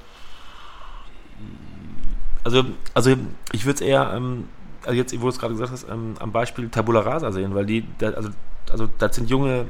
also, 2.44 2.64
also 2.94 3.16
ich 3.52 3.64
würde 3.64 3.76
es 3.76 3.80
eher, 3.80 4.12
ähm, 4.14 4.48
also 4.84 4.94
jetzt, 4.94 5.14
wo 5.18 5.24
du 5.24 5.28
es 5.28 5.38
gerade 5.38 5.54
gesagt 5.54 5.72
hast, 5.72 5.88
ähm, 5.88 6.14
am 6.18 6.32
Beispiel 6.32 6.68
Tabula 6.68 7.00
Rasa 7.00 7.32
sehen, 7.32 7.54
weil 7.54 7.66
die, 7.66 7.84
da, 7.98 8.10
also, 8.10 8.30
also 8.70 8.88
das 8.98 9.16
sind 9.16 9.30
junge, 9.30 9.66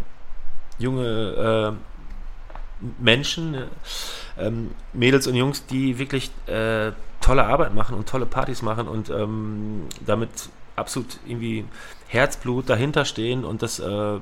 junge 0.79 1.77
äh, 1.77 2.87
Menschen, 2.99 3.55
äh, 3.55 4.51
Mädels 4.93 5.27
und 5.27 5.35
Jungs, 5.35 5.67
die 5.67 5.99
wirklich 5.99 6.31
äh, 6.47 6.93
tolle 7.21 7.45
Arbeit 7.45 7.75
machen 7.75 7.97
und 7.97 8.09
tolle 8.09 8.27
Partys 8.27 8.63
machen 8.63 8.89
und 8.89 9.11
ähm, 9.11 9.87
damit 10.05 10.49
absolut 10.77 11.19
irgendwie 11.27 11.65
Herzblut 12.09 12.69
dahinter 12.69 13.05
stehen 13.05 13.45
und 13.45 13.63
das 13.63 13.79
äh, 13.79 14.19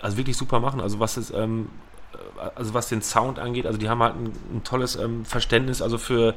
also 0.00 0.16
wirklich 0.16 0.36
super 0.36 0.60
machen. 0.60 0.80
Also 0.80 0.98
was 1.00 1.16
ist, 1.16 1.30
ähm, 1.30 1.68
also 2.54 2.74
was 2.74 2.88
den 2.88 3.02
Sound 3.02 3.38
angeht, 3.38 3.66
also 3.66 3.78
die 3.78 3.88
haben 3.88 4.02
halt 4.02 4.14
ein, 4.14 4.32
ein 4.54 4.64
tolles 4.64 4.96
ähm, 4.96 5.24
Verständnis, 5.24 5.82
also 5.82 5.98
für 5.98 6.34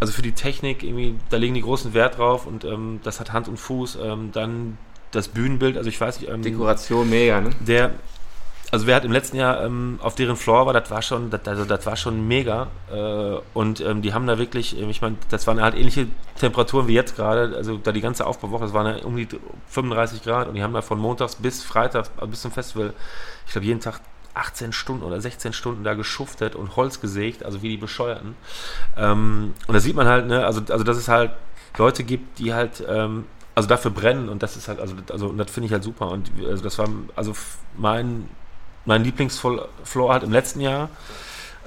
also 0.00 0.12
für 0.12 0.22
die 0.22 0.32
Technik, 0.32 0.82
irgendwie, 0.82 1.14
da 1.28 1.36
legen 1.36 1.54
die 1.54 1.62
großen 1.62 1.92
Wert 1.92 2.18
drauf 2.18 2.46
und 2.46 2.64
ähm, 2.64 3.00
das 3.04 3.20
hat 3.20 3.32
Hand 3.32 3.48
und 3.48 3.58
Fuß. 3.58 3.98
Ähm, 4.02 4.30
dann 4.32 4.78
das 5.10 5.28
Bühnenbild, 5.28 5.76
also 5.76 5.88
ich 5.88 6.00
weiß 6.00 6.20
nicht. 6.20 6.30
Ähm, 6.30 6.42
Dekoration 6.42 7.08
mega, 7.08 7.40
ne? 7.40 7.50
Der, 7.60 7.92
also 8.70 8.86
wer 8.86 8.96
hat 8.96 9.04
im 9.04 9.12
letzten 9.12 9.36
Jahr 9.36 9.62
ähm, 9.64 9.98
auf 10.00 10.14
deren 10.14 10.36
Floor 10.36 10.66
war, 10.66 10.72
das 10.72 10.90
war 10.90 11.02
schon, 11.02 11.28
das, 11.28 11.46
also 11.46 11.64
das 11.64 11.84
war 11.84 11.96
schon 11.96 12.26
mega. 12.26 12.68
Äh, 12.90 13.40
und 13.52 13.80
ähm, 13.80 14.00
die 14.00 14.14
haben 14.14 14.26
da 14.26 14.38
wirklich, 14.38 14.80
ähm, 14.80 14.88
ich 14.88 15.02
meine, 15.02 15.16
das 15.28 15.46
waren 15.46 15.60
halt 15.60 15.74
ähnliche 15.74 16.06
Temperaturen 16.38 16.86
wie 16.86 16.94
jetzt 16.94 17.16
gerade, 17.16 17.54
also 17.56 17.76
da 17.76 17.92
die 17.92 18.00
ganze 18.00 18.26
Aufbauwoche, 18.26 18.64
das 18.64 18.72
waren 18.72 18.98
ja 18.98 19.04
um 19.04 19.16
die 19.16 19.28
35 19.68 20.22
Grad 20.22 20.48
und 20.48 20.54
die 20.54 20.62
haben 20.62 20.72
da 20.72 20.82
von 20.82 20.98
montags 20.98 21.34
bis 21.34 21.62
freitags, 21.62 22.10
also 22.16 22.28
bis 22.28 22.40
zum 22.40 22.52
Festival, 22.52 22.94
ich 23.46 23.52
glaube 23.52 23.66
jeden 23.66 23.80
Tag 23.80 24.00
18 24.34 24.72
Stunden 24.72 25.02
oder 25.02 25.20
16 25.20 25.52
Stunden 25.52 25.84
da 25.84 25.94
geschuftet 25.94 26.54
und 26.54 26.76
Holz 26.76 27.00
gesägt, 27.00 27.44
also 27.44 27.62
wie 27.62 27.68
die 27.70 27.76
Bescheuerten. 27.76 28.36
Ähm, 28.96 29.54
und 29.66 29.74
da 29.74 29.80
sieht 29.80 29.96
man 29.96 30.06
halt, 30.06 30.26
ne, 30.26 30.44
also, 30.44 30.62
also 30.68 30.84
dass 30.84 30.96
es 30.96 31.08
halt 31.08 31.32
Leute 31.76 32.04
gibt, 32.04 32.38
die 32.38 32.54
halt 32.54 32.84
ähm, 32.88 33.24
also 33.54 33.68
dafür 33.68 33.90
brennen 33.90 34.28
und 34.28 34.42
das 34.42 34.56
ist 34.56 34.68
halt, 34.68 34.80
also, 34.80 34.94
also 35.10 35.28
und 35.28 35.38
das 35.38 35.50
finde 35.50 35.66
ich 35.66 35.72
halt 35.72 35.84
super. 35.84 36.08
Und 36.08 36.30
also 36.48 36.62
das 36.62 36.78
war 36.78 36.88
also 37.16 37.34
mein, 37.76 38.28
mein 38.84 39.04
Lieblingsfloor 39.04 39.68
halt 40.12 40.22
im 40.22 40.32
letzten 40.32 40.60
Jahr. 40.60 40.88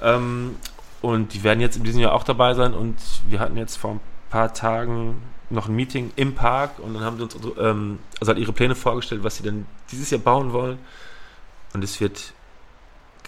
Ähm, 0.02 0.56
und 1.02 1.34
die 1.34 1.42
werden 1.44 1.60
jetzt 1.60 1.76
in 1.76 1.84
diesem 1.84 2.00
Jahr 2.00 2.12
auch 2.12 2.24
dabei 2.24 2.54
sein 2.54 2.72
und 2.74 2.96
wir 3.28 3.38
hatten 3.38 3.56
jetzt 3.56 3.76
vor 3.76 3.92
ein 3.92 4.00
paar 4.30 4.54
Tagen 4.54 5.22
noch 5.50 5.68
ein 5.68 5.76
Meeting 5.76 6.12
im 6.16 6.34
Park 6.34 6.78
und 6.78 6.94
dann 6.94 7.04
haben 7.04 7.16
sie 7.18 7.22
uns 7.22 7.36
ähm, 7.58 7.98
also 8.20 8.32
halt 8.32 8.38
ihre 8.38 8.52
Pläne 8.52 8.74
vorgestellt, 8.74 9.22
was 9.22 9.36
sie 9.36 9.42
denn 9.42 9.66
dieses 9.92 10.10
Jahr 10.10 10.20
bauen 10.20 10.52
wollen. 10.52 10.78
Und 11.74 11.84
es 11.84 12.00
wird 12.00 12.33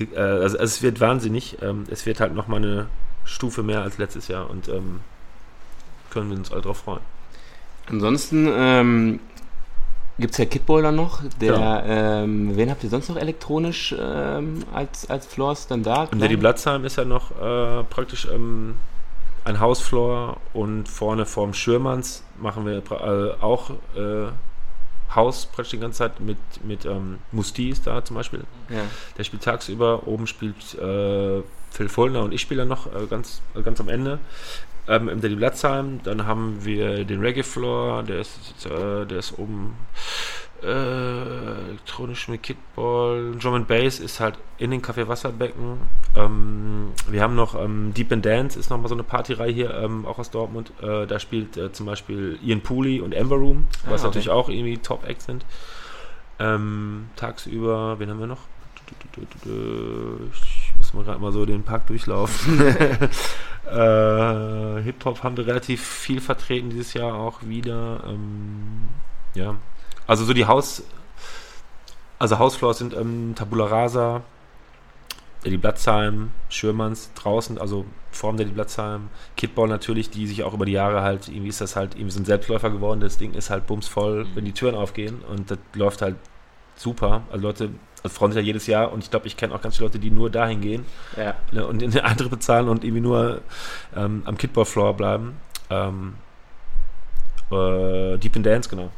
äh, 0.00 0.18
also, 0.18 0.58
es 0.58 0.82
wird 0.82 1.00
wahnsinnig. 1.00 1.58
Ähm, 1.62 1.84
es 1.90 2.06
wird 2.06 2.20
halt 2.20 2.34
nochmal 2.34 2.58
eine 2.58 2.86
Stufe 3.24 3.62
mehr 3.62 3.82
als 3.82 3.98
letztes 3.98 4.28
Jahr 4.28 4.48
und 4.48 4.68
ähm, 4.68 5.00
können 6.10 6.30
wir 6.30 6.36
uns 6.36 6.52
alle 6.52 6.62
drauf 6.62 6.78
freuen. 6.78 7.00
Ansonsten 7.88 8.48
ähm, 8.50 9.20
gibt 10.18 10.32
es 10.32 10.38
ja 10.38 10.44
Kitballer 10.44 10.92
noch. 10.92 11.22
Der, 11.40 11.54
ja. 11.54 12.22
ähm, 12.22 12.56
wen 12.56 12.70
habt 12.70 12.82
ihr 12.84 12.90
sonst 12.90 13.08
noch 13.08 13.16
elektronisch 13.16 13.94
ähm, 13.98 14.64
als, 14.72 15.08
als 15.10 15.26
Floors 15.26 15.66
dann 15.66 15.82
da? 15.82 16.04
Und 16.04 16.18
Lady 16.18 16.36
Blatzheim 16.36 16.84
ist 16.84 16.96
ja 16.96 17.04
noch 17.04 17.30
äh, 17.30 17.84
praktisch 17.84 18.26
ähm, 18.32 18.76
ein 19.44 19.60
Hausfloor 19.60 20.38
und 20.52 20.88
vorne 20.88 21.26
vorm 21.26 21.54
Schürmanns 21.54 22.24
machen 22.40 22.66
wir 22.66 22.78
äh, 22.78 23.42
auch 23.42 23.70
äh, 23.70 24.28
Haus 25.14 25.46
praktisch 25.46 25.70
die 25.70 25.78
ganze 25.78 25.98
Zeit 25.98 26.20
mit, 26.20 26.38
mit 26.64 26.84
ähm, 26.84 27.18
Musti 27.32 27.70
ist 27.70 27.86
da 27.86 28.04
zum 28.04 28.16
Beispiel. 28.16 28.44
Ja. 28.68 28.82
Der 29.16 29.24
spielt 29.24 29.42
tagsüber, 29.42 30.06
oben 30.06 30.26
spielt 30.26 30.74
äh, 30.74 31.42
Phil 31.70 31.88
Fullner 31.88 32.22
und 32.22 32.32
ich 32.32 32.40
spiele 32.40 32.62
dann 32.62 32.68
noch 32.68 32.86
äh, 32.86 33.06
ganz, 33.08 33.42
ganz 33.62 33.80
am 33.80 33.88
Ende. 33.88 34.18
Ähm, 34.88 35.08
Im 35.08 35.20
Daddy 35.20 35.34
Blatzheim, 35.34 36.00
dann 36.04 36.26
haben 36.26 36.64
wir 36.64 37.04
den 37.04 37.20
Reggae 37.20 37.42
Floor, 37.42 38.04
der 38.04 38.20
ist, 38.20 38.66
äh, 38.66 39.04
der 39.04 39.18
ist 39.18 39.36
oben 39.38 39.74
äh, 40.62 41.68
elektronisch 41.68 42.28
mit 42.28 42.42
Kickball. 42.42 43.32
Drum 43.40 43.54
and 43.54 43.68
Bass 43.68 44.00
ist 44.00 44.20
halt 44.20 44.38
in 44.58 44.70
den 44.70 44.82
Kaffeewasserbecken. 44.82 45.80
Ähm, 46.14 46.92
wir 47.08 47.22
haben 47.22 47.34
noch 47.34 47.60
ähm, 47.60 47.92
Deep 47.94 48.12
and 48.12 48.24
Dance, 48.24 48.58
ist 48.58 48.70
nochmal 48.70 48.88
so 48.88 48.94
eine 48.94 49.02
Partyreihe 49.02 49.52
hier, 49.52 49.74
ähm, 49.74 50.06
auch 50.06 50.18
aus 50.18 50.30
Dortmund. 50.30 50.72
Äh, 50.80 51.06
da 51.06 51.18
spielt 51.18 51.56
äh, 51.56 51.72
zum 51.72 51.86
Beispiel 51.86 52.38
Ian 52.42 52.60
Pooley 52.60 53.00
und 53.00 53.14
Amber 53.14 53.36
Room, 53.36 53.66
ah, 53.84 53.90
was 53.90 54.00
okay. 54.00 54.08
natürlich 54.08 54.30
auch 54.30 54.48
irgendwie 54.48 54.78
Top-Acts 54.78 55.26
sind. 55.26 55.44
Ähm, 56.38 57.10
tagsüber, 57.16 57.98
wen 57.98 58.10
haben 58.10 58.20
wir 58.20 58.26
noch? 58.26 58.42
Ich 60.32 60.55
muss 60.94 61.04
mal 61.06 61.10
gerade 61.10 61.22
mal 61.22 61.32
so 61.32 61.46
den 61.46 61.62
Park 61.62 61.86
durchlaufen. 61.86 62.60
äh, 63.70 64.82
Hip-Hop 64.82 65.22
haben 65.22 65.36
wir 65.36 65.46
relativ 65.46 65.84
viel 65.84 66.20
vertreten 66.20 66.70
dieses 66.70 66.94
Jahr 66.94 67.14
auch 67.14 67.42
wieder. 67.42 68.02
Ähm, 68.08 68.88
ja, 69.34 69.56
also 70.06 70.24
so 70.24 70.32
die 70.32 70.46
Haus, 70.46 70.82
also 72.18 72.38
Hausfloors 72.38 72.78
sind 72.78 72.94
ähm, 72.94 73.34
Tabula 73.36 73.66
Rasa, 73.66 74.22
die 75.44 75.56
Blatzheim, 75.58 76.30
Schürmanns 76.48 77.12
draußen, 77.14 77.58
also 77.58 77.84
Form 78.10 78.36
der 78.36 78.46
die 78.46 78.52
Blatzheim, 78.52 79.08
Kidball 79.36 79.68
natürlich, 79.68 80.10
die 80.10 80.26
sich 80.26 80.42
auch 80.42 80.54
über 80.54 80.64
die 80.64 80.72
Jahre 80.72 81.02
halt, 81.02 81.28
irgendwie 81.28 81.48
ist 81.48 81.60
das 81.60 81.76
halt 81.76 81.94
irgendwie 81.94 82.10
so 82.10 82.20
ein 82.20 82.24
Selbstläufer 82.24 82.70
geworden, 82.70 83.00
das 83.00 83.18
Ding 83.18 83.34
ist 83.34 83.50
halt 83.50 83.66
bumsvoll, 83.66 84.24
mhm. 84.24 84.28
wenn 84.34 84.44
die 84.44 84.52
Türen 84.52 84.74
aufgehen 84.74 85.20
und 85.28 85.50
das 85.50 85.58
läuft 85.74 86.02
halt 86.02 86.16
super. 86.76 87.22
Also 87.30 87.42
Leute 87.42 87.70
also 88.02 88.14
freuen 88.14 88.32
sich 88.32 88.40
ja 88.40 88.46
jedes 88.46 88.66
Jahr 88.66 88.92
und 88.92 89.02
ich 89.02 89.10
glaube, 89.10 89.26
ich 89.26 89.36
kenne 89.36 89.54
auch 89.54 89.60
ganz 89.60 89.76
viele 89.76 89.88
Leute, 89.88 89.98
die 89.98 90.10
nur 90.10 90.30
dahin 90.30 90.60
gehen 90.60 90.84
ja. 91.16 91.34
ne, 91.50 91.66
und 91.66 91.82
in 91.82 91.98
andere 91.98 92.28
bezahlen 92.28 92.68
und 92.68 92.84
irgendwie 92.84 93.00
nur 93.00 93.40
ähm, 93.96 94.22
am 94.24 94.36
Kidball-Floor 94.38 94.94
bleiben. 94.94 95.36
Ähm, 95.70 96.14
äh, 97.50 98.16
Deep 98.18 98.36
in 98.36 98.42
Dance, 98.42 98.68
genau. 98.68 98.90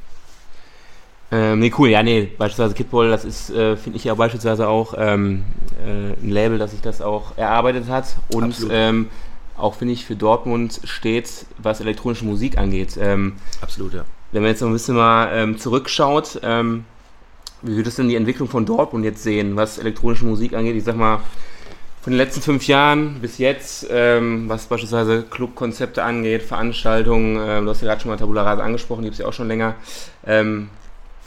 Ähm, 1.30 1.58
nee, 1.58 1.72
cool, 1.78 1.88
ja, 1.88 2.02
nee, 2.02 2.32
beispielsweise 2.38 2.74
Kidball, 2.74 3.10
das 3.10 3.24
ist, 3.24 3.50
äh, 3.50 3.76
finde 3.76 3.98
ich 3.98 4.04
ja 4.04 4.14
beispielsweise 4.14 4.68
auch 4.68 4.94
ähm, 4.96 5.44
äh, 5.82 6.12
ein 6.22 6.30
Label, 6.30 6.58
das 6.58 6.70
sich 6.70 6.80
das 6.80 7.02
auch 7.02 7.36
erarbeitet 7.36 7.88
hat 7.88 8.16
und 8.34 8.66
ähm, 8.70 9.08
auch, 9.56 9.74
finde 9.74 9.92
ich, 9.94 10.06
für 10.06 10.16
Dortmund 10.16 10.80
steht, 10.84 11.46
was 11.58 11.80
elektronische 11.80 12.24
Musik 12.24 12.56
angeht. 12.56 12.96
Ähm, 12.98 13.36
Absolut, 13.60 13.92
ja. 13.92 14.04
Wenn 14.32 14.42
man 14.42 14.50
jetzt 14.50 14.60
noch 14.60 14.68
ein 14.68 14.72
bisschen 14.72 14.96
mal 14.96 15.30
ähm, 15.32 15.58
zurückschaut, 15.58 16.40
ähm, 16.42 16.84
wie 17.62 17.76
würdest 17.76 17.98
du 17.98 18.02
denn 18.02 18.10
die 18.10 18.16
Entwicklung 18.16 18.48
von 18.48 18.66
Dortmund 18.66 19.04
jetzt 19.04 19.22
sehen, 19.22 19.56
was 19.56 19.78
elektronische 19.78 20.24
Musik 20.24 20.54
angeht? 20.54 20.76
Ich 20.76 20.84
sag 20.84 20.96
mal, 20.96 21.20
von 22.02 22.12
den 22.12 22.18
letzten 22.18 22.40
fünf 22.40 22.66
Jahren 22.66 23.20
bis 23.20 23.38
jetzt, 23.38 23.86
ähm, 23.90 24.48
was 24.48 24.66
beispielsweise 24.66 25.22
Clubkonzepte 25.22 26.02
angeht, 26.02 26.42
Veranstaltungen, 26.42 27.36
ähm, 27.40 27.64
du 27.64 27.70
hast 27.70 27.82
ja 27.82 27.88
gerade 27.88 28.00
schon 28.00 28.10
mal 28.10 28.16
Tabula 28.16 28.42
Rasa 28.42 28.62
angesprochen, 28.62 29.02
die 29.02 29.08
gibt 29.08 29.14
es 29.14 29.20
ja 29.20 29.26
auch 29.26 29.32
schon 29.32 29.48
länger. 29.48 29.74
Ähm, 30.24 30.70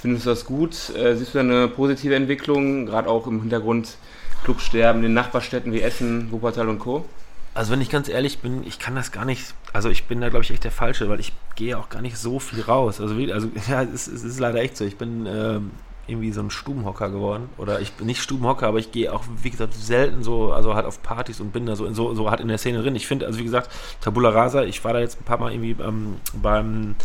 Findest 0.01 0.25
du 0.25 0.31
das 0.31 0.45
gut? 0.45 0.95
Äh, 0.95 1.15
siehst 1.15 1.35
du 1.35 1.37
da 1.37 1.43
eine 1.43 1.67
positive 1.67 2.15
Entwicklung, 2.15 2.87
gerade 2.87 3.07
auch 3.07 3.27
im 3.27 3.41
Hintergrund 3.41 3.97
Clubsterben 4.43 5.03
in 5.03 5.09
den 5.09 5.13
Nachbarstädten 5.13 5.71
wie 5.73 5.81
Essen, 5.81 6.31
Wuppertal 6.31 6.69
und 6.69 6.79
Co.? 6.79 7.05
Also 7.53 7.71
wenn 7.71 7.81
ich 7.81 7.89
ganz 7.91 8.09
ehrlich 8.09 8.39
bin, 8.39 8.65
ich 8.65 8.79
kann 8.79 8.95
das 8.95 9.11
gar 9.11 9.25
nicht, 9.25 9.53
also 9.73 9.89
ich 9.89 10.05
bin 10.05 10.19
da 10.19 10.29
glaube 10.29 10.43
ich 10.43 10.49
echt 10.49 10.63
der 10.63 10.71
Falsche, 10.71 11.07
weil 11.07 11.19
ich 11.19 11.33
gehe 11.55 11.77
auch 11.77 11.89
gar 11.89 12.01
nicht 12.01 12.17
so 12.17 12.39
viel 12.39 12.61
raus. 12.61 12.99
Also, 12.99 13.13
also 13.31 13.51
ja, 13.69 13.83
es, 13.83 14.07
es 14.07 14.23
ist 14.23 14.39
leider 14.39 14.59
echt 14.59 14.75
so. 14.75 14.85
Ich 14.85 14.97
bin 14.97 15.27
ähm, 15.27 15.69
irgendwie 16.07 16.31
so 16.31 16.41
ein 16.41 16.49
Stubenhocker 16.49 17.09
geworden. 17.09 17.49
Oder 17.57 17.79
ich 17.79 17.93
bin 17.93 18.07
nicht 18.07 18.21
Stubenhocker, 18.21 18.67
aber 18.67 18.79
ich 18.79 18.91
gehe 18.91 19.13
auch, 19.13 19.23
wie 19.41 19.49
gesagt, 19.49 19.73
selten 19.73 20.23
so, 20.23 20.51
also 20.51 20.75
halt 20.75 20.85
auf 20.85 21.01
Partys 21.03 21.39
und 21.39 21.53
bin 21.53 21.65
da 21.65 21.75
so, 21.75 21.91
so, 21.93 22.13
so 22.13 22.29
halt 22.29 22.39
in 22.41 22.47
der 22.47 22.57
Szene 22.57 22.81
drin. 22.81 22.95
Ich 22.95 23.07
finde, 23.07 23.25
also 23.25 23.39
wie 23.39 23.43
gesagt, 23.43 23.69
Tabula 24.01 24.29
Rasa, 24.29 24.63
ich 24.63 24.83
war 24.83 24.93
da 24.93 24.99
jetzt 24.99 25.19
ein 25.19 25.23
paar 25.23 25.37
Mal 25.37 25.51
irgendwie 25.53 25.75
ähm, 25.81 26.17
beim 26.33 26.95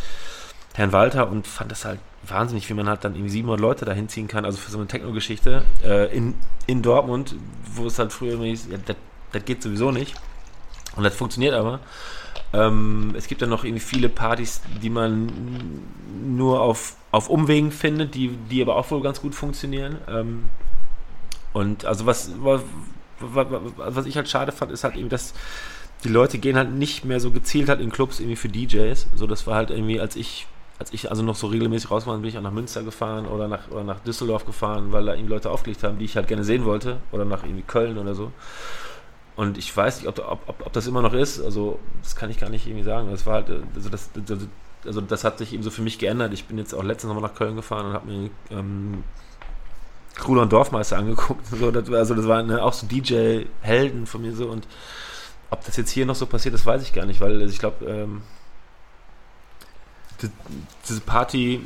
Herrn 0.74 0.92
Walter 0.92 1.30
und 1.30 1.47
fand 1.47 1.70
das 1.70 1.84
halt 1.84 2.01
wahnsinnig, 2.26 2.68
wie 2.68 2.74
man 2.74 2.88
halt 2.88 3.05
dann 3.05 3.14
irgendwie 3.14 3.30
700 3.30 3.61
Leute 3.61 3.84
da 3.84 3.92
hinziehen 3.92 4.28
kann, 4.28 4.44
also 4.44 4.59
für 4.59 4.70
so 4.70 4.78
eine 4.78 4.86
Techno-Geschichte 4.86 5.62
äh, 5.84 6.14
in, 6.14 6.34
in 6.66 6.82
Dortmund, 6.82 7.34
wo 7.74 7.86
es 7.86 7.99
halt 7.99 8.12
früher 8.12 8.38
hieß, 8.38 8.68
ja, 8.70 8.78
das 9.32 9.44
geht 9.44 9.62
sowieso 9.62 9.90
nicht. 9.90 10.14
Und 10.97 11.05
das 11.05 11.14
funktioniert 11.14 11.55
aber. 11.55 11.80
Ähm, 12.53 13.14
es 13.16 13.28
gibt 13.28 13.42
dann 13.42 13.51
noch 13.51 13.64
irgendwie 13.64 13.80
viele 13.80 14.09
Partys, 14.09 14.62
die 14.82 14.90
man 14.90 15.30
nur 16.26 16.61
auf, 16.61 16.97
auf 17.11 17.28
Umwegen 17.28 17.70
findet, 17.70 18.14
die, 18.14 18.28
die 18.51 18.62
aber 18.62 18.76
auch 18.76 18.90
wohl 18.90 19.03
ganz 19.03 19.20
gut 19.20 19.34
funktionieren. 19.34 19.99
Ähm, 20.09 20.44
und 21.53 21.84
also 21.84 22.07
was, 22.07 22.30
was, 22.40 22.62
was 23.20 24.07
ich 24.07 24.16
halt 24.16 24.28
schade 24.28 24.53
fand, 24.53 24.72
ist 24.72 24.84
halt 24.84 24.97
eben, 24.97 25.09
dass 25.09 25.34
die 26.05 26.09
Leute 26.09 26.38
gehen 26.38 26.57
halt 26.57 26.72
nicht 26.72 27.05
mehr 27.05 27.20
so 27.20 27.30
gezielt 27.30 27.68
halt 27.68 27.80
in 27.80 27.90
Clubs 27.90 28.20
irgendwie 28.20 28.36
für 28.36 28.49
DJs. 28.49 29.07
So, 29.14 29.26
das 29.26 29.47
war 29.47 29.57
halt 29.57 29.70
irgendwie, 29.70 30.01
als 30.01 30.16
ich, 30.16 30.47
als 30.78 30.92
ich 30.92 31.11
also 31.11 31.22
noch 31.22 31.34
so 31.34 31.47
regelmäßig 31.47 31.90
raus 31.90 32.07
war, 32.07 32.16
bin 32.18 32.28
ich 32.28 32.36
auch 32.36 32.42
nach 32.42 32.53
Münster 32.53 32.82
gefahren 32.82 33.26
oder 33.26 33.49
nach, 33.49 33.70
oder 33.70 33.84
nach 33.84 34.01
Düsseldorf 34.01 34.44
gefahren, 34.44 34.92
weil 34.92 35.07
da 35.07 35.14
irgendwie 35.14 35.32
Leute 35.32 35.51
aufgelegt 35.51 35.82
haben, 35.82 35.99
die 35.99 36.05
ich 36.05 36.16
halt 36.16 36.28
gerne 36.28 36.44
sehen 36.44 36.64
wollte. 36.64 36.99
Oder 37.12 37.24
nach 37.24 37.42
irgendwie 37.42 37.62
Köln 37.62 37.97
oder 37.99 38.14
so. 38.14 38.32
Und 39.37 39.59
ich 39.59 39.76
weiß 39.76 39.99
nicht, 39.99 40.09
ob, 40.09 40.18
ob, 40.18 40.61
ob, 40.66 40.72
das 40.72 40.87
immer 40.87 41.03
noch 41.03 41.12
ist. 41.12 41.41
Also, 41.41 41.78
das 42.03 42.16
kann 42.16 42.30
ich 42.30 42.39
gar 42.39 42.49
nicht 42.49 42.66
irgendwie 42.66 42.84
sagen. 42.84 43.11
Das 43.11 43.26
war 43.26 43.34
halt, 43.34 43.51
also 43.74 43.91
das, 43.91 44.11
also 44.87 45.01
das 45.01 45.24
hat 45.24 45.39
sich 45.39 45.53
eben 45.53 45.62
so 45.62 45.70
für 45.70 45.82
mich 45.82 45.99
geändert. 45.99 46.32
Ich 46.32 46.47
bin 46.47 46.57
jetzt 46.59 46.74
auch 46.74 46.82
letztens 46.82 47.12
nochmal 47.12 47.30
nach 47.30 47.37
Köln 47.37 47.57
gefahren 47.57 47.87
und 47.87 47.93
habe 47.93 48.07
mir 48.07 48.30
ähm, 48.51 49.05
Kruder 50.14 50.43
und 50.43 50.53
Dorfmeister 50.53 50.99
angeguckt. 50.99 51.47
So, 51.51 51.70
das, 51.70 51.91
also 51.91 52.14
das 52.14 52.26
waren 52.26 52.47
ne, 52.47 52.62
auch 52.62 52.72
so 52.72 52.87
DJ-Helden 52.87 54.07
von 54.07 54.22
mir 54.22 54.34
so 54.34 54.47
und 54.47 54.66
ob 55.51 55.64
das 55.64 55.76
jetzt 55.76 55.91
hier 55.91 56.07
noch 56.07 56.16
so 56.16 56.26
passiert, 56.26 56.55
das 56.55 56.66
weiß 56.66 56.82
ich 56.82 56.93
gar 56.93 57.07
nicht, 57.07 57.20
weil 57.20 57.41
also 57.41 57.53
ich 57.53 57.59
glaube, 57.59 57.84
ähm, 57.87 58.22
die, 60.22 60.28
diese 60.89 61.01
Party, 61.01 61.64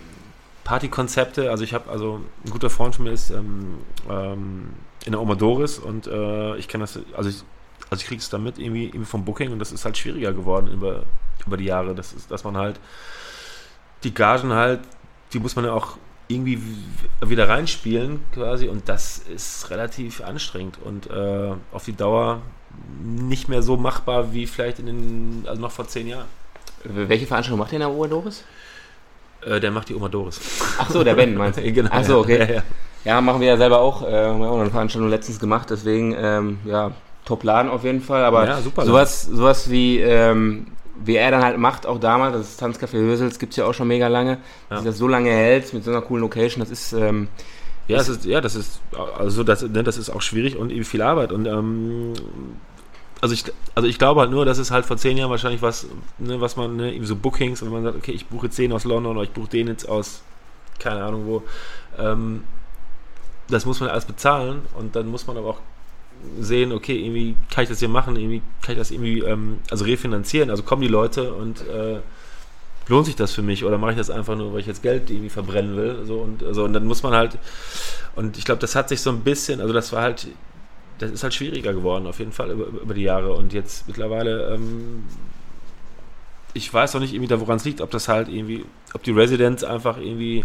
Partykonzepte, 0.64 1.50
also 1.50 1.64
ich 1.64 1.72
habe, 1.72 1.90
also 1.90 2.20
ein 2.44 2.50
guter 2.50 2.68
Freund 2.68 2.94
von 2.94 3.04
mir 3.06 3.12
ist 3.12 3.30
ähm, 3.30 3.78
ähm, 4.08 4.74
in 5.06 5.12
der 5.12 5.20
Oma 5.20 5.34
Doris 5.34 5.78
und 5.78 6.06
äh, 6.06 6.56
ich 6.56 6.68
kenne 6.68 6.84
das, 6.84 6.98
also 7.16 7.30
ich, 7.30 7.42
also 7.88 8.02
ich 8.02 8.06
kriege 8.06 8.20
es 8.20 8.28
damit 8.28 8.58
irgendwie, 8.58 8.86
irgendwie 8.86 9.06
vom 9.06 9.24
Booking 9.24 9.52
und 9.52 9.58
das 9.58 9.72
ist 9.72 9.84
halt 9.84 9.96
schwieriger 9.96 10.32
geworden 10.32 10.68
über, 10.68 11.02
über 11.46 11.56
die 11.56 11.64
Jahre, 11.64 11.94
das 11.94 12.12
ist, 12.12 12.30
dass 12.30 12.44
man 12.44 12.56
halt 12.56 12.78
die 14.02 14.14
Gagen 14.14 14.52
halt, 14.52 14.80
die 15.32 15.38
muss 15.38 15.56
man 15.56 15.64
ja 15.64 15.72
auch 15.72 15.96
irgendwie 16.28 16.60
wieder 17.24 17.48
reinspielen 17.48 18.20
quasi 18.32 18.68
und 18.68 18.88
das 18.88 19.18
ist 19.18 19.70
relativ 19.70 20.20
anstrengend 20.20 20.78
und 20.82 21.10
äh, 21.10 21.52
auf 21.72 21.84
die 21.84 21.94
Dauer 21.96 22.40
nicht 23.02 23.48
mehr 23.48 23.62
so 23.62 23.76
machbar 23.76 24.32
wie 24.32 24.46
vielleicht 24.46 24.78
in 24.78 24.86
den, 24.86 25.44
also 25.46 25.60
noch 25.60 25.72
vor 25.72 25.88
zehn 25.88 26.06
Jahren. 26.06 26.26
Welche 26.84 27.26
Veranstaltung 27.26 27.58
macht 27.58 27.72
ihr 27.72 27.76
in 27.76 27.80
der 27.80 27.90
Oma 27.90 28.06
Doris? 28.06 28.44
Äh, 29.44 29.60
der 29.60 29.70
macht 29.70 29.88
die 29.88 29.94
Oma 29.94 30.08
Doris. 30.08 30.40
Ach 30.78 30.88
so, 30.88 31.02
der 31.02 31.14
Ben 31.14 31.34
meinst 31.34 31.58
du? 31.58 31.72
genau. 31.72 31.90
Ach 31.92 32.04
so, 32.04 32.20
okay. 32.20 32.38
Ja, 32.38 32.54
ja. 32.56 32.62
Ja, 33.04 33.20
machen 33.20 33.40
wir 33.40 33.48
ja 33.48 33.56
selber 33.56 33.80
auch. 33.80 34.06
Äh, 34.06 34.26
haben 34.26 34.40
wir 34.40 34.50
auch 34.50 34.60
eine 34.60 34.70
Veranstaltung 34.70 35.08
letztens 35.08 35.40
gemacht, 35.40 35.70
deswegen, 35.70 36.14
ähm, 36.16 36.58
ja, 36.64 36.92
Top-Laden 37.30 37.70
auf 37.70 37.84
jeden 37.84 38.00
Fall. 38.00 38.24
Aber 38.24 38.46
Ja, 38.46 38.60
super. 38.60 38.84
sowas, 38.84 39.22
sowas 39.22 39.70
wie, 39.70 39.98
ähm, 40.00 40.66
wie 41.02 41.16
er 41.16 41.30
dann 41.30 41.42
halt 41.42 41.56
macht, 41.58 41.86
auch 41.86 41.98
damals, 41.98 42.36
das 42.36 42.48
ist 42.50 42.62
Tanzcafé 42.62 42.98
Hösels, 42.98 43.38
gibt 43.38 43.52
es 43.52 43.56
ja 43.56 43.64
auch 43.64 43.72
schon 43.74 43.88
mega 43.88 44.08
lange, 44.08 44.32
Ja. 44.68 44.76
dass 44.76 44.84
das 44.84 44.98
so 44.98 45.08
lange 45.08 45.30
hält, 45.30 45.72
mit 45.72 45.84
so 45.84 45.90
einer 45.90 46.02
coolen 46.02 46.22
Location, 46.22 46.60
das 46.60 46.70
ist, 46.70 46.92
ähm, 46.92 47.28
Ja, 47.88 47.96
das 47.96 48.08
ist, 48.08 48.24
ja, 48.24 48.40
das 48.40 48.54
ist, 48.54 48.80
also 49.18 49.42
das, 49.42 49.62
ne, 49.62 49.82
das 49.82 49.96
ist 49.96 50.10
auch 50.10 50.22
schwierig 50.22 50.56
und 50.56 50.70
eben 50.70 50.84
viel 50.84 51.02
Arbeit. 51.02 51.32
Und 51.32 51.46
ähm, 51.46 52.12
also 53.20 53.34
ich, 53.34 53.44
also 53.74 53.88
ich 53.88 53.98
glaube 53.98 54.20
halt 54.20 54.30
nur, 54.30 54.44
dass 54.44 54.58
es 54.58 54.70
halt 54.70 54.84
vor 54.86 54.96
zehn 54.96 55.16
Jahren 55.18 55.30
wahrscheinlich 55.30 55.60
was, 55.62 55.86
ne, 56.18 56.40
was 56.40 56.56
man, 56.56 56.76
ne, 56.76 56.92
eben 56.92 57.04
so 57.06 57.16
Bookings, 57.16 57.62
wenn 57.62 57.70
man 57.72 57.82
sagt, 57.82 57.96
okay, 57.96 58.12
ich 58.12 58.26
buche 58.26 58.46
jetzt 58.46 58.58
den 58.58 58.72
aus 58.72 58.84
London 58.84 59.16
oder 59.16 59.24
ich 59.24 59.30
buche 59.32 59.48
den 59.48 59.66
jetzt 59.68 59.88
aus, 59.88 60.22
keine 60.78 61.02
Ahnung 61.02 61.22
wo, 61.26 61.42
ähm, 61.98 62.44
das 63.48 63.66
muss 63.66 63.80
man 63.80 63.88
alles 63.90 64.04
bezahlen 64.04 64.62
und 64.78 64.94
dann 64.94 65.08
muss 65.08 65.26
man 65.26 65.36
aber 65.36 65.48
auch 65.48 65.60
sehen, 66.38 66.72
okay, 66.72 66.98
irgendwie 66.98 67.36
kann 67.50 67.64
ich 67.64 67.70
das 67.70 67.78
hier 67.78 67.88
machen, 67.88 68.16
irgendwie 68.16 68.42
kann 68.62 68.72
ich 68.72 68.78
das 68.78 68.90
irgendwie, 68.90 69.20
ähm, 69.20 69.58
also 69.70 69.84
refinanzieren, 69.84 70.50
also 70.50 70.62
kommen 70.62 70.82
die 70.82 70.88
Leute 70.88 71.32
und 71.32 71.60
äh, 71.66 72.00
lohnt 72.88 73.06
sich 73.06 73.16
das 73.16 73.32
für 73.32 73.42
mich 73.42 73.64
oder 73.64 73.78
mache 73.78 73.92
ich 73.92 73.96
das 73.96 74.10
einfach 74.10 74.36
nur, 74.36 74.52
weil 74.52 74.60
ich 74.60 74.66
jetzt 74.66 74.82
Geld 74.82 75.10
irgendwie 75.10 75.30
verbrennen 75.30 75.76
will, 75.76 76.04
so 76.04 76.18
und, 76.18 76.42
also, 76.42 76.64
und 76.64 76.72
dann 76.72 76.86
muss 76.86 77.02
man 77.02 77.14
halt, 77.14 77.38
und 78.16 78.36
ich 78.36 78.44
glaube, 78.44 78.60
das 78.60 78.74
hat 78.74 78.88
sich 78.88 79.00
so 79.00 79.10
ein 79.10 79.20
bisschen, 79.20 79.60
also 79.60 79.72
das 79.72 79.92
war 79.92 80.02
halt, 80.02 80.28
das 81.00 81.10
ist 81.10 81.22
halt 81.22 81.34
schwieriger 81.34 81.72
geworden, 81.72 82.06
auf 82.06 82.18
jeden 82.18 82.32
Fall 82.32 82.50
über, 82.50 82.66
über 82.66 82.94
die 82.94 83.02
Jahre. 83.02 83.32
Und 83.32 83.52
jetzt 83.52 83.88
mittlerweile, 83.88 84.54
ähm, 84.54 85.04
ich 86.52 86.72
weiß 86.72 86.94
auch 86.94 87.00
nicht 87.00 87.14
irgendwie, 87.14 87.28
da 87.28 87.40
woran 87.40 87.56
es 87.56 87.64
liegt, 87.64 87.80
ob 87.80 87.90
das 87.90 88.08
halt 88.08 88.28
irgendwie, 88.28 88.64
ob 88.92 89.02
die 89.02 89.12
Residents 89.12 89.64
einfach 89.64 89.96
irgendwie, 89.96 90.44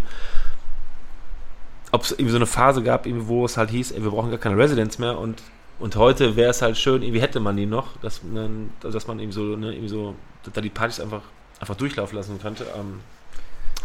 ob 1.91 2.03
es 2.03 2.11
irgendwie 2.11 2.31
so 2.31 2.37
eine 2.37 2.45
Phase 2.45 2.83
gab, 2.83 3.05
wo 3.05 3.45
es 3.45 3.57
halt 3.57 3.69
hieß, 3.69 3.91
ey, 3.91 4.03
wir 4.03 4.11
brauchen 4.11 4.29
gar 4.29 4.39
keine 4.39 4.57
Residents 4.57 4.97
mehr 4.97 5.17
und 5.17 5.41
und 5.79 5.95
heute 5.95 6.35
wäre 6.35 6.49
es 6.51 6.61
halt 6.61 6.77
schön, 6.77 7.01
irgendwie 7.03 7.21
hätte 7.21 7.39
man 7.39 7.57
die 7.57 7.65
noch, 7.65 7.97
dass, 8.01 8.21
man- 8.23 8.69
dass 8.81 9.07
man 9.07 9.19
eben 9.19 9.31
so, 9.31 9.41
ne, 9.55 9.71
irgendwie 9.71 9.89
so, 9.89 10.15
da 10.53 10.61
die 10.61 10.69
Partys 10.69 10.99
einfach, 10.99 11.21
einfach 11.59 11.75
durchlaufen 11.75 12.15
lassen 12.17 12.39
könnte. 12.41 12.65
Ähm, 12.77 12.99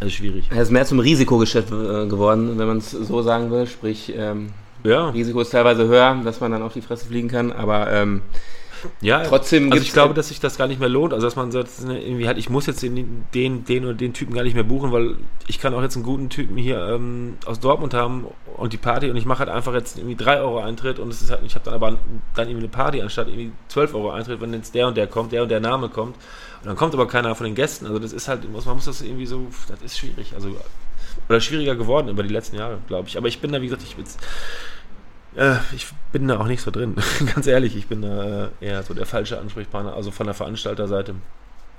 also 0.01 0.11
schwierig. 0.11 0.49
es 0.51 0.59
ist 0.59 0.71
mehr 0.71 0.87
zum 0.87 0.99
Risikogeschäft 1.01 1.71
äh, 1.71 2.07
geworden, 2.07 2.59
wenn 2.59 2.67
man 2.67 2.79
es 2.79 2.91
so 2.91 3.21
sagen 3.23 3.51
will. 3.51 3.67
Sprich, 3.67 4.13
ähm, 4.17 4.51
Ja, 4.83 5.11
Risiko 5.11 5.41
ist 5.43 5.51
teilweise 5.51 5.87
höher, 5.87 6.21
dass 6.25 6.41
man 6.41 6.53
dann 6.53 6.63
auf 6.63 6.73
die 6.73 6.81
Fresse 6.81 7.07
fliegen 7.07 7.29
kann, 7.29 7.53
aber 7.53 7.93
ähm, 7.93 8.23
ja 9.01 9.25
trotzdem 9.25 9.73
Also 9.73 9.83
ich 9.83 9.93
glaube, 9.93 10.15
dass 10.15 10.29
sich 10.29 10.41
das 10.41 10.57
gar 10.57 10.67
nicht 10.67 10.81
mehr 10.81 10.89
lohnt. 10.89 11.13
Also 11.13 11.27
dass 11.27 11.37
man 11.37 11.51
sagt, 11.53 11.71
irgendwie 11.83 12.27
halt, 12.27 12.39
ich 12.39 12.49
muss 12.49 12.67
jetzt 12.67 12.83
den, 12.83 13.25
den, 13.35 13.65
den 13.65 13.85
oder 13.85 13.95
den 13.95 14.13
Typen 14.13 14.35
gar 14.35 14.43
nicht 14.43 14.55
mehr 14.55 14.65
buchen, 14.65 14.93
weil 14.93 15.17
ich 15.47 15.59
kann 15.59 15.75
auch 15.75 15.83
jetzt 15.83 15.97
einen 15.97 16.05
guten 16.05 16.29
Typen 16.29 16.57
hier 16.57 16.81
ähm, 16.89 17.37
aus 17.47 17.61
Dortmund 17.61 17.95
haben 17.95 18.27
und 18.57 18.73
die 18.73 18.79
Party 18.79 19.11
und 19.11 19.17
ich 19.17 19.27
mache 19.27 19.41
halt 19.41 19.51
einfach 19.51 19.75
jetzt 19.75 19.99
irgendwie 19.99 20.17
3 20.17 20.41
Euro 20.41 20.61
Eintritt 20.61 20.99
und 20.99 21.09
es 21.09 21.23
ist 21.23 21.31
halt, 21.31 21.41
ich 21.45 21.55
habe 21.55 21.65
dann 21.65 21.75
aber 21.75 21.99
dann 22.35 22.49
irgendwie 22.49 22.67
eine 22.67 22.69
Party 22.69 23.03
anstatt 23.03 23.29
irgendwie 23.29 23.53
12 23.69 23.95
Euro 23.95 24.11
Eintritt, 24.11 24.41
wenn 24.41 24.53
jetzt 24.53 24.75
der 24.75 24.89
und 24.89 24.97
der 24.97 25.07
kommt, 25.07 25.33
der 25.33 25.43
und 25.43 25.49
der 25.51 25.61
Name 25.61 25.89
kommt. 25.89 26.17
Und 26.63 26.67
dann 26.67 26.77
kommt 26.77 26.93
aber 26.95 27.07
keiner 27.07 27.35
von 27.35 27.47
den 27.47 27.55
Gästen. 27.55 27.87
Also 27.87 27.99
das 27.99 28.13
ist 28.13 28.29
halt, 28.29 28.51
man 28.51 28.75
muss 28.75 28.85
das 28.85 29.01
irgendwie 29.01 29.27
so, 29.27 29.47
das 29.69 29.81
ist 29.83 29.99
schwierig. 29.99 30.35
Also 30.35 30.55
oder 31.29 31.41
schwieriger 31.41 31.77
geworden 31.77 32.09
über 32.09 32.23
die 32.23 32.29
letzten 32.29 32.57
Jahre, 32.57 32.79
glaube 32.89 33.09
ich. 33.09 33.17
Aber 33.17 33.29
ich 33.29 33.41
bin 33.41 33.53
da, 33.53 33.61
wie 33.61 33.67
gesagt, 33.67 33.83
ich 33.83 33.97
bin 33.97 34.05
äh, 35.37 35.57
ich 35.75 35.87
bin 36.13 36.29
da 36.29 36.39
auch 36.39 36.47
nicht 36.47 36.63
so 36.63 36.71
drin. 36.71 36.97
Ganz 37.35 37.47
ehrlich, 37.47 37.77
ich 37.77 37.87
bin 37.87 38.03
da 38.03 38.45
äh, 38.45 38.49
eher 38.61 38.83
so 38.83 38.95
der 38.95 39.07
falsche 39.07 39.39
Ansprechpartner, 39.39 39.95
also 39.95 40.11
von 40.11 40.27
der 40.27 40.35
Veranstalterseite. 40.35 41.15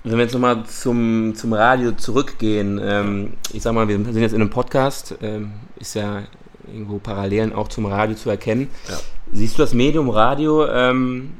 Wenn 0.03 0.13
wir 0.13 0.23
jetzt 0.23 0.33
nochmal 0.33 0.65
zum, 0.65 1.35
zum 1.35 1.53
Radio 1.53 1.91
zurückgehen, 1.91 2.79
ähm, 2.83 3.33
ich 3.53 3.61
sag 3.61 3.73
mal, 3.73 3.87
wir 3.87 3.95
sind 3.97 4.17
jetzt 4.17 4.33
in 4.33 4.41
einem 4.41 4.49
Podcast, 4.49 5.15
ähm, 5.21 5.51
ist 5.77 5.93
ja 5.93 6.23
irgendwo 6.67 6.97
Parallelen 6.97 7.53
auch 7.53 7.67
zum 7.67 7.85
Radio 7.85 8.15
zu 8.15 8.29
erkennen. 8.29 8.69
Ja. 8.89 8.97
Siehst 9.33 9.57
du 9.57 9.61
das 9.61 9.73
Medium 9.73 10.09
Radio 10.09 10.67
ähm, 10.67 11.33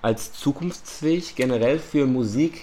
als 0.00 0.32
zukunftsfähig 0.32 1.34
generell 1.34 1.78
für 1.78 2.06
Musik? 2.06 2.62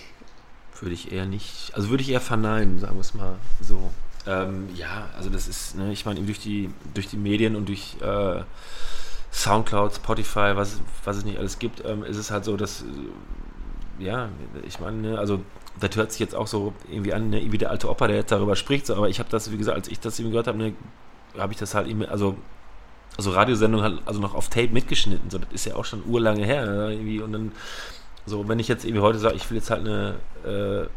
Würde 0.79 0.95
ich 0.95 1.11
eher 1.11 1.25
nicht, 1.25 1.71
also 1.73 1.89
würde 1.89 2.01
ich 2.01 2.09
eher 2.09 2.21
verneinen, 2.21 2.79
sagen 2.79 2.95
wir 2.95 3.01
es 3.01 3.13
mal 3.13 3.35
so. 3.61 3.91
Ähm, 4.27 4.69
ja, 4.75 5.09
also 5.15 5.29
das 5.29 5.47
ist, 5.47 5.75
ne, 5.75 5.91
ich 5.91 6.05
meine, 6.05 6.21
durch 6.21 6.39
die, 6.39 6.69
durch 6.93 7.07
die 7.07 7.17
Medien 7.17 7.55
und 7.55 7.67
durch 7.67 7.97
äh, 8.01 8.41
Soundcloud, 9.31 9.93
Spotify, 9.95 10.55
was, 10.55 10.79
was 11.03 11.17
es 11.17 11.25
nicht 11.25 11.37
alles 11.37 11.59
gibt, 11.59 11.83
ähm, 11.85 12.03
ist 12.03 12.17
es 12.17 12.31
halt 12.31 12.45
so, 12.45 12.57
dass, 12.57 12.81
äh, 12.81 14.03
ja, 14.03 14.29
ich 14.67 14.79
meine, 14.79 14.97
ne, 14.97 15.19
also 15.19 15.41
das 15.79 15.95
hört 15.95 16.11
sich 16.11 16.19
jetzt 16.19 16.35
auch 16.35 16.47
so 16.47 16.73
irgendwie 16.89 17.13
an, 17.13 17.29
ne, 17.29 17.51
wie 17.51 17.57
der 17.57 17.69
alte 17.69 17.89
Opa, 17.89 18.07
der 18.07 18.15
jetzt 18.17 18.31
darüber 18.31 18.55
spricht, 18.55 18.87
so, 18.87 18.95
aber 18.95 19.09
ich 19.09 19.19
habe 19.19 19.29
das, 19.29 19.51
wie 19.51 19.57
gesagt, 19.57 19.77
als 19.77 19.87
ich 19.89 19.99
das 19.99 20.19
eben 20.19 20.31
gehört 20.31 20.47
habe, 20.47 20.57
ne, 20.57 20.73
habe 21.37 21.53
ich 21.53 21.59
das 21.59 21.75
halt 21.75 21.87
eben, 21.87 22.03
also 22.05 22.35
also 23.17 23.31
Radiosendung 23.31 23.81
halt 23.81 24.01
also 24.05 24.19
noch 24.19 24.35
auf 24.35 24.49
Tape 24.49 24.69
mitgeschnitten, 24.69 25.29
so 25.29 25.37
das 25.37 25.49
ist 25.53 25.65
ja 25.65 25.75
auch 25.75 25.85
schon 25.85 26.03
urlange 26.05 26.45
her, 26.45 26.65
ne, 26.65 26.93
irgendwie 26.93 27.21
und 27.21 27.31
dann 27.31 27.51
so, 28.25 28.47
wenn 28.47 28.59
ich 28.59 28.67
jetzt 28.67 28.85
irgendwie 28.85 29.01
heute 29.01 29.19
sage, 29.19 29.35
ich 29.35 29.49
will 29.49 29.57
jetzt 29.57 29.69
halt 29.69 29.81
eine 29.81 30.15
äh, 30.43 30.87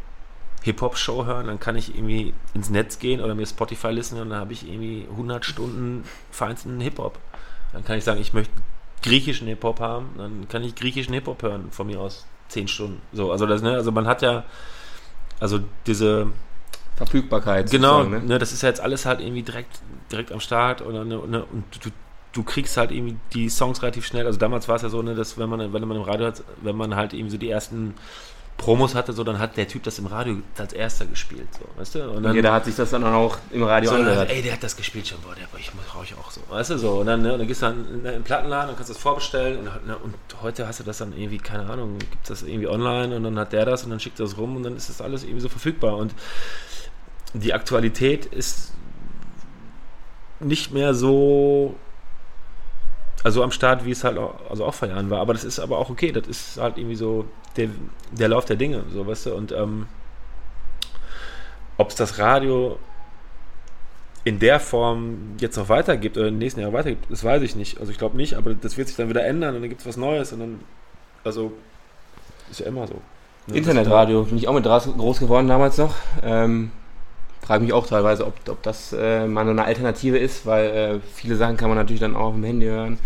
Hip-Hop-Show 0.61 1.25
hören, 1.25 1.47
dann 1.47 1.59
kann 1.59 1.75
ich 1.75 1.95
irgendwie 1.95 2.33
ins 2.53 2.69
Netz 2.69 2.99
gehen 2.99 3.21
oder 3.21 3.35
mir 3.35 3.45
Spotify 3.45 3.89
listen 3.89 4.19
und 4.19 4.29
dann 4.29 4.39
habe 4.39 4.53
ich 4.53 4.67
irgendwie 4.67 5.07
100 5.09 5.45
Stunden 5.45 6.03
feinsten 6.31 6.79
Hip-Hop. 6.79 7.17
Dann 7.73 7.85
kann 7.85 7.97
ich 7.97 8.03
sagen, 8.03 8.19
ich 8.19 8.33
möchte 8.33 8.53
griechischen 9.01 9.47
Hip-Hop 9.47 9.79
haben, 9.79 10.09
dann 10.17 10.47
kann 10.49 10.63
ich 10.63 10.75
griechischen 10.75 11.13
Hip-Hop 11.13 11.43
hören, 11.43 11.71
von 11.71 11.87
mir 11.87 11.99
aus 11.99 12.25
10 12.49 12.67
Stunden. 12.67 13.01
So, 13.13 13.31
also 13.31 13.45
das, 13.45 13.61
ne, 13.61 13.73
also 13.73 13.91
man 13.91 14.07
hat 14.07 14.21
ja, 14.21 14.43
also 15.39 15.59
diese, 15.85 16.27
Verfügbarkeit. 16.99 17.71
Genau, 17.71 18.03
sozusagen, 18.03 18.27
ne? 18.27 18.39
das 18.39 18.51
ist 18.51 18.61
ja 18.61 18.67
jetzt 18.67 18.81
alles 18.81 19.05
halt 19.05 19.21
irgendwie 19.21 19.41
direkt, 19.41 19.79
direkt 20.11 20.33
am 20.33 20.41
Start 20.41 20.81
oder, 20.81 21.05
ne, 21.05 21.17
ne, 21.27 21.45
und 21.45 21.63
du, 21.85 21.91
du 22.33 22.43
kriegst 22.43 22.75
halt 22.75 22.91
irgendwie 22.91 23.15
die 23.33 23.47
Songs 23.47 23.81
relativ 23.81 24.05
schnell. 24.05 24.25
Also 24.25 24.37
damals 24.37 24.67
war 24.67 24.75
es 24.75 24.81
ja 24.81 24.89
so, 24.89 25.01
ne, 25.01 25.15
dass 25.15 25.37
wenn 25.37 25.49
man, 25.49 25.71
wenn 25.71 25.87
man 25.87 25.95
im 25.95 26.03
Radio 26.03 26.27
hat, 26.27 26.43
wenn 26.61 26.75
man 26.75 26.97
halt 26.97 27.13
eben 27.13 27.29
so 27.29 27.37
die 27.37 27.49
ersten 27.49 27.93
Promos 28.59 28.93
hatte, 28.93 29.13
so, 29.13 29.23
dann 29.23 29.39
hat 29.39 29.57
der 29.57 29.67
Typ 29.67 29.81
das 29.83 29.97
im 29.97 30.05
Radio 30.05 30.37
als 30.57 30.73
erster 30.73 31.05
gespielt, 31.05 31.47
so, 31.53 31.65
weißt 31.79 31.95
du? 31.95 32.11
Und 32.11 32.25
Und 32.25 32.35
jeder 32.35 32.53
hat 32.53 32.65
sich 32.65 32.75
das 32.75 32.91
dann 32.91 33.03
auch 33.03 33.37
im 33.51 33.63
Radio 33.63 33.89
so, 33.89 33.95
angehört. 33.95 34.29
ey, 34.29 34.43
der 34.43 34.53
hat 34.53 34.61
das 34.61 34.75
gespielt 34.77 35.07
schon, 35.07 35.19
boah, 35.21 35.33
der, 35.33 35.47
ich 35.57 35.71
brauche 35.71 36.03
ich 36.03 36.13
auch 36.15 36.29
so, 36.29 36.41
weißt 36.49 36.69
du, 36.71 36.77
so. 36.77 36.91
Und 36.99 37.07
dann, 37.07 37.23
ne, 37.23 37.33
und 37.33 37.39
dann 37.39 37.47
gehst 37.47 37.63
du 37.63 37.65
dann 37.67 37.85
in 37.91 38.03
den 38.03 38.23
Plattenladen 38.23 38.69
und 38.69 38.75
kannst 38.75 38.91
das 38.91 38.97
vorbestellen 38.97 39.57
und, 39.59 39.87
ne, 39.87 39.97
und 39.97 40.13
heute 40.43 40.67
hast 40.67 40.79
du 40.81 40.83
das 40.83 40.99
dann 40.99 41.13
irgendwie, 41.17 41.39
keine 41.39 41.67
Ahnung, 41.69 41.97
gibt 41.97 42.29
das 42.29 42.43
irgendwie 42.43 42.67
online 42.67 43.15
und 43.15 43.23
dann 43.23 43.39
hat 43.39 43.53
der 43.53 43.65
das 43.65 43.83
und 43.83 43.89
dann 43.89 43.99
schickt 43.99 44.19
er 44.19 44.25
das 44.25 44.37
rum 44.37 44.55
und 44.57 44.63
dann 44.63 44.75
ist 44.75 44.89
das 44.89 45.01
alles 45.01 45.23
irgendwie 45.23 45.41
so 45.41 45.49
verfügbar 45.49 45.97
und 45.97 46.13
die 47.33 47.53
Aktualität 47.53 48.25
ist 48.25 48.73
nicht 50.39 50.71
mehr 50.73 50.93
so 50.93 51.75
also 53.23 53.43
am 53.43 53.51
Start, 53.51 53.85
wie 53.85 53.91
es 53.91 54.03
halt 54.03 54.17
auch, 54.17 54.35
also 54.49 54.65
auch 54.65 54.73
vor 54.73 54.87
Jahren 54.87 55.09
war. 55.09 55.19
Aber 55.19 55.33
das 55.33 55.43
ist 55.43 55.59
aber 55.59 55.77
auch 55.77 55.89
okay. 55.89 56.11
Das 56.11 56.27
ist 56.27 56.57
halt 56.57 56.77
irgendwie 56.77 56.95
so 56.95 57.25
der, 57.57 57.69
der 58.11 58.29
Lauf 58.29 58.45
der 58.45 58.55
Dinge, 58.55 58.83
so 58.93 59.05
weißt 59.05 59.27
du. 59.27 59.33
Und 59.33 59.51
ähm, 59.51 59.87
ob 61.77 61.89
es 61.89 61.95
das 61.95 62.17
Radio 62.17 62.79
in 64.23 64.39
der 64.39 64.59
Form 64.59 65.35
jetzt 65.39 65.57
noch 65.57 65.69
weitergibt 65.69 66.17
oder 66.17 66.27
in 66.27 66.35
den 66.35 66.39
nächsten 66.39 66.61
Jahren 66.61 66.73
weitergibt, 66.73 67.09
das 67.09 67.23
weiß 67.23 67.41
ich 67.41 67.55
nicht. 67.55 67.79
Also 67.79 67.91
ich 67.91 67.97
glaube 67.97 68.17
nicht, 68.17 68.35
aber 68.35 68.53
das 68.53 68.77
wird 68.77 68.87
sich 68.87 68.97
dann 68.97 69.09
wieder 69.09 69.25
ändern 69.25 69.55
und 69.55 69.61
dann 69.61 69.69
gibt 69.69 69.81
es 69.81 69.87
was 69.87 69.97
Neues 69.97 70.33
und 70.33 70.39
dann, 70.39 70.59
also 71.23 71.51
ist 72.51 72.59
ja 72.59 72.67
immer 72.67 72.87
so. 72.87 72.95
Ne? 73.47 73.57
Internetradio, 73.57 74.23
bin 74.23 74.37
ich 74.37 74.47
auch 74.47 74.53
mit 74.53 74.63
groß 74.63 75.19
geworden 75.19 75.47
damals 75.47 75.77
noch. 75.77 75.95
Ähm, 76.23 76.71
frage 77.49 77.63
mich 77.63 77.73
auch 77.73 77.87
teilweise, 77.87 78.27
ob, 78.27 78.35
ob 78.47 78.61
das 78.61 78.93
äh, 78.93 79.25
mal 79.25 79.49
eine 79.49 79.65
Alternative 79.65 80.19
ist, 80.19 80.45
weil 80.45 80.65
äh, 80.65 80.99
viele 81.15 81.35
Sachen 81.35 81.57
kann 81.57 81.67
man 81.67 81.79
natürlich 81.79 81.99
dann 81.99 82.15
auch 82.15 82.27
auf 82.27 82.35
dem 82.35 82.43
Handy 82.43 82.67
hören. 82.67 82.99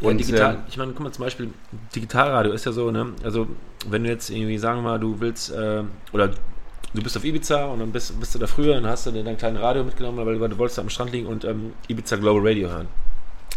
Und 0.00 0.18
ja, 0.18 0.26
digital, 0.26 0.54
äh, 0.54 0.58
ich 0.70 0.78
meine, 0.78 0.92
guck 0.92 1.02
mal 1.04 1.12
zum 1.12 1.26
Beispiel, 1.26 1.50
Digitalradio 1.94 2.52
ist 2.52 2.64
ja 2.64 2.72
so, 2.72 2.90
ne? 2.90 3.12
Also 3.22 3.46
wenn 3.86 4.02
du 4.02 4.08
jetzt 4.08 4.30
irgendwie 4.30 4.56
sagen 4.56 4.78
wir 4.78 4.92
mal, 4.92 4.98
du 4.98 5.20
willst 5.20 5.52
äh, 5.52 5.82
oder 6.12 6.28
du 6.28 7.02
bist 7.02 7.14
auf 7.18 7.26
Ibiza 7.26 7.66
und 7.66 7.80
dann 7.80 7.92
bist, 7.92 8.18
bist 8.18 8.34
du 8.34 8.38
da 8.38 8.46
früher 8.46 8.78
und 8.78 8.86
hast 8.86 9.04
du 9.04 9.10
dein 9.10 9.36
kleines 9.36 9.60
Radio 9.60 9.84
mitgenommen, 9.84 10.24
weil 10.24 10.48
du 10.48 10.56
wolltest 10.56 10.78
am 10.78 10.88
Strand 10.88 11.12
liegen 11.12 11.26
und 11.26 11.44
ähm, 11.44 11.74
Ibiza 11.88 12.16
Global 12.16 12.40
Radio 12.42 12.70
hören. 12.70 12.88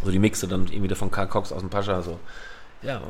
Also 0.02 0.12
die 0.12 0.20
Mixe 0.20 0.50
dann 0.50 0.68
irgendwie 0.70 0.94
von 0.94 1.10
Karl 1.10 1.28
Cox 1.28 1.54
aus 1.54 1.62
dem 1.62 1.70
Pascha 1.70 2.02
so. 2.02 2.20
Ja, 2.82 3.02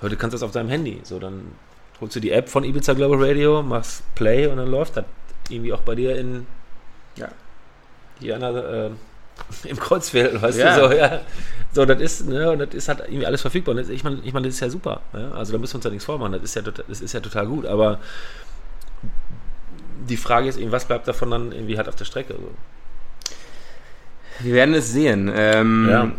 heute 0.00 0.16
kannst 0.16 0.32
du 0.32 0.36
das 0.36 0.42
auf 0.42 0.52
deinem 0.52 0.70
Handy. 0.70 1.00
So, 1.02 1.18
dann 1.18 1.52
holst 2.00 2.16
du 2.16 2.20
die 2.20 2.30
App 2.30 2.48
von 2.48 2.64
Ibiza 2.64 2.94
Global 2.94 3.22
Radio, 3.22 3.62
machst 3.62 4.02
Play 4.14 4.46
und 4.46 4.56
dann 4.56 4.70
läuft 4.70 4.96
das 4.96 5.04
irgendwie 5.50 5.74
auch 5.74 5.82
bei 5.82 5.94
dir 5.94 6.16
in. 6.16 6.46
Hier 8.20 8.34
an 8.34 8.40
der, 8.40 8.54
äh, 8.54 8.90
im 9.68 9.78
Kreuzfeld, 9.78 10.40
weißt 10.40 10.58
ja. 10.58 10.76
du, 10.78 10.88
so, 10.88 10.94
ja. 10.94 11.20
So, 11.72 11.84
das 11.84 12.00
ist, 12.00 12.26
ne, 12.26 12.50
und 12.50 12.60
das 12.60 12.74
ist 12.74 12.88
halt 12.88 13.00
irgendwie 13.00 13.26
alles 13.26 13.40
verfügbar. 13.40 13.74
Und 13.74 13.80
das, 13.82 13.88
ich 13.88 14.02
meine, 14.02 14.20
ich 14.24 14.32
mein, 14.32 14.42
das 14.42 14.54
ist 14.54 14.60
ja 14.60 14.70
super. 14.70 15.02
Ja? 15.12 15.32
Also 15.32 15.52
da 15.52 15.58
müssen 15.58 15.74
wir 15.74 15.76
uns 15.76 15.84
ja 15.84 15.90
nichts 15.90 16.04
vormachen. 16.04 16.32
Das 16.32 16.42
ist 16.42 16.56
ja, 16.56 16.62
das 16.62 17.00
ist 17.00 17.12
ja 17.12 17.20
total 17.20 17.46
gut. 17.46 17.66
Aber 17.66 18.00
die 20.08 20.16
Frage 20.16 20.48
ist 20.48 20.58
eben, 20.58 20.72
was 20.72 20.86
bleibt 20.86 21.06
davon 21.06 21.30
dann 21.30 21.52
irgendwie 21.52 21.76
halt 21.76 21.88
auf 21.88 21.94
der 21.94 22.06
Strecke? 22.06 22.34
So. 22.34 22.50
Wir 24.40 24.54
werden 24.54 24.74
es 24.74 24.92
sehen. 24.92 25.30
Ähm, 25.34 25.88
ja. 25.90 26.12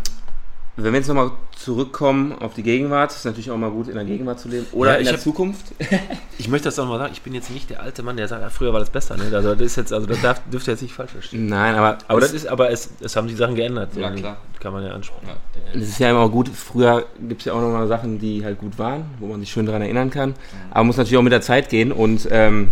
Wenn 0.83 0.93
wir 0.93 0.99
jetzt 0.99 1.07
nochmal 1.07 1.31
zurückkommen 1.55 2.33
auf 2.33 2.53
die 2.53 2.63
Gegenwart, 2.63 3.11
ist 3.11 3.25
natürlich 3.25 3.51
auch 3.51 3.57
mal 3.57 3.69
gut, 3.69 3.87
in 3.87 3.95
der 3.95 4.05
Gegenwart 4.05 4.39
zu 4.39 4.47
leben 4.47 4.65
oder 4.71 4.93
ja, 4.93 4.97
in 4.97 5.03
der 5.05 5.13
hab, 5.13 5.21
Zukunft. 5.21 5.73
ich 6.37 6.47
möchte 6.47 6.65
das 6.65 6.79
auch 6.79 6.87
mal 6.87 6.97
sagen, 6.97 7.11
ich 7.13 7.21
bin 7.21 7.33
jetzt 7.33 7.51
nicht 7.51 7.69
der 7.69 7.81
alte 7.81 8.01
Mann, 8.01 8.17
der 8.17 8.27
sagt, 8.27 8.41
ja, 8.41 8.49
früher 8.49 8.71
war 8.71 8.79
das 8.79 8.89
besser. 8.89 9.17
Ne? 9.17 9.23
Also 9.33 9.53
das 9.55 9.61
ist 9.61 9.75
jetzt, 9.75 9.93
also 9.93 10.07
das 10.07 10.21
darf, 10.21 10.41
dürfte 10.51 10.71
jetzt 10.71 10.81
nicht 10.81 10.93
falsch 10.93 11.11
verstehen. 11.11 11.47
Nein, 11.47 11.75
aber. 11.75 11.97
Aber 12.07 12.21
das 12.21 12.33
ist, 12.33 12.47
aber 12.47 12.69
es, 12.71 12.89
es 13.01 13.15
haben 13.15 13.27
die 13.27 13.35
Sachen 13.35 13.55
geändert. 13.55 13.95
Ja, 13.95 14.11
klar. 14.11 14.37
Kann 14.59 14.73
man 14.73 14.83
ja 14.83 14.91
ansprechen. 14.91 15.29
Es 15.73 15.89
ist 15.89 15.99
ja 15.99 16.09
immer 16.09 16.27
gut, 16.29 16.49
früher 16.49 17.05
gibt 17.27 17.41
es 17.41 17.45
ja 17.45 17.53
auch 17.53 17.61
noch 17.61 17.71
mal 17.71 17.87
Sachen, 17.87 18.19
die 18.19 18.43
halt 18.43 18.59
gut 18.59 18.77
waren, 18.77 19.05
wo 19.19 19.27
man 19.27 19.39
sich 19.39 19.51
schön 19.51 19.65
daran 19.65 19.81
erinnern 19.81 20.09
kann. 20.09 20.35
Aber 20.71 20.83
muss 20.83 20.97
natürlich 20.97 21.17
auch 21.17 21.23
mit 21.23 21.31
der 21.33 21.41
Zeit 21.41 21.69
gehen 21.69 21.91
und 21.91 22.27
ähm, 22.31 22.69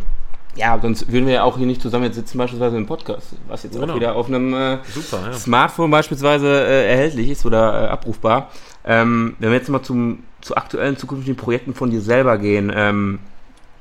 ja, 0.57 0.77
sonst 0.81 1.11
würden 1.11 1.27
wir 1.27 1.35
ja 1.35 1.43
auch 1.43 1.57
hier 1.57 1.67
nicht 1.67 1.81
zusammen 1.81 2.05
jetzt 2.05 2.15
sitzen, 2.15 2.37
beispielsweise 2.37 2.77
im 2.77 2.85
Podcast, 2.85 3.27
was 3.47 3.63
jetzt 3.63 3.79
genau. 3.79 3.93
auch 3.93 3.95
wieder 3.95 4.15
auf 4.15 4.27
einem 4.27 4.53
äh, 4.53 4.77
Super, 4.93 5.19
ja. 5.27 5.33
Smartphone 5.33 5.91
beispielsweise 5.91 6.47
äh, 6.47 6.89
erhältlich 6.89 7.29
ist 7.29 7.45
oder 7.45 7.83
äh, 7.83 7.87
abrufbar. 7.87 8.49
Ähm, 8.85 9.35
wenn 9.39 9.51
wir 9.51 9.57
jetzt 9.57 9.69
mal 9.69 9.83
zum, 9.83 10.23
zu 10.41 10.55
aktuellen 10.55 10.97
zukünftigen 10.97 11.35
Projekten 11.35 11.73
von 11.73 11.91
dir 11.91 12.01
selber 12.01 12.37
gehen, 12.37 12.71
ähm, 12.75 13.19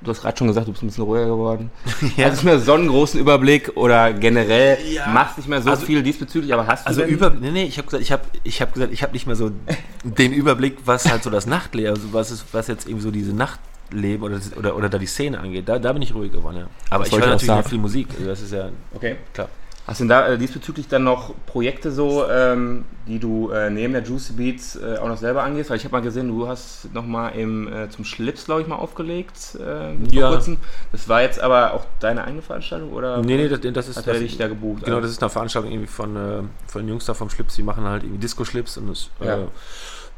du 0.03 0.11
hast 0.11 0.21
gerade 0.21 0.37
schon 0.37 0.47
gesagt, 0.49 0.69
du 0.69 0.73
bist 0.73 0.83
ein 0.83 0.89
bisschen 0.89 1.05
ruhiger 1.05 1.27
geworden. 1.27 1.71
ja. 2.17 2.31
Hast 2.31 2.43
du 2.43 2.47
mehr 2.47 2.59
so 2.59 2.75
einen 2.75 2.89
großen 2.89 3.19
Überblick 3.19 3.77
oder 3.77 4.13
generell 4.13 4.79
ja. 4.93 5.07
machst 5.09 5.39
nicht 5.39 5.49
mehr 5.49 5.63
so 5.63 5.71
also, 5.71 5.87
viel 5.87 6.03
diesbezüglich, 6.03 6.53
aber 6.53 6.67
hast 6.67 6.85
du 6.85 6.89
Also 6.89 7.03
über, 7.05 7.31
nee, 7.31 7.51
nee, 7.51 7.65
ich 7.65 7.79
habe 7.79 7.87
gesagt, 7.87 8.03
ich 8.03 8.13
habe 8.13 8.23
ich 8.45 8.61
hab 8.61 8.75
gesagt, 8.75 8.93
ich 8.93 9.03
habe 9.03 9.13
nicht 9.13 9.27
mehr 9.27 9.37
so 9.37 9.51
den 10.05 10.33
Überblick, 10.33 10.79
was 10.85 11.11
halt 11.11 11.23
so 11.23 11.31
das 11.31 11.47
Nachtleben, 11.47 11.91
also 11.91 12.13
was 12.13 12.31
ist, 12.31 12.47
was 12.53 12.67
jetzt 12.69 12.87
eben 12.89 13.01
so 13.01 13.11
diese 13.11 13.35
Nacht 13.35 13.61
Leben 13.91 14.23
oder, 14.23 14.41
oder, 14.57 14.77
oder 14.77 14.89
da 14.89 14.99
die 14.99 15.07
Szene 15.07 15.39
angeht, 15.39 15.69
da, 15.69 15.79
da 15.79 15.93
bin 15.93 16.03
ich 16.03 16.15
ruhig 16.15 16.33
geworden, 16.33 16.59
ja. 16.59 16.67
Aber 16.91 17.05
das 17.05 17.13
ich 17.13 17.19
höre 17.19 17.27
natürlich 17.29 17.51
auch 17.51 17.69
viel 17.69 17.79
Musik, 17.79 18.09
also 18.15 18.27
das 18.27 18.43
ist 18.43 18.53
ja 18.53 18.69
okay. 18.95 19.17
klar. 19.33 19.49
Hast 19.87 20.01
du 20.01 20.05
denn 20.05 20.09
da 20.09 20.27
äh, 20.27 20.37
diesbezüglich 20.37 20.89
dann 20.89 21.05
noch 21.05 21.33
Projekte 21.47 21.93
so, 21.93 22.29
ähm, 22.29 22.85
die 23.07 23.21
du 23.21 23.51
äh, 23.51 23.71
neben 23.71 23.93
der 23.93 24.03
Juicy 24.03 24.33
Beats 24.33 24.75
äh, 24.75 24.99
auch 24.99 25.07
noch 25.07 25.17
selber 25.17 25.45
angehst? 25.45 25.71
Weil 25.71 25.77
ich 25.77 25.85
habe 25.85 25.93
mal 25.93 26.03
gesehen, 26.03 26.27
du 26.27 26.49
hast 26.49 26.93
noch 26.93 27.07
mal 27.07 27.29
im, 27.29 27.73
äh, 27.73 27.89
zum 27.89 28.05
Schlips, 28.05 28.47
glaube 28.47 28.63
ich, 28.63 28.67
mal 28.67 28.75
aufgelegt 28.75 29.57
äh, 29.61 29.95
ja. 30.11 30.29
kurzem. 30.29 30.57
Das 30.91 31.09
war 31.09 31.23
jetzt 31.23 31.39
aber 31.39 31.75
auch 31.75 31.85
deine 32.01 32.25
eigene 32.25 32.43
Veranstaltung 32.43 32.93
oder? 32.93 33.23
Nee, 33.23 33.37
nee, 33.37 33.49
das, 33.49 33.61
das 33.61 33.89
ist. 33.89 33.99
Hat 33.99 34.09
er 34.09 34.19
dich 34.19 34.37
da 34.37 34.49
gebucht? 34.49 34.85
Genau, 34.85 35.01
das 35.01 35.13
ist 35.13 35.23
eine 35.23 35.31
Veranstaltung 35.31 35.71
irgendwie 35.71 35.87
von, 35.87 36.17
äh, 36.17 36.43
von 36.67 36.83
den 36.83 36.89
Jungs 36.89 37.05
da 37.05 37.15
vom 37.15 37.31
Schlips, 37.31 37.55
die 37.55 37.63
machen 37.63 37.85
halt 37.85 38.03
irgendwie 38.03 38.19
Disco-Schlips 38.19 38.79
und 38.79 38.89
das. 38.89 39.11
Ja 39.21 39.47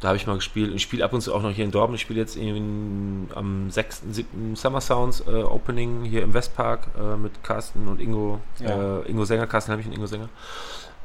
da 0.00 0.08
habe 0.08 0.16
ich 0.16 0.26
mal 0.26 0.36
gespielt. 0.36 0.72
Ich 0.74 0.82
spiele 0.82 1.04
ab 1.04 1.12
und 1.12 1.20
zu 1.20 1.34
auch 1.34 1.42
noch 1.42 1.50
hier 1.50 1.64
in 1.64 1.70
Dortmund. 1.70 1.96
Ich 1.96 2.02
spiele 2.02 2.20
jetzt 2.20 2.36
in, 2.36 3.28
am 3.34 3.70
6., 3.70 4.02
7. 4.10 4.54
Summer 4.54 4.80
Sounds 4.80 5.24
äh, 5.26 5.42
Opening 5.42 6.04
hier 6.04 6.22
im 6.22 6.34
Westpark 6.34 6.88
äh, 6.96 7.16
mit 7.16 7.42
Carsten 7.42 7.88
und 7.88 8.00
Ingo, 8.00 8.40
ja. 8.60 9.00
äh, 9.00 9.10
Ingo 9.10 9.24
Sänger, 9.24 9.46
Carsten 9.46 9.72
Helmich 9.72 9.86
und 9.86 9.94
Ingo 9.94 10.06
Sänger. 10.06 10.28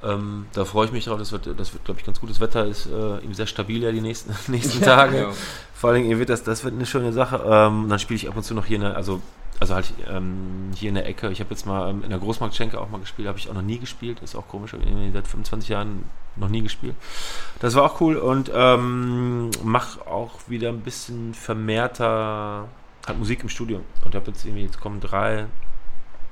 Ähm, 0.04 0.48
da 0.54 0.66
freue 0.66 0.86
ich 0.86 0.92
mich 0.92 1.06
drauf. 1.06 1.18
Das 1.18 1.32
wird, 1.32 1.48
das 1.58 1.74
wird 1.74 1.86
glaube 1.86 2.00
ich, 2.00 2.06
ganz 2.06 2.20
gut. 2.20 2.30
Das 2.30 2.40
Wetter 2.40 2.66
ist 2.66 2.86
äh, 2.88 3.34
sehr 3.34 3.48
stabil 3.48 3.82
ja 3.82 3.92
die 3.92 4.02
nächsten, 4.02 4.36
nächsten 4.52 4.84
Tage. 4.84 5.18
Ja. 5.18 5.32
Vor 5.74 5.90
allen 5.90 6.04
Dingen 6.04 6.20
wird 6.20 6.30
das, 6.30 6.44
das 6.44 6.64
wird 6.64 6.76
eine 6.76 6.86
schöne 6.86 7.14
Sache. 7.14 7.42
Ähm, 7.46 7.88
dann 7.90 8.00
spiele 8.00 8.18
ich 8.18 8.30
ab 8.30 8.36
und 8.36 8.44
zu 8.44 8.54
noch 8.54 8.66
hier, 8.66 8.78
eine, 8.78 8.96
also 8.96 9.22
also 9.64 9.76
halt 9.76 9.94
ähm, 10.10 10.72
hier 10.76 10.90
in 10.90 10.96
der 10.96 11.06
Ecke. 11.08 11.32
Ich 11.32 11.40
habe 11.40 11.52
jetzt 11.52 11.66
mal 11.66 11.90
ähm, 11.90 12.04
in 12.04 12.10
der 12.10 12.20
Großmarktschenke 12.20 12.80
auch 12.80 12.90
mal 12.90 13.00
gespielt, 13.00 13.30
habe 13.30 13.40
ich 13.40 13.50
auch 13.50 13.54
noch 13.54 13.62
nie 13.62 13.80
gespielt. 13.80 14.20
Ist 14.22 14.36
auch 14.36 14.48
komisch, 14.50 14.74
habe 14.74 14.84
ich 14.84 15.14
seit 15.14 15.26
25 15.26 15.70
Jahren 15.70 16.04
noch 16.36 16.50
nie 16.50 16.62
gespielt. 16.62 16.96
Das 17.60 17.74
war 17.76 17.84
auch 17.84 18.02
cool 18.02 18.18
und 18.18 18.52
ähm, 18.54 19.52
mache 19.64 20.06
auch 20.06 20.32
wieder 20.48 20.68
ein 20.68 20.82
bisschen 20.82 21.34
vermehrter 21.34 22.68
halt 23.08 23.18
Musik 23.18 23.42
im 23.44 23.50
Studio. 23.50 23.82
Und 24.04 24.16
habe 24.16 24.32
jetzt 24.32 24.44
irgendwie, 24.44 24.64
jetzt 24.64 24.82
kommen 24.82 25.00
drei, 25.00 25.46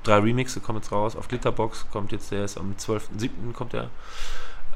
drei 0.02 0.18
Remixe 0.18 0.60
kommen 0.60 0.80
jetzt 0.80 0.92
raus. 0.92 1.16
Auf 1.16 1.28
Glitterbox 1.28 1.86
kommt 1.90 2.12
jetzt 2.12 2.32
der 2.32 2.44
ist 2.44 2.58
am 2.58 2.74
12.07. 2.78 3.54
kommt 3.54 3.72
der. 3.72 3.88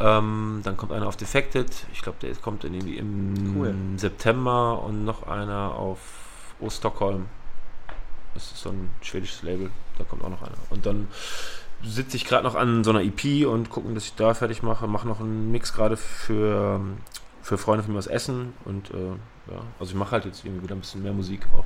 Ähm, 0.00 0.61
dann 0.62 0.78
kommt 0.78 0.92
einer 0.92 1.09
auf 1.09 1.16
Defected. 1.18 1.70
Ich 1.92 2.00
glaube, 2.00 2.16
der 2.22 2.34
kommt 2.36 2.64
dann 2.64 2.72
irgendwie 2.72 2.96
im 2.96 3.54
cool. 3.54 3.74
September 3.96 4.82
und 4.82 5.04
noch 5.04 5.26
einer 5.26 5.74
auf 5.74 5.98
O 6.59 6.70
Stockholm. 6.70 7.26
Das 8.37 8.53
ist 8.53 8.61
so 8.61 8.68
ein 8.68 8.91
schwedisches 9.01 9.43
Label. 9.43 9.70
Da 9.97 10.05
kommt 10.05 10.22
auch 10.22 10.28
noch 10.28 10.43
einer. 10.43 10.57
Und 10.68 10.84
dann 10.84 11.09
sitze 11.82 12.16
ich 12.16 12.26
gerade 12.26 12.45
noch 12.45 12.55
an 12.55 12.84
so 12.84 12.91
einer 12.91 13.03
EP 13.03 13.47
und 13.47 13.70
gucken, 13.70 13.95
dass 13.95 14.05
ich 14.05 14.14
da 14.14 14.34
fertig 14.34 14.62
mache. 14.62 14.87
Mache 14.87 15.09
noch 15.09 15.20
einen 15.20 15.51
Mix 15.51 15.72
gerade 15.72 15.97
für, 15.97 16.80
für 17.43 17.57
Freunde 17.57 17.82
von 17.82 17.95
mir 17.95 17.99
aus 17.99 18.07
Essen. 18.07 18.53
Und 18.66 18.91
äh, 18.91 19.12
ja, 19.51 19.62
also 19.80 19.93
ich 19.93 19.97
mache 19.97 20.11
halt 20.11 20.26
jetzt 20.26 20.45
irgendwie 20.45 20.64
wieder 20.64 20.74
ein 20.74 20.80
bisschen 20.80 21.03
mehr 21.03 21.14
Musik 21.14 21.47
auch. 21.57 21.64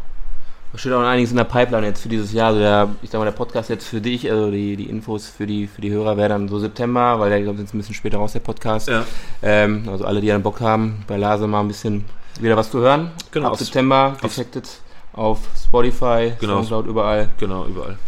Da 0.71 0.79
steht 0.79 0.93
auch 0.93 1.01
noch 1.01 1.09
einiges 1.09 1.33
in 1.33 1.37
der 1.37 1.45
Pipeline 1.45 1.89
jetzt 1.89 2.03
für 2.03 2.09
dieses 2.09 2.33
Jahr. 2.33 2.49
Also 2.49 2.61
der, 2.61 2.89
ich 3.03 3.11
sag 3.11 3.19
mal, 3.19 3.25
der 3.25 3.33
Podcast 3.33 3.69
jetzt 3.69 3.89
für 3.89 4.01
dich, 4.01 4.31
also 4.31 4.53
die, 4.53 4.77
die 4.77 4.89
Infos 4.89 5.27
für 5.27 5.45
die, 5.49 5.67
für 5.67 5.81
die 5.81 5.91
Hörer 5.91 6.17
wäre 6.17 6.29
dann 6.29 6.47
so 6.47 6.61
September, 6.61 7.19
weil 7.19 7.31
der 7.31 7.45
kommt 7.45 7.59
jetzt 7.59 7.75
ein 7.75 7.79
bisschen 7.79 7.97
später 7.97 8.19
raus, 8.19 8.33
der 8.33 8.41
Podcast. 8.41 8.87
Ja. 8.87 9.05
Ähm, 9.43 9.89
also 9.91 10.05
alle, 10.05 10.21
die 10.21 10.29
dann 10.29 10.45
Bock 10.45 10.61
haben, 10.61 11.03
bei 11.09 11.17
Lase 11.17 11.49
mal 11.49 11.61
ein 11.61 11.67
bisschen 11.69 12.05
wieder 12.39 12.57
was 12.57 12.71
zu 12.71 12.79
hören. 12.79 13.11
Genau. 13.33 13.49
Ab 13.49 13.57
September, 13.57 14.17
Defected 14.23 14.69
auf 15.13 15.41
Spotify, 15.57 16.33
genau. 16.41 16.57
Soundcloud, 16.57 16.87
überall. 16.87 17.29
Genau, 17.39 17.67
überall. 17.67 17.99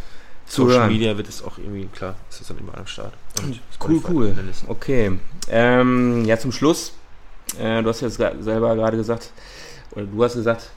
Social 0.47 0.81
hören. 0.81 0.93
Media 0.93 1.17
wird 1.17 1.29
es 1.29 1.43
auch 1.43 1.59
irgendwie, 1.59 1.87
klar, 1.87 2.15
ist 2.29 2.41
das 2.41 2.49
dann 2.49 2.59
überall 2.59 2.81
am 2.81 2.87
Start. 2.87 3.15
Und 3.43 3.61
cool, 3.89 4.01
cool. 4.09 4.35
Okay. 4.69 5.19
Ähm, 5.49 6.25
ja, 6.25 6.39
zum 6.39 6.53
Schluss, 6.53 6.93
äh, 7.59 7.83
du 7.83 7.89
hast 7.89 8.03
jetzt 8.03 8.17
selber 8.17 8.75
gerade 8.77 8.97
gesagt, 8.97 9.31
oder 9.93 10.05
du 10.05 10.23
hast 10.23 10.35
gesagt, 10.35 10.71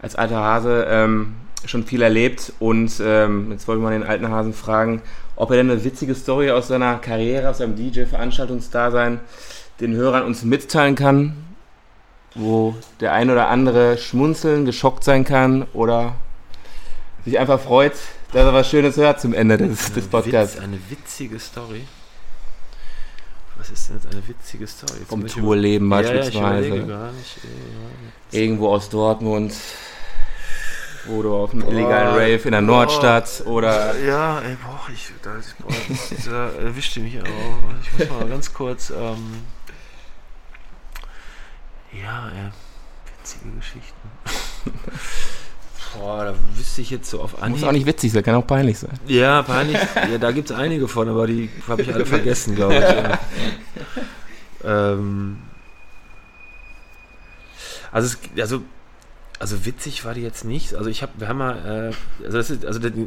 als 0.00 0.16
alter 0.16 0.38
Hase 0.38 0.86
ähm, 0.88 1.34
schon 1.64 1.84
viel 1.84 2.02
erlebt 2.02 2.52
und 2.58 2.92
ähm, 3.00 3.52
jetzt 3.52 3.66
wollte 3.68 3.80
ich 3.80 3.84
mal 3.84 3.90
den 3.90 4.04
alten 4.04 4.28
Hasen 4.28 4.52
fragen, 4.52 5.02
ob 5.36 5.50
er 5.50 5.58
denn 5.58 5.70
eine 5.70 5.84
witzige 5.84 6.14
Story 6.14 6.50
aus 6.50 6.68
seiner 6.68 6.96
Karriere, 6.98 7.50
aus 7.50 7.58
seinem 7.58 7.76
DJ-Veranstaltungsdasein 7.76 9.20
den 9.80 9.94
Hörern 9.94 10.24
uns 10.24 10.42
mitteilen 10.44 10.94
kann, 10.94 11.34
wo 12.38 12.74
der 13.00 13.12
ein 13.12 13.30
oder 13.30 13.48
andere 13.48 13.98
schmunzeln, 13.98 14.64
geschockt 14.64 15.04
sein 15.04 15.24
kann 15.24 15.66
oder 15.72 16.14
sich 17.24 17.38
einfach 17.38 17.60
freut, 17.60 17.94
dass 18.32 18.44
er 18.44 18.54
was 18.54 18.68
Schönes 18.68 18.96
hört 18.96 19.20
zum 19.20 19.34
Ende 19.34 19.58
des, 19.58 19.92
des 19.92 20.06
Podcasts. 20.06 20.56
Witz, 20.56 20.64
eine 20.64 20.78
witzige 20.88 21.38
Story. 21.38 21.82
Was 23.56 23.70
ist 23.70 23.88
denn 23.88 23.96
jetzt 23.96 24.12
eine 24.12 24.28
witzige 24.28 24.66
Story? 24.66 25.00
Jetzt 25.00 25.08
Vom 25.08 25.26
Tourleben 25.26 25.90
beispielsweise. 25.90 26.76
Ja, 26.76 26.86
ja, 26.86 27.10
Irgendwo 28.30 28.68
aus 28.68 28.88
Dortmund. 28.88 29.52
Oder 31.08 31.30
auf 31.30 31.52
einem 31.52 31.66
illegalen 31.68 32.14
Rave 32.14 32.40
in 32.44 32.52
der 32.52 32.60
Nordstadt 32.60 33.42
oder. 33.46 33.98
Ja, 33.98 34.40
ey, 34.40 34.56
boah, 34.62 34.80
ich, 34.92 35.10
da, 35.22 35.30
boah, 35.58 35.74
das, 35.88 36.24
da 36.26 36.50
erwischte 36.50 37.00
mich 37.00 37.18
auch. 37.20 37.26
Ich 37.82 37.98
muss 37.98 38.10
mal 38.10 38.28
ganz 38.28 38.52
kurz. 38.52 38.90
Ähm, 38.90 39.42
ja, 41.92 42.28
ey, 42.28 42.50
witzige 43.20 43.50
Geschichten. 43.56 44.08
Boah, 45.98 46.24
da 46.24 46.34
wüsste 46.54 46.82
ich 46.82 46.90
jetzt 46.90 47.08
so 47.08 47.20
auf 47.22 47.42
Anhieb. 47.42 47.60
Muss 47.60 47.68
auch 47.68 47.72
nicht 47.72 47.86
witzig 47.86 48.12
sein, 48.12 48.22
kann 48.22 48.34
auch 48.34 48.46
peinlich 48.46 48.78
sein. 48.78 48.98
Ja, 49.06 49.42
peinlich. 49.42 49.78
ja, 49.94 50.18
da 50.18 50.32
gibt 50.32 50.50
es 50.50 50.56
einige 50.56 50.86
von, 50.86 51.08
aber 51.08 51.26
die 51.26 51.48
habe 51.66 51.82
ich 51.82 51.92
alle 51.92 52.04
vergessen, 52.04 52.54
glaube 52.54 52.74
ich. 52.74 52.80
Ja. 52.80 53.18
ähm, 54.92 55.38
Also, 57.90 58.16
es, 58.34 58.40
also, 58.40 58.62
also 59.38 59.64
witzig 59.64 60.04
war 60.04 60.14
die 60.14 60.22
jetzt 60.22 60.44
nicht. 60.44 60.74
Also 60.74 60.90
ich 60.90 61.02
habe, 61.02 61.12
wir 61.16 61.28
haben 61.28 61.38
mal, 61.38 61.92
äh, 62.20 62.24
also, 62.24 62.38
das 62.38 62.50
ist, 62.50 62.64
also, 62.64 62.80
die, 62.80 63.06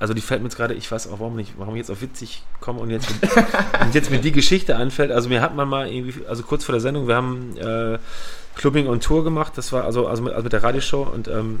also 0.00 0.12
die 0.12 0.20
fällt 0.20 0.42
mir 0.42 0.48
jetzt 0.48 0.56
gerade, 0.56 0.74
ich 0.74 0.90
weiß 0.90 1.06
auch 1.08 1.20
warum 1.20 1.36
nicht, 1.36 1.54
warum 1.56 1.74
ich 1.74 1.78
jetzt 1.78 1.90
auf 1.90 2.00
witzig 2.02 2.42
komme 2.60 2.80
und 2.80 2.90
jetzt, 2.90 3.08
und 3.80 3.94
jetzt 3.94 4.10
mir 4.10 4.18
die 4.18 4.32
Geschichte 4.32 4.76
anfällt. 4.76 5.12
Also 5.12 5.28
mir 5.28 5.40
hat 5.40 5.54
man 5.54 5.68
mal 5.68 5.88
irgendwie, 5.88 6.26
also 6.26 6.42
kurz 6.42 6.64
vor 6.64 6.72
der 6.72 6.80
Sendung, 6.80 7.06
wir 7.06 7.14
haben 7.14 7.56
äh, 7.56 7.98
Clubbing 8.56 8.88
on 8.88 9.00
Tour 9.00 9.22
gemacht. 9.22 9.52
Das 9.56 9.72
war 9.72 9.84
also, 9.84 10.08
also, 10.08 10.22
mit, 10.22 10.32
also 10.32 10.42
mit 10.42 10.52
der 10.52 10.62
Radioshow 10.64 11.02
und 11.02 11.28
ähm, 11.28 11.60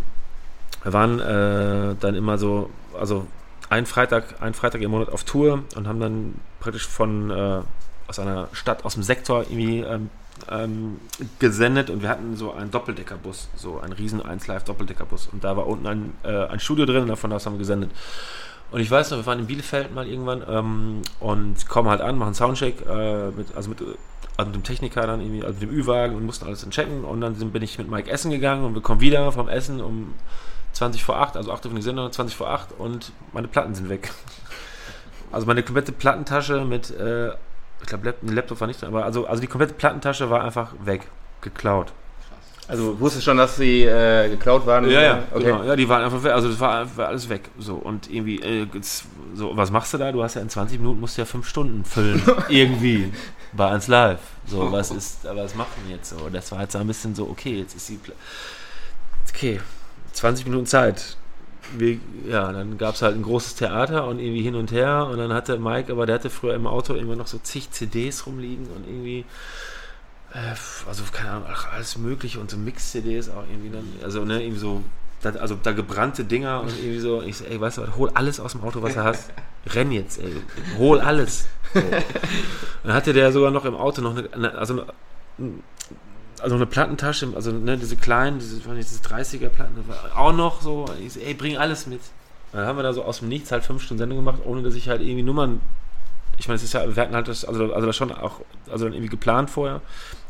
wir 0.82 0.92
waren 0.92 1.20
äh, 1.20 1.94
dann 2.00 2.14
immer 2.16 2.38
so, 2.38 2.70
also 2.98 3.26
ein 3.68 3.86
Freitag, 3.86 4.42
ein 4.42 4.52
Freitag 4.52 4.82
im 4.82 4.90
Monat 4.90 5.10
auf 5.10 5.22
Tour 5.22 5.62
und 5.76 5.86
haben 5.86 6.00
dann 6.00 6.34
praktisch 6.60 6.86
von 6.88 7.30
äh, 7.30 7.60
aus 8.08 8.18
einer 8.18 8.48
Stadt, 8.52 8.84
aus 8.84 8.94
dem 8.94 9.02
Sektor 9.02 9.42
irgendwie 9.42 9.80
ähm, 9.80 10.10
ähm, 10.50 11.00
gesendet 11.38 11.90
und 11.90 12.02
wir 12.02 12.08
hatten 12.08 12.36
so 12.36 12.52
einen 12.52 12.70
Doppeldeckerbus, 12.70 13.48
so 13.56 13.80
einen 13.80 13.92
riesen 13.92 14.20
1 14.20 14.46
Live 14.46 14.64
Doppeldeckerbus 14.64 15.28
und 15.32 15.44
da 15.44 15.56
war 15.56 15.66
unten 15.66 15.86
ein, 15.86 16.14
äh, 16.24 16.46
ein 16.46 16.60
Studio 16.60 16.86
drin 16.86 17.02
und 17.02 17.08
davon 17.08 17.32
aus 17.32 17.46
haben 17.46 17.54
wir 17.54 17.58
gesendet. 17.58 17.90
Und 18.70 18.80
ich 18.80 18.90
weiß 18.90 19.10
noch, 19.10 19.18
wir 19.18 19.26
waren 19.26 19.38
in 19.38 19.46
Bielefeld 19.46 19.94
mal 19.94 20.06
irgendwann 20.06 20.42
ähm, 20.48 21.02
und 21.20 21.68
kommen 21.68 21.90
halt 21.90 22.00
an, 22.00 22.16
machen 22.16 22.34
Soundcheck, 22.34 22.80
äh, 22.88 23.30
mit, 23.30 23.54
also 23.54 23.68
mit, 23.68 23.82
also 24.36 24.48
mit 24.48 24.54
dem 24.54 24.62
Techniker 24.62 25.06
dann 25.06 25.20
irgendwie, 25.20 25.44
also 25.44 25.60
mit 25.60 25.62
dem 25.62 25.78
Ü-Wagen 25.78 26.16
und 26.16 26.24
mussten 26.24 26.46
alles 26.46 26.62
dann 26.62 26.70
checken 26.70 27.04
und 27.04 27.20
dann 27.20 27.34
sind, 27.34 27.52
bin 27.52 27.62
ich 27.62 27.76
mit 27.76 27.90
Mike 27.90 28.10
essen 28.10 28.30
gegangen 28.30 28.64
und 28.64 28.74
wir 28.74 28.80
kommen 28.80 29.00
wieder 29.00 29.30
vom 29.30 29.48
Essen 29.48 29.82
um 29.82 30.14
20 30.72 31.04
vor 31.04 31.18
8, 31.18 31.36
also 31.36 31.52
8 31.52 31.66
Uhr 31.66 31.70
von 31.70 31.76
die 31.76 31.82
Sendung, 31.82 32.10
20 32.10 32.34
vor 32.34 32.48
8 32.48 32.72
und 32.78 33.12
meine 33.32 33.48
Platten 33.48 33.74
sind 33.74 33.88
weg. 33.88 34.10
Also 35.30 35.46
meine 35.46 35.62
komplette 35.62 35.92
Plattentasche 35.92 36.62
mit, 36.66 36.90
äh, 36.90 37.30
ich 37.82 37.88
glaube, 37.88 38.14
ein 38.22 38.28
Laptop 38.28 38.60
war 38.60 38.66
nicht 38.66 38.80
drin, 38.80 38.88
aber 38.88 39.04
also, 39.04 39.26
also 39.26 39.40
die 39.40 39.46
komplette 39.46 39.74
Plattentasche 39.74 40.30
war 40.30 40.42
einfach 40.42 40.72
weg, 40.84 41.02
geklaut. 41.40 41.92
Also 42.68 42.98
wusstest 43.00 43.24
schon, 43.24 43.36
dass 43.36 43.56
sie 43.56 43.82
äh, 43.82 44.28
geklaut 44.28 44.64
waren? 44.66 44.88
Ja, 44.88 45.02
ja, 45.02 45.22
okay. 45.32 45.44
genau. 45.44 45.64
Ja, 45.64 45.76
die 45.76 45.88
waren 45.88 46.04
einfach 46.04 46.22
weg. 46.22 46.32
Also 46.32 46.48
das 46.48 46.60
war, 46.60 46.96
war 46.96 47.08
alles 47.08 47.28
weg. 47.28 47.50
So 47.58 47.74
und 47.74 48.08
irgendwie, 48.10 48.40
äh, 48.40 48.66
so, 49.34 49.56
was 49.56 49.70
machst 49.70 49.92
du 49.92 49.98
da? 49.98 50.12
Du 50.12 50.22
hast 50.22 50.34
ja 50.34 50.42
in 50.42 50.48
20 50.48 50.78
Minuten 50.78 51.00
musst 51.00 51.18
du 51.18 51.22
ja 51.22 51.26
fünf 51.26 51.48
Stunden 51.48 51.84
füllen. 51.84 52.22
irgendwie. 52.48 53.12
Bei 53.52 53.68
1 53.68 53.88
Live. 53.88 54.20
So, 54.46 54.72
was 54.72 54.90
ist, 54.90 55.26
aber 55.26 55.44
was 55.44 55.54
machen 55.54 55.72
wir 55.86 55.96
jetzt 55.96 56.10
so? 56.10 56.28
Das 56.30 56.50
war 56.52 56.62
jetzt 56.62 56.72
so 56.72 56.78
ein 56.78 56.86
bisschen 56.86 57.14
so, 57.14 57.28
okay, 57.28 57.58
jetzt 57.58 57.74
ist 57.76 57.88
die. 57.88 57.96
Pla 57.96 58.14
okay, 59.28 59.60
20 60.12 60.46
Minuten 60.46 60.66
Zeit. 60.66 61.16
Wir, 61.76 61.98
ja, 62.28 62.52
dann 62.52 62.76
gab 62.76 62.96
es 62.96 63.02
halt 63.02 63.16
ein 63.16 63.22
großes 63.22 63.54
Theater 63.54 64.06
und 64.06 64.18
irgendwie 64.18 64.42
hin 64.42 64.54
und 64.54 64.72
her 64.72 65.06
und 65.10 65.18
dann 65.18 65.32
hatte 65.32 65.58
Mike, 65.58 65.92
aber 65.92 66.06
der 66.06 66.16
hatte 66.16 66.30
früher 66.30 66.54
im 66.54 66.66
Auto 66.66 66.94
immer 66.94 67.16
noch 67.16 67.26
so 67.26 67.38
zig 67.38 67.70
CDs 67.70 68.26
rumliegen 68.26 68.66
und 68.66 68.86
irgendwie, 68.86 69.24
äh, 70.34 70.54
also 70.88 71.04
keine 71.12 71.30
Ahnung, 71.30 71.48
ach, 71.50 71.72
alles 71.72 71.96
mögliche 71.96 72.40
und 72.40 72.50
so 72.50 72.56
Mix-CDs 72.56 73.30
auch 73.30 73.44
irgendwie 73.50 73.70
dann, 73.70 73.88
also 74.02 74.24
ne, 74.24 74.42
irgendwie 74.42 74.58
so, 74.58 74.82
das, 75.22 75.36
also 75.36 75.56
da 75.62 75.72
gebrannte 75.72 76.24
Dinger 76.24 76.60
und 76.62 76.76
irgendwie 76.78 76.98
so, 76.98 77.22
ich 77.22 77.36
so, 77.36 77.44
ey, 77.44 77.60
weißt 77.60 77.78
du 77.78 77.82
was, 77.82 77.96
hol 77.96 78.10
alles 78.14 78.40
aus 78.40 78.52
dem 78.52 78.62
Auto, 78.62 78.82
was 78.82 78.94
du 78.94 79.04
hast, 79.04 79.30
renn 79.66 79.92
jetzt, 79.92 80.18
ey, 80.18 80.34
hol 80.78 81.00
alles. 81.00 81.46
So. 81.72 81.80
Dann 82.82 82.92
hatte 82.92 83.12
der 83.12 83.32
sogar 83.32 83.50
noch 83.50 83.64
im 83.64 83.76
Auto 83.76 84.02
noch 84.02 84.16
eine, 84.16 84.54
also 84.58 84.84
also 86.42 86.56
eine 86.56 86.66
Plattentasche, 86.66 87.28
also 87.34 87.52
ne, 87.52 87.78
diese 87.78 87.96
kleinen, 87.96 88.38
diese, 88.38 88.56
diese 88.56 89.00
30er 89.00 89.48
Platten, 89.48 89.84
auch 90.14 90.32
noch 90.32 90.60
so, 90.60 90.86
ich 91.04 91.24
ey, 91.24 91.34
bring 91.34 91.56
alles 91.56 91.86
mit. 91.86 92.00
Dann 92.52 92.66
haben 92.66 92.76
wir 92.76 92.82
da 92.82 92.92
so 92.92 93.04
aus 93.04 93.20
dem 93.20 93.28
Nichts 93.28 93.52
halt 93.52 93.64
fünf 93.64 93.82
Stunden 93.82 93.98
Sendung 93.98 94.18
gemacht, 94.18 94.40
ohne 94.44 94.62
dass 94.62 94.74
ich 94.74 94.88
halt 94.88 95.00
irgendwie 95.00 95.22
Nummern, 95.22 95.60
ich 96.38 96.48
meine, 96.48 96.56
es 96.56 96.64
ist 96.64 96.74
ja, 96.74 96.94
wir 96.94 97.02
hatten 97.02 97.14
halt 97.14 97.28
das, 97.28 97.44
also, 97.44 97.72
also 97.72 97.86
das 97.86 97.96
schon 97.96 98.12
auch, 98.12 98.40
also 98.70 98.84
dann 98.84 98.92
irgendwie 98.92 99.10
geplant 99.10 99.50
vorher, 99.50 99.80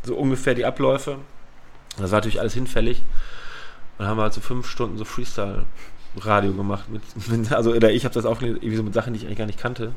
so 0.05 0.15
ungefähr 0.15 0.55
die 0.55 0.65
Abläufe. 0.65 1.17
Das 1.97 2.11
war 2.11 2.19
natürlich 2.19 2.41
alles 2.41 2.55
hinfällig. 2.55 2.99
Und 2.99 3.05
dann 4.01 4.09
haben 4.09 4.19
wir 4.19 4.23
halt 4.23 4.35
so 4.35 4.41
fünf 4.41 4.69
Stunden 4.69 4.99
so 4.99 5.05
Freestyle-Radio 5.05 6.53
gemacht. 6.53 6.89
Mit, 6.91 7.03
mit, 7.29 7.53
also, 7.53 7.73
oder 7.73 7.91
ich 7.91 8.05
habe 8.05 8.15
das 8.15 8.25
auch 8.25 8.41
irgendwie 8.41 8.77
so 8.77 8.83
mit 8.83 8.95
Sachen, 8.95 9.13
die 9.13 9.21
ich 9.21 9.27
eigentlich 9.27 9.39
gar 9.39 9.47
nicht 9.47 9.59
kannte. 9.59 9.93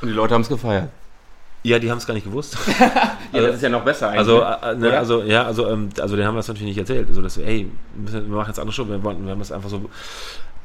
Und 0.00 0.08
die 0.08 0.14
Leute 0.14 0.34
haben 0.34 0.42
es 0.42 0.48
gefeiert. 0.48 0.90
Ja, 1.62 1.78
die 1.78 1.90
haben 1.90 1.98
es 1.98 2.06
gar 2.06 2.14
nicht 2.14 2.24
gewusst. 2.24 2.56
ja, 2.80 3.08
also, 3.32 3.46
das 3.46 3.56
ist 3.56 3.62
ja 3.62 3.68
noch 3.68 3.84
besser 3.84 4.08
eigentlich. 4.08 4.18
Also, 4.20 4.40
äh, 4.42 4.76
ne, 4.76 4.96
also 4.96 5.22
ja, 5.22 5.44
also, 5.44 5.68
ähm, 5.68 5.90
also 6.00 6.16
den 6.16 6.26
haben 6.26 6.34
wir 6.34 6.38
das 6.38 6.48
natürlich 6.48 6.68
nicht 6.68 6.78
erzählt. 6.78 7.08
Also, 7.08 7.20
dass 7.20 7.36
wir, 7.36 7.44
hey, 7.44 7.70
wir 7.94 8.22
machen 8.22 8.48
jetzt 8.48 8.58
andere 8.58 8.72
Show, 8.72 8.88
wir, 8.88 9.02
wollten, 9.04 9.24
wir 9.24 9.32
haben 9.32 9.38
das 9.40 9.52
einfach 9.52 9.68
so 9.68 9.90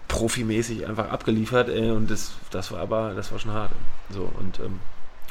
profimäßig 0.08 0.88
einfach 0.88 1.10
abgeliefert 1.10 1.68
ey, 1.70 1.92
und 1.92 2.10
das, 2.10 2.32
das 2.52 2.72
war 2.72 2.80
aber, 2.80 3.14
das 3.16 3.32
war 3.32 3.40
schon 3.40 3.52
hart. 3.52 3.72
So, 4.10 4.30
und, 4.40 4.60
ähm, 4.60 4.80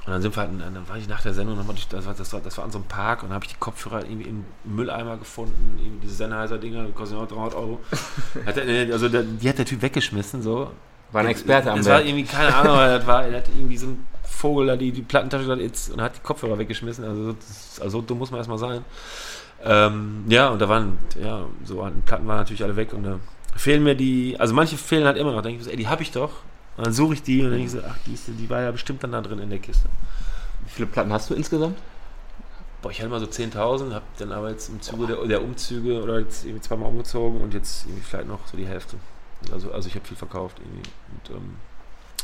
und 0.06 0.12
dann 0.12 0.20
sind 0.20 0.36
wir 0.36 0.42
halt, 0.42 0.50
dann 0.60 0.88
war 0.88 0.96
ich 0.98 1.08
nach 1.08 1.22
der 1.22 1.32
Sendung 1.32 1.56
nochmal 1.56 1.74
durch, 1.74 1.88
das 1.88 2.04
war, 2.04 2.12
das 2.12 2.30
war, 2.32 2.40
das 2.40 2.58
war 2.58 2.64
an 2.64 2.70
so 2.70 2.78
einem 2.78 2.88
Park 2.88 3.22
und 3.22 3.30
dann 3.30 3.36
habe 3.36 3.46
ich 3.46 3.52
die 3.52 3.58
Kopfhörer 3.58 4.04
irgendwie 4.04 4.28
im 4.28 4.44
Mülleimer 4.64 5.16
gefunden, 5.16 5.78
irgendwie 5.78 6.00
diese 6.02 6.16
Sennheiser-Dinger, 6.16 6.84
die 6.84 6.92
kosten 6.92 7.16
auch 7.16 7.26
300 7.26 7.54
Euro. 7.54 7.80
hat 8.46 8.56
der, 8.56 8.92
also 8.92 9.08
der, 9.08 9.22
die 9.22 9.48
hat 9.48 9.56
der 9.56 9.64
Typ 9.64 9.80
weggeschmissen, 9.80 10.42
so. 10.42 10.70
War 11.12 11.22
ein 11.22 11.28
Experte 11.28 11.70
am 11.70 11.78
Das 11.78 11.86
war 11.86 12.02
irgendwie, 12.02 12.24
keine 12.24 12.54
Ahnung, 12.54 12.76
das 12.76 13.06
war, 13.06 13.24
er 13.24 13.38
hat 13.38 13.48
irgendwie 13.56 13.78
so 13.78 13.86
ein 13.86 14.04
Vogel 14.24 14.66
da 14.66 14.76
die, 14.76 14.92
die 14.92 15.02
Plattentasche 15.02 15.50
und 15.50 16.00
hat 16.00 16.16
die 16.16 16.20
Kopfhörer 16.22 16.58
weggeschmissen. 16.58 17.04
Also, 17.04 17.32
das, 17.32 17.80
also 17.80 18.00
so 18.00 18.06
dumm 18.06 18.18
muss 18.18 18.30
man 18.30 18.38
erstmal 18.38 18.58
sein. 18.58 18.84
Ähm, 19.62 20.24
ja, 20.28 20.48
und 20.48 20.60
da 20.60 20.68
waren, 20.68 20.98
ja, 21.20 21.46
so 21.64 21.88
Platten 22.04 22.26
waren 22.26 22.38
natürlich 22.38 22.62
alle 22.62 22.76
weg 22.76 22.92
und 22.92 23.04
da 23.04 23.18
fehlen 23.56 23.82
mir 23.82 23.94
die, 23.94 24.36
also 24.38 24.52
manche 24.54 24.76
fehlen 24.76 25.06
halt 25.06 25.16
immer 25.16 25.30
noch. 25.30 25.38
Da 25.38 25.42
denke 25.42 25.60
ich 25.60 25.64
so, 25.64 25.70
ey, 25.70 25.76
die 25.76 25.88
habe 25.88 26.02
ich 26.02 26.10
doch. 26.10 26.30
Und 26.76 26.86
dann 26.86 26.92
suche 26.92 27.14
ich 27.14 27.22
die 27.22 27.38
und 27.38 27.50
dann 27.50 27.58
denke 27.58 27.66
ich 27.66 27.72
so, 27.72 27.80
ach, 27.88 27.96
die, 28.06 28.14
ist, 28.14 28.24
die 28.28 28.50
war 28.50 28.62
ja 28.62 28.70
bestimmt 28.70 29.02
dann 29.02 29.12
da 29.12 29.20
drin 29.20 29.38
in 29.38 29.50
der 29.50 29.60
Kiste. 29.60 29.88
Wie 30.64 30.70
viele 30.70 30.86
Platten 30.86 31.12
hast 31.12 31.30
du 31.30 31.34
insgesamt? 31.34 31.78
Boah, 32.82 32.90
ich 32.90 32.98
hatte 33.00 33.08
mal 33.08 33.20
so 33.20 33.26
10.000, 33.26 33.94
habe 33.94 34.04
dann 34.18 34.32
aber 34.32 34.50
jetzt 34.50 34.68
im 34.68 34.82
Zuge 34.82 35.06
der, 35.06 35.24
der, 35.24 35.42
Umzüge 35.42 36.02
oder 36.02 36.18
jetzt 36.18 36.44
irgendwie 36.44 36.60
zweimal 36.60 36.88
umgezogen 36.88 37.40
und 37.40 37.54
jetzt 37.54 37.86
irgendwie 37.86 38.02
vielleicht 38.02 38.28
noch 38.28 38.46
so 38.46 38.56
die 38.56 38.66
Hälfte. 38.66 38.96
Also, 39.52 39.72
also 39.72 39.88
ich 39.88 39.94
habe 39.94 40.06
viel 40.06 40.16
verkauft 40.16 40.58
irgendwie 40.58 40.90
und 41.10 41.36
ähm, 41.36 41.56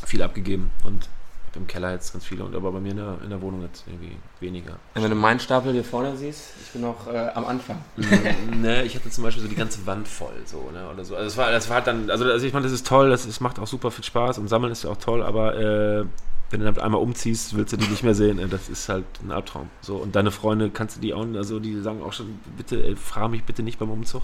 viel 0.05 0.21
abgegeben 0.21 0.71
und 0.83 1.09
im 1.55 1.67
Keller 1.67 1.91
jetzt 1.91 2.13
ganz 2.13 2.25
viele 2.25 2.43
und 2.43 2.55
aber 2.55 2.71
bei 2.71 2.79
mir 2.79 2.91
in 2.91 2.97
der, 2.97 3.17
in 3.23 3.29
der 3.29 3.41
Wohnung 3.41 3.61
jetzt 3.61 3.83
irgendwie 3.87 4.15
weniger. 4.39 4.77
Wenn 4.93 5.09
du 5.09 5.15
meinen 5.15 5.39
Stapel 5.39 5.73
hier 5.73 5.83
vorne 5.83 6.15
siehst, 6.15 6.53
ich 6.63 6.71
bin 6.71 6.81
noch 6.81 7.07
äh, 7.07 7.29
am 7.33 7.45
Anfang. 7.45 7.81
ne, 8.55 8.83
ich 8.83 8.95
hatte 8.95 9.09
zum 9.09 9.23
Beispiel 9.23 9.43
so 9.43 9.49
die 9.49 9.55
ganze 9.55 9.85
Wand 9.85 10.07
voll, 10.07 10.33
so, 10.45 10.69
ne, 10.71 10.89
oder 10.93 11.03
so. 11.03 11.15
Also 11.15 11.25
das 11.25 11.37
war, 11.37 11.51
das 11.51 11.69
war 11.69 11.77
halt 11.77 11.87
dann, 11.87 12.09
also, 12.09 12.25
also 12.25 12.45
ich 12.45 12.53
meine, 12.53 12.63
das 12.63 12.73
ist 12.73 12.87
toll, 12.87 13.09
das, 13.09 13.25
das 13.25 13.39
macht 13.39 13.59
auch 13.59 13.67
super 13.67 13.91
viel 13.91 14.03
Spaß 14.03 14.37
und 14.37 14.47
Sammeln 14.47 14.71
ist 14.71 14.83
ja 14.83 14.89
auch 14.89 14.97
toll, 14.97 15.23
aber 15.23 15.57
äh, 15.57 16.05
wenn 16.51 16.59
du 16.59 16.65
damit 16.65 16.81
einmal 16.81 17.01
umziehst, 17.01 17.55
willst 17.55 17.73
du 17.73 17.77
die 17.77 17.87
nicht 17.87 18.03
mehr 18.03 18.13
sehen. 18.13 18.39
Ey, 18.39 18.47
das 18.47 18.69
ist 18.69 18.89
halt 18.89 19.05
ein 19.23 19.31
Albtraum. 19.31 19.69
So, 19.81 19.95
und 19.95 20.15
deine 20.15 20.31
Freunde 20.31 20.69
kannst 20.69 20.97
du 20.97 21.01
die 21.01 21.13
auch, 21.13 21.25
also 21.35 21.59
die 21.59 21.79
sagen 21.81 22.01
auch 22.03 22.13
schon, 22.13 22.39
bitte, 22.57 22.83
ey, 22.83 22.95
frag 22.95 23.31
mich 23.31 23.43
bitte 23.43 23.63
nicht 23.63 23.79
beim 23.79 23.89
Umzug. 23.89 24.23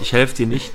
Ich 0.00 0.12
helfe 0.12 0.34
dir 0.34 0.46
nicht. 0.46 0.72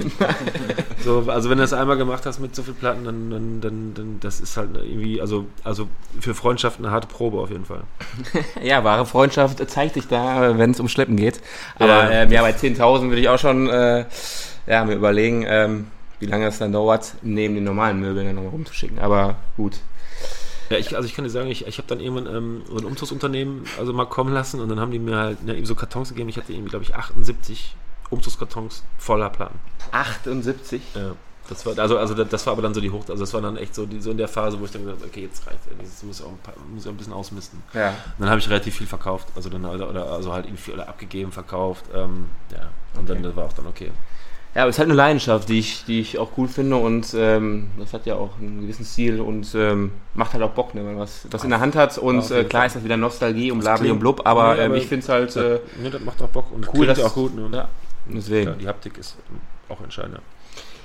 so, 1.03 1.25
also 1.27 1.49
wenn 1.49 1.57
du 1.57 1.63
das 1.63 1.73
einmal 1.73 1.97
gemacht 1.97 2.25
hast 2.25 2.39
mit 2.39 2.55
so 2.55 2.63
viel 2.63 2.73
Platten, 2.73 3.03
dann, 3.03 3.29
dann, 3.29 3.61
dann, 3.61 3.93
dann 3.95 4.19
das 4.19 4.39
ist 4.39 4.57
halt 4.57 4.75
irgendwie, 4.75 5.19
also, 5.21 5.47
also 5.63 5.87
für 6.19 6.35
Freundschaft 6.35 6.79
eine 6.79 6.91
harte 6.91 7.07
Probe 7.07 7.39
auf 7.39 7.49
jeden 7.49 7.65
Fall. 7.65 7.83
ja, 8.63 8.83
wahre 8.83 9.05
Freundschaft 9.05 9.67
zeigt 9.69 9.95
sich 9.95 10.07
da, 10.07 10.57
wenn 10.57 10.71
es 10.71 10.79
um 10.79 10.87
Schleppen 10.87 11.15
geht. 11.15 11.41
Aber 11.79 12.11
ja, 12.11 12.23
ähm, 12.23 12.31
ja 12.31 12.41
bei 12.41 12.51
10.000 12.51 13.09
würde 13.09 13.19
ich 13.21 13.29
auch 13.29 13.39
schon 13.39 13.69
äh, 13.69 14.05
ja, 14.67 14.85
mir 14.85 14.93
überlegen, 14.93 15.45
ähm, 15.47 15.87
wie 16.19 16.27
lange 16.27 16.47
es 16.47 16.59
dann 16.59 16.71
dauert, 16.71 17.15
neben 17.21 17.55
den 17.55 17.63
normalen 17.63 17.99
Möbeln 17.99 18.27
dann 18.27 18.35
nochmal 18.35 18.51
rumzuschicken. 18.51 18.99
Aber 18.99 19.35
gut, 19.57 19.79
ja, 20.69 20.77
ich, 20.77 20.95
also 20.95 21.07
ich 21.07 21.13
kann 21.13 21.25
dir 21.25 21.31
sagen, 21.31 21.49
ich, 21.49 21.67
ich 21.67 21.77
habe 21.77 21.87
dann 21.87 21.99
irgendwann 21.99 22.33
ähm, 22.33 22.61
so 22.67 22.77
ein 22.77 22.85
Umzugsunternehmen 22.85 23.65
also 23.79 23.93
mal 23.93 24.05
kommen 24.05 24.33
lassen 24.33 24.59
und 24.59 24.69
dann 24.69 24.79
haben 24.79 24.91
die 24.91 24.99
mir 24.99 25.17
halt 25.17 25.43
ne, 25.43 25.65
so 25.65 25.75
Kartons 25.75 26.09
gegeben. 26.09 26.29
Ich 26.29 26.37
hatte 26.37 26.53
irgendwie, 26.53 26.69
glaube 26.69 26.83
ich, 26.83 26.95
78 26.95 27.75
Umzugskartons 28.09 28.83
voller 28.97 29.29
Platten. 29.29 29.59
78? 29.91 30.81
Ja. 30.95 31.15
Das 31.47 31.63
war, 31.65 31.77
also, 31.77 31.97
also 31.99 32.23
das 32.23 32.45
war 32.47 32.53
aber 32.53 32.63
dann 32.63 32.73
so 32.73 32.81
die 32.81 32.89
Hoch, 32.89 33.01
also 33.07 33.21
das 33.21 33.31
war 33.33 33.41
dann 33.41 33.55
echt 33.57 33.75
so, 33.75 33.85
die, 33.85 34.01
so 34.01 34.09
in 34.09 34.17
der 34.17 34.27
Phase, 34.27 34.59
wo 34.59 34.65
ich 34.65 34.71
dann 34.71 34.81
gesagt 34.81 35.01
habe, 35.01 35.11
okay, 35.11 35.21
jetzt 35.21 35.45
reicht 35.45 35.59
es, 35.83 36.01
muss 36.01 36.21
auch 36.21 36.29
ein, 36.29 36.39
paar, 36.39 36.55
muss 36.73 36.87
auch 36.87 36.91
ein 36.91 36.97
bisschen 36.97 37.13
ausmisten. 37.13 37.61
Ja. 37.73 37.89
Und 37.89 37.95
dann 38.19 38.29
habe 38.29 38.39
ich 38.39 38.49
relativ 38.49 38.75
viel 38.75 38.87
verkauft, 38.87 39.27
also 39.35 39.49
dann 39.49 39.63
oder, 39.63 39.87
oder 39.87 40.11
also 40.11 40.33
halt 40.33 40.45
irgendwie 40.45 40.71
oder 40.71 40.89
abgegeben, 40.89 41.31
verkauft, 41.31 41.85
ähm, 41.93 42.29
ja, 42.51 42.69
und 42.95 43.03
okay. 43.03 43.13
dann 43.13 43.21
das 43.21 43.35
war 43.35 43.45
auch 43.45 43.53
dann 43.53 43.67
okay. 43.67 43.91
Ja, 44.55 44.61
aber 44.61 44.69
es 44.69 44.75
ist 44.75 44.79
halt 44.79 44.87
eine 44.87 44.95
Leidenschaft, 44.95 45.49
die 45.49 45.59
ich, 45.59 45.83
die 45.83 45.99
ich 45.99 46.17
auch 46.17 46.29
cool 46.37 46.47
finde 46.47 46.77
und 46.77 47.13
ähm, 47.13 47.71
das 47.77 47.91
hat 47.91 48.05
ja 48.05 48.15
auch 48.15 48.39
einen 48.39 48.61
gewissen 48.61 48.85
Stil 48.85 49.19
und 49.19 49.53
ähm, 49.53 49.91
macht 50.13 50.31
halt 50.31 50.43
auch 50.43 50.51
Bock, 50.51 50.73
ne, 50.73 50.79
wenn 50.79 50.93
man 50.93 50.99
was, 50.99 51.27
was 51.29 51.43
in 51.43 51.49
der 51.49 51.59
Hand 51.59 51.75
hat 51.75 51.97
und 51.97 52.31
äh, 52.31 52.45
klar 52.45 52.65
ist 52.65 52.77
das 52.77 52.83
wieder 52.85 52.95
Nostalgie 52.95 53.51
und 53.51 53.59
Blabli 53.59 53.91
und 53.91 53.99
Blub, 53.99 54.21
aber, 54.23 54.57
ähm, 54.57 54.73
ich 54.75 54.87
finde 54.87 55.03
es 55.03 55.09
halt 55.09 55.35
äh, 55.35 55.59
ne, 55.81 55.89
das 55.91 56.01
macht 56.01 56.21
auch 56.21 56.29
Bock 56.29 56.53
und 56.53 56.69
cool, 56.73 56.85
das 56.87 57.03
auch 57.03 57.13
gut. 57.13 57.35
Ne? 57.35 57.49
Ja, 57.51 57.67
deswegen. 58.07 58.51
Ja, 58.51 58.55
die 58.55 58.67
Haptik 58.69 58.97
ist 58.97 59.17
auch 59.67 59.81
entscheidend. 59.81 60.19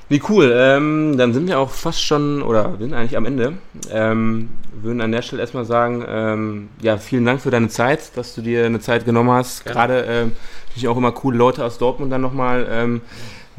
Wie 0.08 0.20
cool, 0.28 0.52
ähm, 0.52 1.16
dann 1.16 1.32
sind 1.32 1.46
wir 1.46 1.60
auch 1.60 1.70
fast 1.70 2.02
schon, 2.04 2.42
oder 2.42 2.74
sind 2.80 2.92
eigentlich 2.92 3.16
am 3.16 3.26
Ende. 3.26 3.52
Ähm, 3.92 4.50
würden 4.72 5.00
an 5.00 5.12
der 5.12 5.22
Stelle 5.22 5.42
erstmal 5.42 5.64
sagen, 5.64 6.04
ähm, 6.08 6.68
ja, 6.82 6.96
vielen 6.96 7.24
Dank 7.24 7.40
für 7.40 7.52
deine 7.52 7.68
Zeit, 7.68 8.16
dass 8.16 8.34
du 8.34 8.42
dir 8.42 8.66
eine 8.66 8.80
Zeit 8.80 9.04
genommen 9.04 9.30
hast. 9.30 9.64
Gerade 9.64 10.00
ähm, 10.08 10.32
natürlich 10.66 10.88
auch 10.88 10.96
immer 10.96 11.12
coole 11.12 11.38
Leute 11.38 11.64
aus 11.64 11.78
Dortmund 11.78 12.10
dann 12.10 12.22
nochmal 12.22 12.66
ähm, 12.68 13.02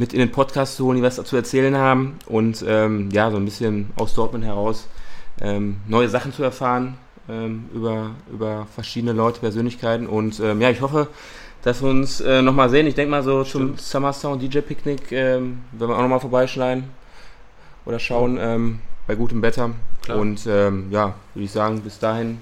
mit 0.01 0.13
in 0.13 0.19
den 0.19 0.31
Podcast 0.31 0.77
zu 0.77 0.85
holen, 0.85 0.97
die 0.97 1.03
was 1.03 1.17
dazu 1.17 1.35
erzählen 1.35 1.77
haben 1.77 2.17
und 2.25 2.65
ähm, 2.67 3.09
ja, 3.11 3.29
so 3.29 3.37
ein 3.37 3.45
bisschen 3.45 3.91
aus 3.97 4.15
Dortmund 4.15 4.43
heraus 4.43 4.87
ähm, 5.39 5.77
neue 5.87 6.09
Sachen 6.09 6.33
zu 6.33 6.41
erfahren 6.41 6.97
ähm, 7.29 7.65
über, 7.71 8.09
über 8.33 8.65
verschiedene 8.73 9.13
Leute, 9.13 9.39
Persönlichkeiten 9.41 10.07
und 10.07 10.39
ähm, 10.39 10.59
ja, 10.59 10.71
ich 10.71 10.81
hoffe, 10.81 11.07
dass 11.61 11.83
wir 11.83 11.89
uns 11.91 12.19
äh, 12.19 12.41
nochmal 12.41 12.71
sehen. 12.71 12.87
Ich 12.87 12.95
denke 12.95 13.11
mal 13.11 13.21
so 13.21 13.43
zum 13.43 13.77
Summer 13.77 14.11
Sound 14.11 14.41
DJ 14.41 14.61
Picknick, 14.61 15.11
ähm, 15.11 15.59
wenn 15.71 15.87
wir 15.87 15.95
auch 15.95 16.01
nochmal 16.01 16.19
vorbeischneiden 16.19 16.85
oder 17.85 17.99
schauen 17.99 18.39
ähm, 18.41 18.79
bei 19.05 19.13
gutem 19.13 19.43
Wetter. 19.43 19.69
Klar. 20.01 20.17
Und 20.17 20.47
ähm, 20.47 20.87
ja, 20.89 21.13
würde 21.35 21.45
ich 21.45 21.51
sagen, 21.51 21.79
bis 21.81 21.99
dahin 21.99 22.39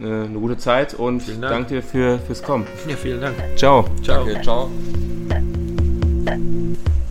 äh, 0.00 0.04
eine 0.04 0.38
gute 0.38 0.58
Zeit 0.58 0.94
und 0.94 1.24
Vielen 1.24 1.42
Dank. 1.42 1.54
danke 1.54 1.74
dir 1.74 1.82
für, 1.82 2.20
fürs 2.20 2.40
Kommen. 2.40 2.68
Ja, 2.88 2.94
vielen 2.94 3.20
Dank. 3.20 3.34
Ciao. 3.56 3.84
Ciao. 4.00 4.24
Danke, 4.24 4.42
ciao. 4.42 4.70
等。 6.30 7.09